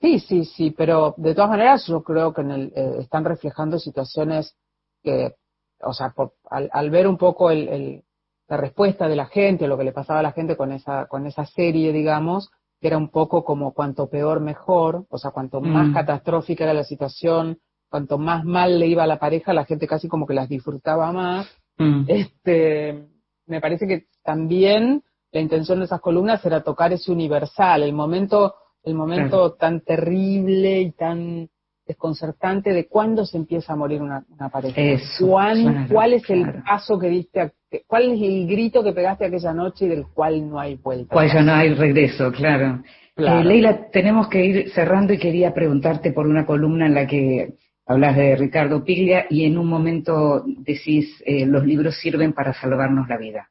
Sí, 0.00 0.18
sí, 0.20 0.44
sí, 0.44 0.70
pero 0.70 1.14
de 1.16 1.34
todas 1.34 1.50
maneras 1.50 1.86
yo 1.86 2.02
creo 2.02 2.34
que 2.34 2.40
en 2.42 2.50
el, 2.50 2.72
eh, 2.74 2.96
están 3.00 3.24
reflejando 3.24 3.78
situaciones 3.78 4.56
que, 5.02 5.34
o 5.80 5.92
sea, 5.92 6.12
al, 6.50 6.68
al, 6.72 6.90
ver 6.90 7.06
un 7.06 7.16
poco 7.16 7.50
el, 7.50 7.68
el, 7.68 8.02
la 8.48 8.56
respuesta 8.56 9.08
de 9.08 9.16
la 9.16 9.26
gente, 9.26 9.68
lo 9.68 9.76
que 9.76 9.84
le 9.84 9.92
pasaba 9.92 10.20
a 10.20 10.22
la 10.22 10.32
gente 10.32 10.56
con 10.56 10.72
esa, 10.72 11.06
con 11.06 11.26
esa 11.26 11.44
serie, 11.44 11.92
digamos, 11.92 12.50
que 12.80 12.88
era 12.88 12.96
un 12.96 13.10
poco 13.10 13.44
como 13.44 13.72
cuanto 13.72 14.08
peor 14.08 14.40
mejor, 14.40 15.04
o 15.10 15.18
sea, 15.18 15.30
cuanto 15.30 15.60
más 15.60 15.88
mm. 15.88 15.94
catastrófica 15.94 16.64
era 16.64 16.74
la 16.74 16.84
situación, 16.84 17.58
cuanto 17.90 18.18
más 18.18 18.44
mal 18.44 18.78
le 18.78 18.86
iba 18.86 19.02
a 19.02 19.06
la 19.06 19.18
pareja, 19.18 19.52
la 19.52 19.64
gente 19.64 19.86
casi 19.86 20.08
como 20.08 20.26
que 20.26 20.34
las 20.34 20.48
disfrutaba 20.48 21.12
más. 21.12 21.46
Mm. 21.76 22.04
Este, 22.06 23.08
me 23.46 23.60
parece 23.60 23.86
que 23.86 24.06
también 24.22 25.02
la 25.30 25.40
intención 25.40 25.80
de 25.80 25.84
esas 25.84 26.00
columnas 26.00 26.44
era 26.44 26.62
tocar 26.62 26.92
ese 26.92 27.12
universal, 27.12 27.82
el 27.82 27.92
momento, 27.92 28.54
el 28.82 28.94
momento 28.94 29.54
tan 29.54 29.80
terrible 29.82 30.80
y 30.80 30.92
tan 30.92 31.50
desconcertante 31.88 32.74
de 32.74 32.86
cuándo 32.86 33.24
se 33.24 33.38
empieza 33.38 33.72
a 33.72 33.76
morir 33.76 34.02
una, 34.02 34.22
pareja. 34.52 34.76
¿Cuál 35.18 36.12
es 36.12 36.28
el 36.28 36.62
paso 36.62 36.98
que 36.98 37.08
diste, 37.08 37.52
cuál 37.86 38.12
es 38.12 38.22
el 38.22 38.46
grito 38.46 38.84
que 38.84 38.92
pegaste 38.92 39.24
aquella 39.24 39.54
noche 39.54 39.86
y 39.86 39.88
del 39.88 40.06
cual 40.06 40.48
no 40.48 40.60
hay 40.60 40.76
vuelta? 40.76 41.14
Cuál 41.14 41.32
ya 41.32 41.42
no 41.42 41.54
hay 41.54 41.72
regreso, 41.72 42.30
claro. 42.30 42.82
Eh, 43.16 43.44
Leila, 43.44 43.90
tenemos 43.90 44.28
que 44.28 44.44
ir 44.44 44.70
cerrando 44.70 45.14
y 45.14 45.18
quería 45.18 45.52
preguntarte 45.54 46.12
por 46.12 46.26
una 46.26 46.44
columna 46.44 46.86
en 46.86 46.94
la 46.94 47.06
que 47.06 47.54
hablas 47.86 48.14
de 48.16 48.36
Ricardo 48.36 48.84
Piglia 48.84 49.26
y 49.30 49.46
en 49.46 49.56
un 49.56 49.66
momento 49.66 50.44
decís, 50.46 51.22
eh, 51.24 51.46
los 51.46 51.64
libros 51.64 51.96
sirven 51.98 52.34
para 52.34 52.52
salvarnos 52.52 53.08
la 53.08 53.16
vida. 53.16 53.48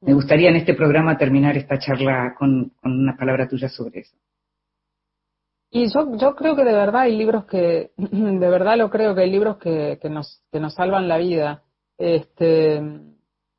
Me 0.00 0.12
mm. 0.12 0.16
gustaría 0.16 0.50
en 0.50 0.56
este 0.56 0.74
programa 0.74 1.16
terminar 1.16 1.56
esta 1.56 1.78
charla 1.78 2.34
con, 2.36 2.72
una 2.82 3.16
palabra 3.16 3.48
tuya 3.48 3.68
sobre 3.68 4.00
eso. 4.00 4.16
Y 5.76 5.92
yo, 5.92 6.16
yo 6.16 6.34
creo 6.34 6.56
que 6.56 6.64
de 6.64 6.72
verdad 6.72 7.02
hay 7.02 7.14
libros 7.14 7.44
que, 7.44 7.90
de 7.98 8.48
verdad 8.48 8.78
lo 8.78 8.88
creo 8.88 9.14
que 9.14 9.20
hay 9.20 9.30
libros 9.30 9.58
que, 9.58 9.98
que, 10.00 10.08
nos, 10.08 10.42
que 10.50 10.58
nos 10.58 10.72
salvan 10.72 11.06
la 11.06 11.18
vida. 11.18 11.64
Este, 11.98 12.80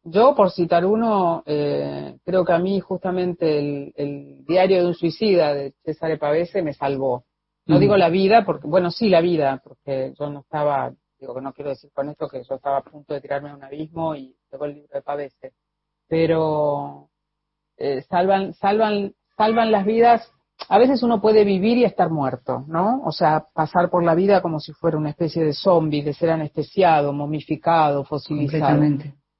yo, 0.03 0.33
por 0.33 0.49
citar 0.49 0.83
uno, 0.83 1.43
eh, 1.45 2.17
creo 2.25 2.43
que 2.43 2.53
a 2.53 2.57
mí 2.57 2.79
justamente 2.79 3.59
el, 3.59 3.93
el, 3.95 4.45
diario 4.45 4.79
de 4.79 4.87
un 4.87 4.95
suicida 4.95 5.53
de 5.53 5.75
César 5.83 6.17
Pavese 6.17 6.63
me 6.63 6.73
salvó. 6.73 7.25
No 7.67 7.77
digo 7.77 7.95
la 7.97 8.09
vida, 8.09 8.43
porque, 8.43 8.65
bueno, 8.65 8.89
sí 8.89 9.09
la 9.09 9.21
vida, 9.21 9.61
porque 9.63 10.13
yo 10.17 10.31
no 10.31 10.39
estaba, 10.39 10.91
digo 11.19 11.35
que 11.35 11.41
no 11.41 11.53
quiero 11.53 11.69
decir 11.69 11.91
con 11.93 12.09
esto 12.09 12.27
que 12.27 12.41
yo 12.41 12.55
estaba 12.55 12.77
a 12.77 12.83
punto 12.83 13.13
de 13.13 13.21
tirarme 13.21 13.51
a 13.51 13.55
un 13.55 13.63
abismo 13.63 14.15
y 14.15 14.35
tengo 14.49 14.65
el 14.65 14.73
libro 14.73 14.89
de 14.91 15.01
Pavese, 15.03 15.53
pero 16.07 17.09
eh, 17.77 18.01
salvan, 18.09 18.55
salvan, 18.55 19.13
salvan 19.37 19.71
las 19.71 19.85
vidas. 19.85 20.33
A 20.69 20.77
veces 20.77 21.03
uno 21.03 21.21
puede 21.21 21.43
vivir 21.43 21.77
y 21.77 21.83
estar 21.83 22.09
muerto, 22.09 22.65
¿no? 22.67 23.01
O 23.05 23.11
sea, 23.11 23.45
pasar 23.53 23.89
por 23.89 24.03
la 24.03 24.15
vida 24.15 24.41
como 24.41 24.59
si 24.59 24.73
fuera 24.73 24.97
una 24.97 25.11
especie 25.11 25.43
de 25.43 25.53
zombie, 25.53 26.03
de 26.03 26.13
ser 26.13 26.31
anestesiado, 26.31 27.13
momificado, 27.13 28.03
fosilizado. 28.03 28.81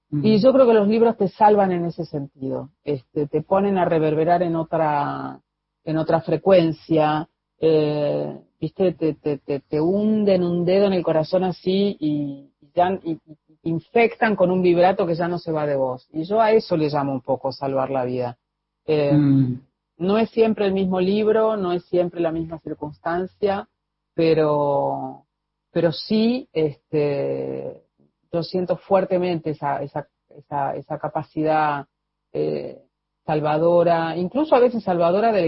Y 0.10 0.40
yo 0.40 0.54
creo 0.54 0.66
que 0.66 0.74
los 0.74 0.88
libros 0.88 1.18
te 1.18 1.28
salvan 1.28 1.72
en 1.72 1.86
ese 1.86 2.06
sentido. 2.06 2.70
Este, 2.84 3.28
te 3.28 3.42
ponen 3.42 3.78
a 3.78 3.86
reverberar 3.86 4.42
en 4.42 4.56
otra, 4.56 5.40
en 5.84 5.98
otra 5.98 6.22
frecuencia, 6.22 7.28
eh, 7.60 8.40
viste, 8.60 8.94
te, 8.94 9.16
te, 9.16 9.38
te, 9.40 9.60
te, 9.60 9.82
hunden 9.82 10.44
un 10.44 10.64
dedo 10.64 10.86
en 10.86 10.94
el 10.94 11.04
corazón 11.04 11.44
así 11.44 11.98
y, 12.00 12.52
ya, 12.74 12.98
y, 13.04 13.20
infectan 13.64 14.36
con 14.36 14.52
un 14.52 14.62
vibrato 14.62 15.06
que 15.06 15.16
ya 15.16 15.28
no 15.28 15.40
se 15.40 15.52
va 15.52 15.66
de 15.66 15.76
vos. 15.76 16.08
Y 16.14 16.24
yo 16.24 16.40
a 16.40 16.52
eso 16.52 16.78
le 16.78 16.90
llamo 16.90 17.12
un 17.12 17.22
poco 17.22 17.52
salvar 17.52 17.90
la 17.90 18.06
vida. 18.06 18.38
Eh, 18.86 19.12
mm. 19.14 19.62
No 19.98 20.18
es 20.18 20.30
siempre 20.30 20.66
el 20.66 20.74
mismo 20.74 21.00
libro, 21.00 21.58
no 21.58 21.72
es 21.74 21.84
siempre 21.86 22.22
la 22.22 22.32
misma 22.32 22.60
circunstancia, 22.60 23.68
pero, 24.14 25.26
pero 25.72 25.92
sí, 25.92 26.48
este, 26.54 27.84
yo 28.32 28.44
siento 28.44 28.78
fuertemente 28.78 29.52
esa, 29.52 29.82
esa, 29.82 30.08
esa, 30.30 30.76
esa 30.76 31.00
capacidad 31.00 31.86
eh, 32.34 32.80
salvadora, 33.26 34.16
incluso 34.16 34.56
a 34.56 34.60
veces 34.60 34.84
salvadora 34.84 35.32
de 35.32 35.42
la, 35.42 35.48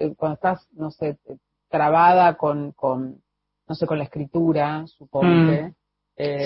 eh, 0.00 0.14
cuando 0.16 0.34
estás, 0.34 0.66
no 0.72 0.90
sé, 0.90 1.18
trabada 1.68 2.36
con, 2.36 2.72
con 2.72 3.22
no 3.68 3.74
sé, 3.74 3.86
con 3.86 3.98
la 3.98 4.04
escritura, 4.04 4.86
supongo. 4.86 5.52
Mm. 5.52 5.74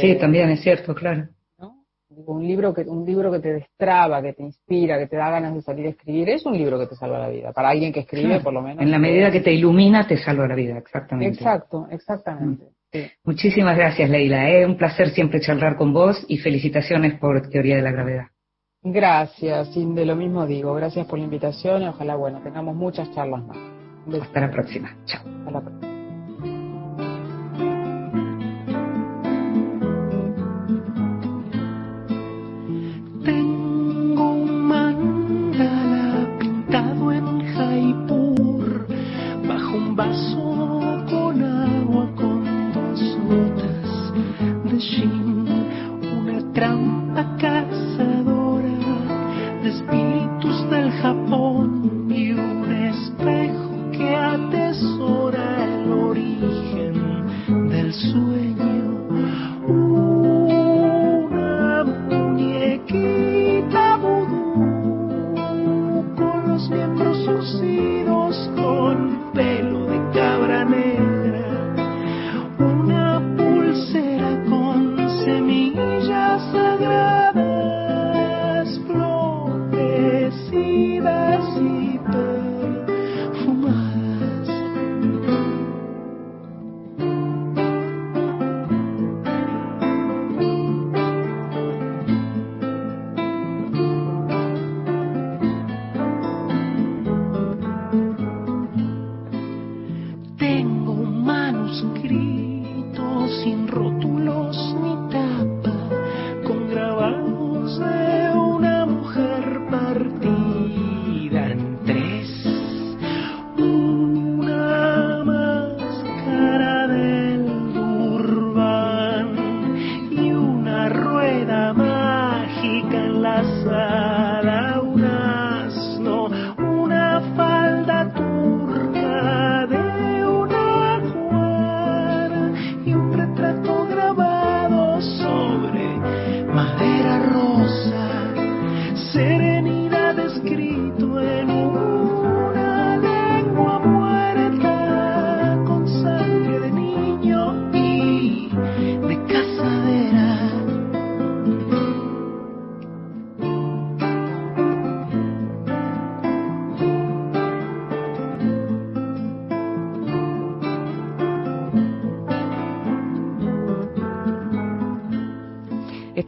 sí, 0.00 0.18
también 0.18 0.50
es 0.50 0.62
cierto, 0.62 0.94
claro. 0.94 1.28
Un 2.10 2.44
libro, 2.46 2.74
que, 2.74 2.82
un 2.82 3.06
libro 3.06 3.30
que 3.30 3.38
te 3.38 3.52
destraba, 3.52 4.20
que 4.20 4.32
te 4.32 4.42
inspira, 4.42 4.98
que 4.98 5.06
te 5.06 5.16
da 5.16 5.30
ganas 5.30 5.54
de 5.54 5.62
salir 5.62 5.86
a 5.86 5.90
escribir, 5.90 6.28
es 6.28 6.44
un 6.44 6.58
libro 6.58 6.78
que 6.78 6.86
te 6.86 6.96
salva 6.96 7.20
la 7.20 7.28
vida. 7.28 7.52
Para 7.52 7.68
alguien 7.68 7.92
que 7.92 8.00
escribe, 8.00 8.40
por 8.40 8.52
lo 8.52 8.62
menos. 8.62 8.82
En 8.82 8.90
la 8.90 8.98
medida 8.98 9.30
que 9.30 9.40
te 9.40 9.52
ilumina, 9.52 10.06
te 10.06 10.16
salva 10.16 10.48
la 10.48 10.56
vida, 10.56 10.76
exactamente. 10.76 11.38
Exacto, 11.38 11.86
exactamente. 11.90 12.64
Mm. 12.64 12.98
Muchísimas 13.24 13.76
gracias, 13.76 14.10
Leila. 14.10 14.50
Es 14.50 14.66
un 14.66 14.76
placer 14.76 15.10
siempre 15.10 15.40
charlar 15.40 15.76
con 15.76 15.92
vos 15.92 16.24
y 16.26 16.38
felicitaciones 16.38 17.18
por 17.18 17.48
Teoría 17.48 17.76
de 17.76 17.82
la 17.82 17.92
Gravedad. 17.92 18.26
Gracias, 18.82 19.74
de 19.74 20.04
lo 20.06 20.16
mismo 20.16 20.46
digo. 20.46 20.74
Gracias 20.74 21.06
por 21.06 21.18
la 21.18 21.26
invitación 21.26 21.82
y 21.82 21.86
ojalá, 21.86 22.16
bueno, 22.16 22.40
tengamos 22.42 22.74
muchas 22.74 23.10
charlas 23.12 23.44
más. 23.44 23.58
Hasta 24.20 24.40
la 24.40 24.50
próxima. 24.50 24.96
Chao. 25.04 25.22
Hasta 25.38 25.50
la 25.50 25.60
próxima. 25.60 25.89
Trampa 46.60 47.24
cazadora 47.40 48.68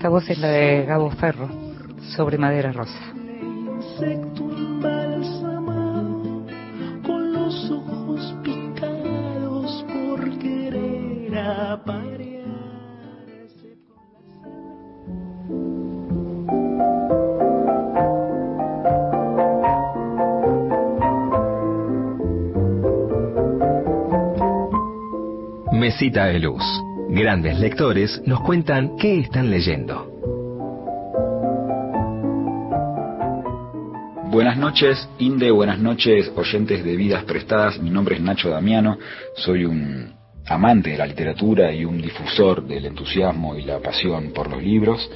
Esta 0.02 0.10
voz 0.10 0.28
es 0.28 0.38
la 0.40 0.48
de 0.48 0.84
Gabo 0.84 1.10
Ferro, 1.12 1.48
sobre 2.16 2.36
madera 2.36 2.72
rosa. 2.72 2.98
Mesita 25.70 26.24
de 26.24 26.40
Luz. 26.40 26.91
Grandes 27.14 27.58
lectores 27.58 28.22
nos 28.24 28.40
cuentan 28.40 28.96
qué 28.96 29.18
están 29.18 29.50
leyendo. 29.50 30.08
Buenas 34.30 34.56
noches, 34.56 35.10
Inde, 35.18 35.50
buenas 35.50 35.78
noches, 35.78 36.32
oyentes 36.34 36.82
de 36.82 36.96
Vidas 36.96 37.24
Prestadas. 37.24 37.78
Mi 37.78 37.90
nombre 37.90 38.14
es 38.14 38.22
Nacho 38.22 38.48
Damiano, 38.48 38.96
soy 39.36 39.66
un 39.66 40.14
amante 40.46 40.88
de 40.88 40.96
la 40.96 41.04
literatura 41.04 41.70
y 41.70 41.84
un 41.84 42.00
difusor 42.00 42.66
del 42.66 42.86
entusiasmo 42.86 43.56
y 43.56 43.64
la 43.64 43.78
pasión 43.80 44.32
por 44.32 44.50
los 44.50 44.62
libros. 44.62 45.10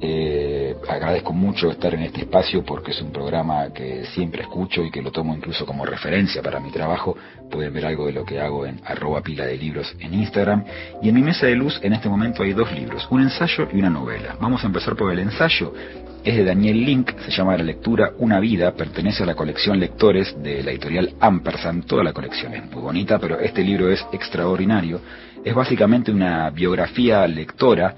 Eh, 0.00 0.59
agradezco 0.90 1.32
mucho 1.32 1.70
estar 1.70 1.94
en 1.94 2.02
este 2.02 2.22
espacio 2.22 2.64
porque 2.64 2.90
es 2.90 3.00
un 3.00 3.12
programa 3.12 3.72
que 3.72 4.04
siempre 4.06 4.42
escucho 4.42 4.84
y 4.84 4.90
que 4.90 5.02
lo 5.02 5.12
tomo 5.12 5.34
incluso 5.34 5.64
como 5.64 5.86
referencia 5.86 6.42
para 6.42 6.60
mi 6.60 6.70
trabajo. 6.70 7.16
Pueden 7.50 7.72
ver 7.72 7.86
algo 7.86 8.06
de 8.06 8.12
lo 8.12 8.24
que 8.24 8.40
hago 8.40 8.66
en 8.66 8.80
arroba 8.84 9.22
pila 9.22 9.46
de 9.46 9.56
libros 9.56 9.94
en 10.00 10.14
Instagram. 10.14 10.64
Y 11.02 11.08
en 11.08 11.14
mi 11.14 11.22
mesa 11.22 11.46
de 11.46 11.54
luz 11.54 11.78
en 11.82 11.92
este 11.92 12.08
momento 12.08 12.42
hay 12.42 12.52
dos 12.52 12.72
libros, 12.72 13.06
un 13.10 13.22
ensayo 13.22 13.68
y 13.72 13.78
una 13.78 13.90
novela. 13.90 14.36
Vamos 14.40 14.62
a 14.64 14.66
empezar 14.66 14.96
por 14.96 15.12
el 15.12 15.20
ensayo. 15.20 15.72
Es 16.22 16.36
de 16.36 16.44
Daniel 16.44 16.84
Link, 16.84 17.12
se 17.20 17.30
llama 17.30 17.56
La 17.56 17.62
lectura 17.62 18.10
Una 18.18 18.40
vida, 18.40 18.72
pertenece 18.72 19.22
a 19.22 19.26
la 19.26 19.34
colección 19.34 19.80
Lectores 19.80 20.36
de 20.42 20.62
la 20.62 20.72
editorial 20.72 21.14
Ampersand. 21.18 21.86
Toda 21.86 22.04
la 22.04 22.12
colección 22.12 22.52
es 22.52 22.70
muy 22.70 22.82
bonita, 22.82 23.18
pero 23.18 23.38
este 23.40 23.64
libro 23.64 23.90
es 23.90 24.04
extraordinario. 24.12 25.00
Es 25.42 25.54
básicamente 25.54 26.12
una 26.12 26.50
biografía 26.50 27.26
lectora 27.26 27.94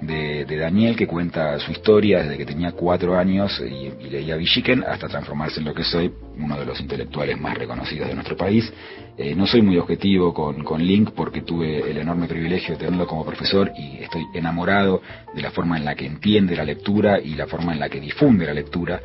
de, 0.00 0.44
de, 0.44 0.56
Daniel 0.56 0.96
que 0.96 1.06
cuenta 1.06 1.58
su 1.60 1.72
historia 1.72 2.22
desde 2.22 2.36
que 2.36 2.46
tenía 2.46 2.72
cuatro 2.72 3.16
años 3.16 3.60
y, 3.60 4.04
y 4.04 4.10
leía 4.10 4.36
Villiquen 4.36 4.84
hasta 4.84 5.08
transformarse 5.08 5.60
en 5.60 5.66
lo 5.66 5.74
que 5.74 5.84
soy, 5.84 6.12
uno 6.38 6.58
de 6.58 6.66
los 6.66 6.80
intelectuales 6.80 7.40
más 7.40 7.56
reconocidos 7.56 8.08
de 8.08 8.14
nuestro 8.14 8.36
país. 8.36 8.72
Eh, 9.16 9.34
no 9.34 9.46
soy 9.46 9.62
muy 9.62 9.78
objetivo 9.78 10.34
con, 10.34 10.64
con 10.64 10.84
Link 10.84 11.12
porque 11.14 11.42
tuve 11.42 11.88
el 11.88 11.98
enorme 11.98 12.26
privilegio 12.26 12.74
de 12.74 12.84
tenerlo 12.84 13.06
como 13.06 13.24
profesor 13.24 13.70
y 13.78 14.02
estoy 14.02 14.24
enamorado 14.34 15.00
de 15.34 15.42
la 15.42 15.52
forma 15.52 15.76
en 15.76 15.84
la 15.84 15.94
que 15.94 16.06
entiende 16.06 16.56
la 16.56 16.64
lectura 16.64 17.20
y 17.20 17.34
la 17.34 17.46
forma 17.46 17.72
en 17.72 17.80
la 17.80 17.88
que 17.88 18.00
difunde 18.00 18.44
la 18.44 18.54
lectura. 18.54 19.00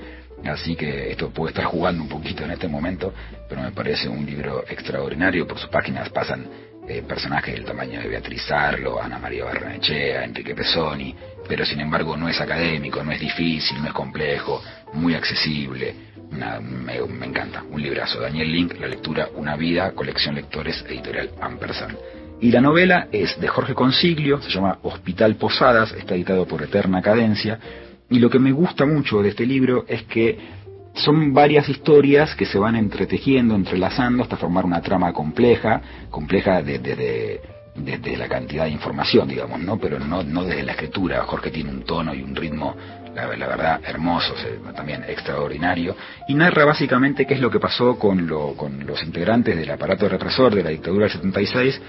Así 0.45 0.75
que 0.75 1.11
esto 1.11 1.29
puede 1.29 1.51
estar 1.51 1.65
jugando 1.65 2.01
un 2.01 2.09
poquito 2.09 2.43
en 2.43 2.51
este 2.51 2.67
momento, 2.67 3.13
pero 3.47 3.61
me 3.61 3.71
parece 3.71 4.07
un 4.07 4.25
libro 4.25 4.63
extraordinario. 4.67 5.45
Por 5.45 5.59
sus 5.59 5.69
páginas 5.69 6.09
pasan 6.09 6.47
eh, 6.89 7.03
personajes 7.03 7.53
del 7.53 7.65
tamaño 7.65 8.01
de 8.01 8.07
Beatriz 8.07 8.49
Arlo, 8.49 8.99
Ana 8.99 9.19
María 9.19 9.45
Barrenechea, 9.45 10.23
Enrique 10.23 10.55
Pesoni, 10.55 11.15
pero 11.47 11.63
sin 11.63 11.79
embargo 11.81 12.17
no 12.17 12.27
es 12.27 12.41
académico, 12.41 13.03
no 13.03 13.11
es 13.11 13.19
difícil, 13.19 13.79
no 13.79 13.89
es 13.89 13.93
complejo, 13.93 14.59
muy 14.93 15.13
accesible. 15.13 15.93
Me, 16.31 16.99
me, 17.01 17.25
encanta, 17.27 17.63
un 17.69 17.79
librazo. 17.79 18.19
Daniel 18.19 18.51
Link, 18.51 18.79
La 18.79 18.87
lectura, 18.87 19.29
una 19.35 19.55
vida, 19.55 19.91
colección 19.91 20.33
lectores, 20.33 20.83
editorial 20.89 21.29
Ampersand. 21.39 21.95
Y 22.41 22.49
la 22.49 22.59
novela 22.59 23.07
es 23.11 23.39
de 23.39 23.47
Jorge 23.47 23.75
Consiglio, 23.75 24.41
se 24.41 24.49
llama 24.49 24.79
Hospital 24.81 25.35
Posadas, 25.35 25.91
está 25.91 26.15
editado 26.15 26.47
por 26.47 26.63
Eterna 26.63 27.03
Cadencia. 27.03 27.59
Y 28.09 28.17
lo 28.17 28.31
que 28.31 28.39
me 28.39 28.51
gusta 28.51 28.87
mucho 28.87 29.21
de 29.21 29.29
este 29.29 29.45
libro 29.45 29.85
es 29.87 30.01
que 30.03 30.39
son 30.99 31.33
varias 31.33 31.67
historias 31.69 32.35
que 32.35 32.45
se 32.45 32.57
van 32.57 32.75
entretejiendo, 32.75 33.55
entrelazando 33.55 34.23
hasta 34.23 34.37
formar 34.37 34.65
una 34.65 34.81
trama 34.81 35.13
compleja, 35.13 35.81
compleja 36.09 36.61
desde 36.61 36.95
de, 36.95 37.41
de, 37.75 37.97
de, 37.97 38.17
la 38.17 38.27
cantidad 38.27 38.65
de 38.65 38.71
información, 38.71 39.27
digamos, 39.27 39.59
¿no? 39.61 39.77
Pero 39.77 39.99
no, 39.99 40.23
no 40.23 40.43
desde 40.43 40.63
la 40.63 40.73
escritura. 40.73 41.23
Jorge 41.23 41.51
tiene 41.51 41.69
un 41.69 41.83
tono 41.83 42.13
y 42.13 42.21
un 42.21 42.35
ritmo, 42.35 42.75
la, 43.15 43.27
verdad, 43.27 43.81
hermoso, 43.85 44.33
también 44.75 45.03
extraordinario. 45.07 45.95
Y 46.27 46.33
narra 46.33 46.65
básicamente 46.65 47.25
qué 47.25 47.35
es 47.35 47.39
lo 47.39 47.49
que 47.49 47.59
pasó 47.59 47.97
con, 47.97 48.27
lo, 48.27 48.53
con 48.55 48.85
los 48.85 49.01
integrantes 49.03 49.55
del 49.55 49.71
aparato 49.71 50.07
represor 50.09 50.53
de 50.53 50.63
la 50.63 50.69
dictadura 50.69 51.05
del 51.05 51.13
76 51.13 51.81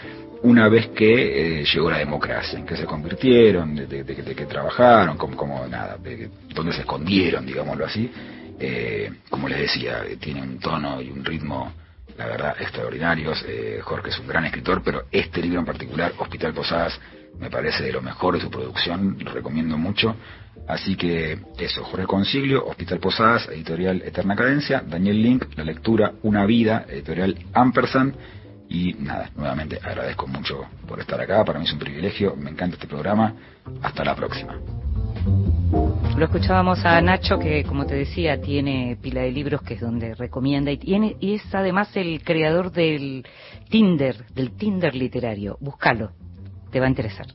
una 0.43 0.71
vez 0.71 0.89
que 0.89 1.61
eh, 1.61 1.65
llegó 1.65 1.91
la 1.91 1.99
democracia, 1.99 2.59
en 2.59 2.65
qué 2.65 2.75
se 2.75 2.87
convirtieron, 2.87 3.75
de, 3.75 3.87
de, 3.87 4.05
de, 4.05 4.15
de 4.15 4.35
que 4.35 4.47
trabajaron, 4.47 5.19
como, 5.19 5.37
como 5.37 5.67
nada, 5.67 5.99
de, 5.99 6.31
dónde 6.55 6.73
se 6.73 6.81
escondieron, 6.81 7.45
digámoslo 7.45 7.85
así. 7.85 8.11
Eh, 8.63 9.11
como 9.31 9.49
les 9.49 9.59
decía, 9.61 10.05
tiene 10.21 10.43
un 10.43 10.59
tono 10.59 11.01
y 11.01 11.11
un 11.11 11.25
ritmo, 11.25 11.73
la 12.19 12.27
verdad, 12.27 12.57
extraordinarios. 12.61 13.43
Eh, 13.49 13.81
Jorge 13.83 14.11
es 14.11 14.19
un 14.19 14.29
gran 14.29 14.45
escritor, 14.45 14.83
pero 14.85 15.05
este 15.11 15.41
libro 15.41 15.61
en 15.61 15.67
particular, 15.67 16.13
Hospital 16.19 16.53
Posadas, 16.53 17.01
me 17.39 17.51
parece 17.51 17.85
de 17.85 17.93
lo 17.93 18.03
mejor 18.03 18.35
de 18.35 18.43
su 18.43 18.51
producción, 18.51 19.17
lo 19.19 19.33
recomiendo 19.33 19.79
mucho. 19.79 20.15
Así 20.69 20.95
que 20.95 21.39
eso, 21.59 21.83
Jorge 21.85 22.07
Consiglio, 22.07 22.67
Hospital 22.67 22.99
Posadas, 22.99 23.49
editorial 23.49 24.03
Eterna 24.05 24.37
Cadencia, 24.37 24.85
Daniel 24.87 25.23
Link, 25.23 25.47
La 25.57 25.65
lectura, 25.65 26.13
Una 26.23 26.45
vida, 26.45 26.85
editorial 26.89 27.39
Ampersand. 27.55 28.15
Y 28.69 28.95
nada, 28.95 29.31
nuevamente 29.35 29.81
agradezco 29.83 30.27
mucho 30.29 30.67
por 30.87 31.01
estar 31.01 31.21
acá, 31.21 31.45
para 31.45 31.59
mí 31.59 31.65
es 31.65 31.73
un 31.73 31.81
privilegio, 31.81 32.37
me 32.37 32.51
encanta 32.51 32.77
este 32.77 32.87
programa. 32.87 33.35
Hasta 33.83 34.05
la 34.05 34.15
próxima. 34.15 34.61
Lo 36.21 36.27
escuchábamos 36.27 36.85
a 36.85 37.01
Nacho 37.01 37.39
que, 37.39 37.65
como 37.65 37.87
te 37.87 37.95
decía, 37.95 38.39
tiene 38.39 38.99
pila 39.01 39.23
de 39.23 39.33
libros 39.33 39.63
que 39.63 39.73
es 39.73 39.81
donde 39.81 40.15
recomienda 40.15 40.71
y 40.71 41.33
es 41.33 41.55
además 41.55 41.97
el 41.97 42.23
creador 42.23 42.71
del 42.73 43.25
Tinder, 43.71 44.27
del 44.35 44.51
Tinder 44.51 44.95
literario. 44.95 45.57
Búscalo, 45.61 46.11
te 46.71 46.79
va 46.79 46.85
a 46.85 46.89
interesar. 46.91 47.27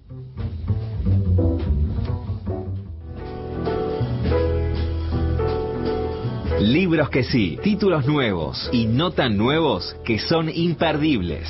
Libros 6.59 7.09
que 7.09 7.23
sí, 7.23 7.57
títulos 7.63 8.05
nuevos 8.05 8.69
y 8.71 8.85
no 8.85 9.09
tan 9.09 9.35
nuevos 9.35 9.95
que 10.05 10.19
son 10.19 10.47
imperdibles. 10.47 11.49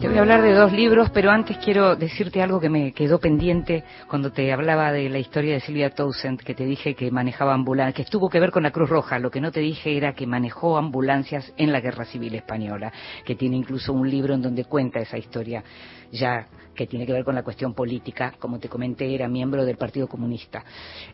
Te 0.00 0.06
voy 0.06 0.16
a 0.16 0.20
hablar 0.20 0.42
de 0.42 0.52
dos 0.52 0.70
libros, 0.70 1.10
pero 1.10 1.32
antes 1.32 1.56
quiero 1.58 1.96
decirte 1.96 2.40
algo 2.40 2.60
que 2.60 2.68
me 2.68 2.92
quedó 2.92 3.18
pendiente 3.18 3.82
cuando 4.06 4.30
te 4.30 4.52
hablaba 4.52 4.92
de 4.92 5.08
la 5.08 5.18
historia 5.18 5.54
de 5.54 5.60
Silvia 5.60 5.90
Townsend, 5.90 6.40
que 6.40 6.54
te 6.54 6.64
dije 6.64 6.94
que 6.94 7.10
manejaba 7.10 7.52
ambulancias, 7.52 7.96
que 7.96 8.02
estuvo 8.02 8.28
que 8.28 8.38
ver 8.38 8.52
con 8.52 8.62
la 8.62 8.70
Cruz 8.70 8.88
Roja. 8.88 9.18
Lo 9.18 9.32
que 9.32 9.40
no 9.40 9.50
te 9.50 9.58
dije 9.58 9.96
era 9.96 10.12
que 10.12 10.24
manejó 10.24 10.78
ambulancias 10.78 11.52
en 11.56 11.72
la 11.72 11.80
Guerra 11.80 12.04
Civil 12.04 12.36
Española, 12.36 12.92
que 13.24 13.34
tiene 13.34 13.56
incluso 13.56 13.92
un 13.92 14.08
libro 14.08 14.34
en 14.34 14.42
donde 14.42 14.66
cuenta 14.66 15.00
esa 15.00 15.18
historia 15.18 15.64
ya 16.12 16.46
que 16.78 16.86
tiene 16.86 17.04
que 17.04 17.12
ver 17.12 17.24
con 17.24 17.34
la 17.34 17.42
cuestión 17.42 17.74
política, 17.74 18.34
como 18.38 18.60
te 18.60 18.68
comenté, 18.68 19.12
era 19.12 19.26
miembro 19.26 19.64
del 19.64 19.76
Partido 19.76 20.06
Comunista. 20.06 20.64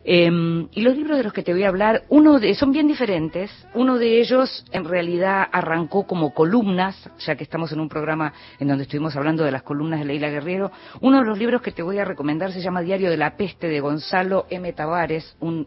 Eh, 0.03 0.29
y 0.71 0.81
los 0.81 0.95
libros 0.95 1.17
de 1.17 1.23
los 1.23 1.33
que 1.33 1.41
te 1.41 1.53
voy 1.53 1.63
a 1.63 1.69
hablar, 1.69 2.03
uno 2.09 2.39
de, 2.39 2.53
son 2.53 2.71
bien 2.71 2.87
diferentes. 2.87 3.49
Uno 3.73 3.97
de 3.97 4.21
ellos, 4.21 4.63
en 4.71 4.85
realidad, 4.85 5.47
arrancó 5.51 6.05
como 6.05 6.35
columnas, 6.35 7.09
ya 7.17 7.35
que 7.35 7.43
estamos 7.43 7.71
en 7.71 7.79
un 7.79 7.89
programa 7.89 8.31
en 8.59 8.67
donde 8.67 8.83
estuvimos 8.83 9.15
hablando 9.15 9.43
de 9.43 9.51
las 9.51 9.63
columnas 9.63 9.99
de 9.99 10.05
Leila 10.05 10.29
Guerrero. 10.29 10.71
Uno 11.01 11.17
de 11.17 11.25
los 11.25 11.39
libros 11.39 11.63
que 11.63 11.71
te 11.71 11.81
voy 11.81 11.97
a 11.97 12.05
recomendar 12.05 12.51
se 12.51 12.61
llama 12.61 12.81
Diario 12.81 13.09
de 13.09 13.17
la 13.17 13.35
Peste, 13.35 13.67
de 13.67 13.79
Gonzalo 13.79 14.45
M. 14.51 14.71
Tavares, 14.73 15.35
un 15.39 15.65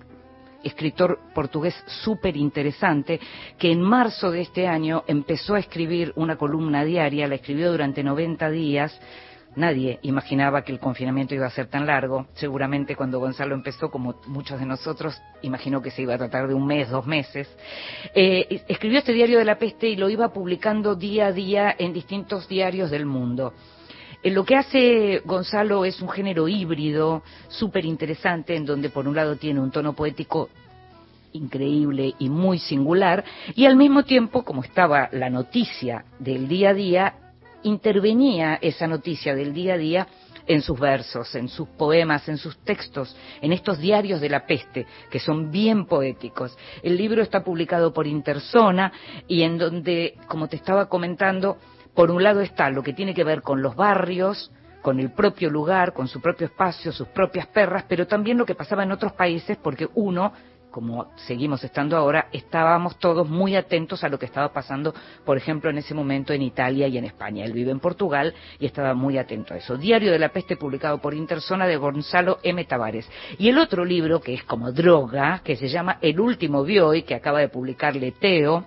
escritor 0.62 1.18
portugués 1.34 1.74
súper 1.86 2.36
interesante, 2.36 3.20
que 3.58 3.72
en 3.72 3.80
marzo 3.80 4.30
de 4.30 4.42
este 4.42 4.66
año 4.66 5.02
empezó 5.06 5.54
a 5.54 5.60
escribir 5.60 6.12
una 6.16 6.36
columna 6.36 6.84
diaria, 6.84 7.28
la 7.28 7.36
escribió 7.36 7.70
durante 7.70 8.02
90 8.02 8.50
días, 8.50 9.00
Nadie 9.56 9.98
imaginaba 10.02 10.62
que 10.62 10.72
el 10.72 10.78
confinamiento 10.78 11.34
iba 11.34 11.46
a 11.46 11.50
ser 11.50 11.66
tan 11.66 11.86
largo. 11.86 12.26
Seguramente 12.34 12.94
cuando 12.94 13.18
Gonzalo 13.18 13.54
empezó, 13.54 13.90
como 13.90 14.20
muchos 14.26 14.60
de 14.60 14.66
nosotros, 14.66 15.20
imaginó 15.42 15.82
que 15.82 15.90
se 15.90 16.02
iba 16.02 16.14
a 16.14 16.18
tratar 16.18 16.46
de 16.46 16.54
un 16.54 16.66
mes, 16.66 16.88
dos 16.90 17.06
meses. 17.06 17.48
Eh, 18.14 18.62
escribió 18.68 18.98
este 18.98 19.12
diario 19.12 19.38
de 19.38 19.44
la 19.44 19.58
peste 19.58 19.88
y 19.88 19.96
lo 19.96 20.10
iba 20.10 20.32
publicando 20.32 20.94
día 20.94 21.26
a 21.26 21.32
día 21.32 21.74
en 21.76 21.92
distintos 21.92 22.46
diarios 22.46 22.90
del 22.90 23.06
mundo. 23.06 23.52
Eh, 24.22 24.30
lo 24.30 24.44
que 24.44 24.56
hace 24.56 25.22
Gonzalo 25.24 25.84
es 25.84 26.00
un 26.00 26.08
género 26.08 26.46
híbrido, 26.48 27.22
súper 27.48 27.84
interesante, 27.84 28.54
en 28.54 28.64
donde 28.64 28.90
por 28.90 29.08
un 29.08 29.16
lado 29.16 29.36
tiene 29.36 29.60
un 29.60 29.70
tono 29.70 29.92
poético 29.92 30.50
increíble 31.32 32.14
y 32.18 32.28
muy 32.28 32.58
singular, 32.58 33.24
y 33.54 33.66
al 33.66 33.76
mismo 33.76 34.04
tiempo, 34.04 34.44
como 34.44 34.62
estaba 34.62 35.08
la 35.12 35.30
noticia 35.30 36.04
del 36.18 36.48
día 36.48 36.70
a 36.70 36.74
día, 36.74 37.14
intervenía 37.62 38.58
esa 38.60 38.86
noticia 38.86 39.34
del 39.34 39.52
día 39.52 39.74
a 39.74 39.78
día 39.78 40.08
en 40.46 40.62
sus 40.62 40.80
versos, 40.80 41.34
en 41.34 41.48
sus 41.48 41.68
poemas, 41.68 42.28
en 42.28 42.38
sus 42.38 42.56
textos, 42.64 43.14
en 43.42 43.52
estos 43.52 43.78
diarios 43.78 44.20
de 44.20 44.30
la 44.30 44.46
peste, 44.46 44.86
que 45.10 45.20
son 45.20 45.50
bien 45.50 45.86
poéticos. 45.86 46.56
El 46.82 46.96
libro 46.96 47.22
está 47.22 47.44
publicado 47.44 47.92
por 47.92 48.06
Interzona 48.06 48.92
y 49.28 49.42
en 49.42 49.58
donde, 49.58 50.14
como 50.26 50.48
te 50.48 50.56
estaba 50.56 50.88
comentando, 50.88 51.58
por 51.94 52.10
un 52.10 52.22
lado 52.22 52.40
está 52.40 52.70
lo 52.70 52.82
que 52.82 52.94
tiene 52.94 53.14
que 53.14 53.24
ver 53.24 53.42
con 53.42 53.60
los 53.60 53.76
barrios, 53.76 54.50
con 54.80 55.00
el 55.00 55.12
propio 55.12 55.50
lugar, 55.50 55.92
con 55.92 56.08
su 56.08 56.20
propio 56.20 56.46
espacio, 56.46 56.92
sus 56.92 57.08
propias 57.08 57.46
perras, 57.48 57.84
pero 57.88 58.06
también 58.06 58.38
lo 58.38 58.46
que 58.46 58.54
pasaba 58.54 58.84
en 58.84 58.92
otros 58.92 59.12
países, 59.12 59.58
porque 59.58 59.88
uno 59.94 60.32
como 60.70 61.12
seguimos 61.16 61.64
estando 61.64 61.96
ahora, 61.96 62.28
estábamos 62.32 62.98
todos 62.98 63.28
muy 63.28 63.56
atentos 63.56 64.04
a 64.04 64.08
lo 64.08 64.18
que 64.18 64.26
estaba 64.26 64.52
pasando, 64.52 64.94
por 65.24 65.36
ejemplo, 65.36 65.70
en 65.70 65.78
ese 65.78 65.94
momento 65.94 66.32
en 66.32 66.42
Italia 66.42 66.88
y 66.88 66.98
en 66.98 67.04
España. 67.04 67.44
Él 67.44 67.52
vive 67.52 67.70
en 67.70 67.80
Portugal 67.80 68.34
y 68.58 68.66
estaba 68.66 68.94
muy 68.94 69.18
atento 69.18 69.54
a 69.54 69.56
eso. 69.56 69.76
Diario 69.76 70.12
de 70.12 70.18
la 70.18 70.30
Peste, 70.30 70.56
publicado 70.56 70.98
por 70.98 71.14
Interzona 71.14 71.66
de 71.66 71.76
Gonzalo 71.76 72.38
M. 72.42 72.64
Tavares. 72.64 73.08
Y 73.38 73.48
el 73.48 73.58
otro 73.58 73.84
libro, 73.84 74.20
que 74.20 74.34
es 74.34 74.44
como 74.44 74.72
droga, 74.72 75.40
que 75.44 75.56
se 75.56 75.68
llama 75.68 75.98
El 76.00 76.20
último 76.20 76.64
Bioy, 76.64 77.02
que 77.02 77.14
acaba 77.14 77.40
de 77.40 77.48
publicarle 77.48 78.12
Teo, 78.12 78.66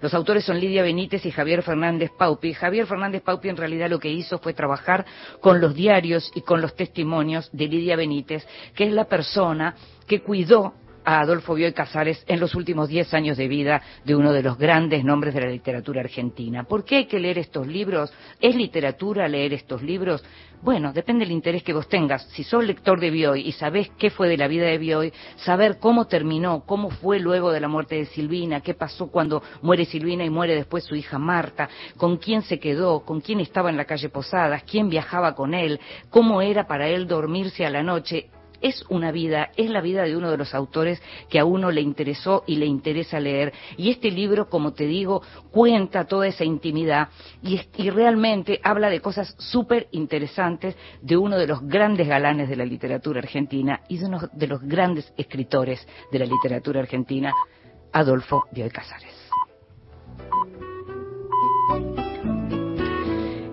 los 0.00 0.14
autores 0.14 0.44
son 0.44 0.60
Lidia 0.60 0.82
Benítez 0.82 1.24
y 1.26 1.30
Javier 1.30 1.62
Fernández 1.62 2.10
Paupi. 2.16 2.54
Javier 2.54 2.86
Fernández 2.86 3.22
Paupi 3.22 3.48
en 3.48 3.56
realidad 3.56 3.90
lo 3.90 3.98
que 3.98 4.10
hizo 4.10 4.38
fue 4.38 4.54
trabajar 4.54 5.04
con 5.40 5.60
los 5.60 5.74
diarios 5.74 6.30
y 6.34 6.42
con 6.42 6.60
los 6.60 6.74
testimonios 6.74 7.50
de 7.52 7.66
Lidia 7.66 7.96
Benítez, 7.96 8.46
que 8.74 8.84
es 8.84 8.92
la 8.92 9.04
persona 9.04 9.74
que 10.06 10.22
cuidó 10.22 10.74
a 11.08 11.20
Adolfo 11.20 11.54
Bioy 11.54 11.72
Casares 11.72 12.22
en 12.26 12.38
los 12.38 12.54
últimos 12.54 12.90
diez 12.90 13.14
años 13.14 13.38
de 13.38 13.48
vida 13.48 13.80
de 14.04 14.14
uno 14.14 14.30
de 14.30 14.42
los 14.42 14.58
grandes 14.58 15.02
nombres 15.04 15.32
de 15.32 15.40
la 15.40 15.46
literatura 15.46 16.02
argentina. 16.02 16.64
¿Por 16.64 16.84
qué 16.84 16.96
hay 16.96 17.06
que 17.06 17.18
leer 17.18 17.38
estos 17.38 17.66
libros? 17.66 18.12
¿Es 18.38 18.54
literatura 18.54 19.26
leer 19.26 19.54
estos 19.54 19.82
libros? 19.82 20.22
Bueno, 20.60 20.92
depende 20.92 21.24
del 21.24 21.32
interés 21.32 21.62
que 21.62 21.72
vos 21.72 21.88
tengas. 21.88 22.24
Si 22.32 22.44
sos 22.44 22.62
lector 22.62 23.00
de 23.00 23.08
Bioy 23.08 23.40
y 23.40 23.52
sabés 23.52 23.90
qué 23.96 24.10
fue 24.10 24.28
de 24.28 24.36
la 24.36 24.48
vida 24.48 24.66
de 24.66 24.76
Bioy, 24.76 25.10
saber 25.36 25.78
cómo 25.78 26.08
terminó, 26.08 26.64
cómo 26.66 26.90
fue 26.90 27.20
luego 27.20 27.52
de 27.52 27.60
la 27.60 27.68
muerte 27.68 27.94
de 27.94 28.04
Silvina, 28.04 28.60
qué 28.60 28.74
pasó 28.74 29.06
cuando 29.06 29.42
muere 29.62 29.86
Silvina 29.86 30.26
y 30.26 30.30
muere 30.30 30.56
después 30.56 30.84
su 30.84 30.94
hija 30.94 31.18
Marta, 31.18 31.70
con 31.96 32.18
quién 32.18 32.42
se 32.42 32.60
quedó, 32.60 33.00
con 33.00 33.22
quién 33.22 33.40
estaba 33.40 33.70
en 33.70 33.78
la 33.78 33.86
calle 33.86 34.10
Posadas, 34.10 34.62
quién 34.64 34.90
viajaba 34.90 35.34
con 35.34 35.54
él, 35.54 35.80
cómo 36.10 36.42
era 36.42 36.66
para 36.66 36.86
él 36.86 37.06
dormirse 37.06 37.64
a 37.64 37.70
la 37.70 37.82
noche, 37.82 38.28
es 38.60 38.84
una 38.88 39.12
vida, 39.12 39.50
es 39.56 39.70
la 39.70 39.80
vida 39.80 40.02
de 40.02 40.16
uno 40.16 40.30
de 40.30 40.36
los 40.36 40.54
autores 40.54 41.02
que 41.28 41.38
a 41.38 41.44
uno 41.44 41.70
le 41.70 41.80
interesó 41.80 42.44
y 42.46 42.56
le 42.56 42.66
interesa 42.66 43.20
leer. 43.20 43.52
Y 43.76 43.90
este 43.90 44.10
libro, 44.10 44.48
como 44.48 44.72
te 44.72 44.86
digo, 44.86 45.22
cuenta 45.50 46.04
toda 46.04 46.26
esa 46.26 46.44
intimidad 46.44 47.08
y, 47.42 47.60
realmente 47.90 48.60
habla 48.62 48.90
de 48.90 49.00
cosas 49.00 49.34
súper 49.38 49.88
interesantes 49.92 50.76
de 51.00 51.16
uno 51.16 51.38
de 51.38 51.46
los 51.46 51.66
grandes 51.66 52.06
galanes 52.06 52.48
de 52.48 52.56
la 52.56 52.64
literatura 52.64 53.20
argentina 53.20 53.80
y 53.88 53.98
de 53.98 54.06
uno 54.06 54.20
de 54.32 54.46
los 54.46 54.62
grandes 54.62 55.12
escritores 55.16 55.86
de 56.12 56.18
la 56.18 56.26
literatura 56.26 56.80
argentina, 56.80 57.32
Adolfo 57.92 58.44
Bioy 58.52 58.70
Casares. 58.70 59.14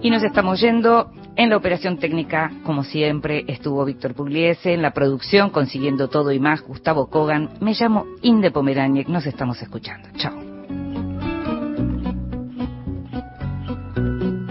Y 0.02 0.10
nos 0.12 0.24
estamos 0.24 0.60
yendo 0.62 1.12
en 1.38 1.50
la 1.50 1.58
operación 1.58 1.98
técnica, 1.98 2.52
como 2.64 2.84
siempre, 2.84 3.44
estuvo 3.48 3.84
Víctor 3.86 4.14
Pugliese, 4.14 4.74
en 4.74 4.82
la 4.82 4.92
producción, 4.92 5.50
consiguiendo 5.50 6.08
todo 6.08 6.32
y 6.32 6.40
más, 6.40 6.62
Gustavo 6.62 7.08
Kogan. 7.08 7.50
Me 7.60 7.74
llamo 7.74 8.06
Inde 8.22 8.52
Pomeraniec, 8.52 9.08
nos 9.08 9.26
estamos 9.26 9.62
escuchando. 9.62 10.08
Chao. 10.16 10.34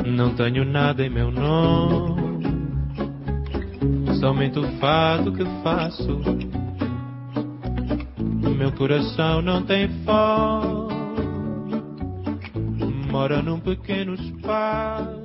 Não 0.05 0.35
tenho 0.37 0.65
nada 0.65 1.05
em 1.05 1.11
meu 1.11 1.31
nome, 1.31 2.55
somente 4.21 4.59
o 4.59 4.67
fato 4.79 5.33
que 5.33 5.45
faço. 5.63 6.21
Meu 8.57 8.71
coração 8.73 9.43
não 9.43 9.63
tem 9.65 9.89
fome, 10.05 10.95
mora 13.11 13.43
num 13.43 13.59
pequeno 13.59 14.15
espaço 14.15 15.24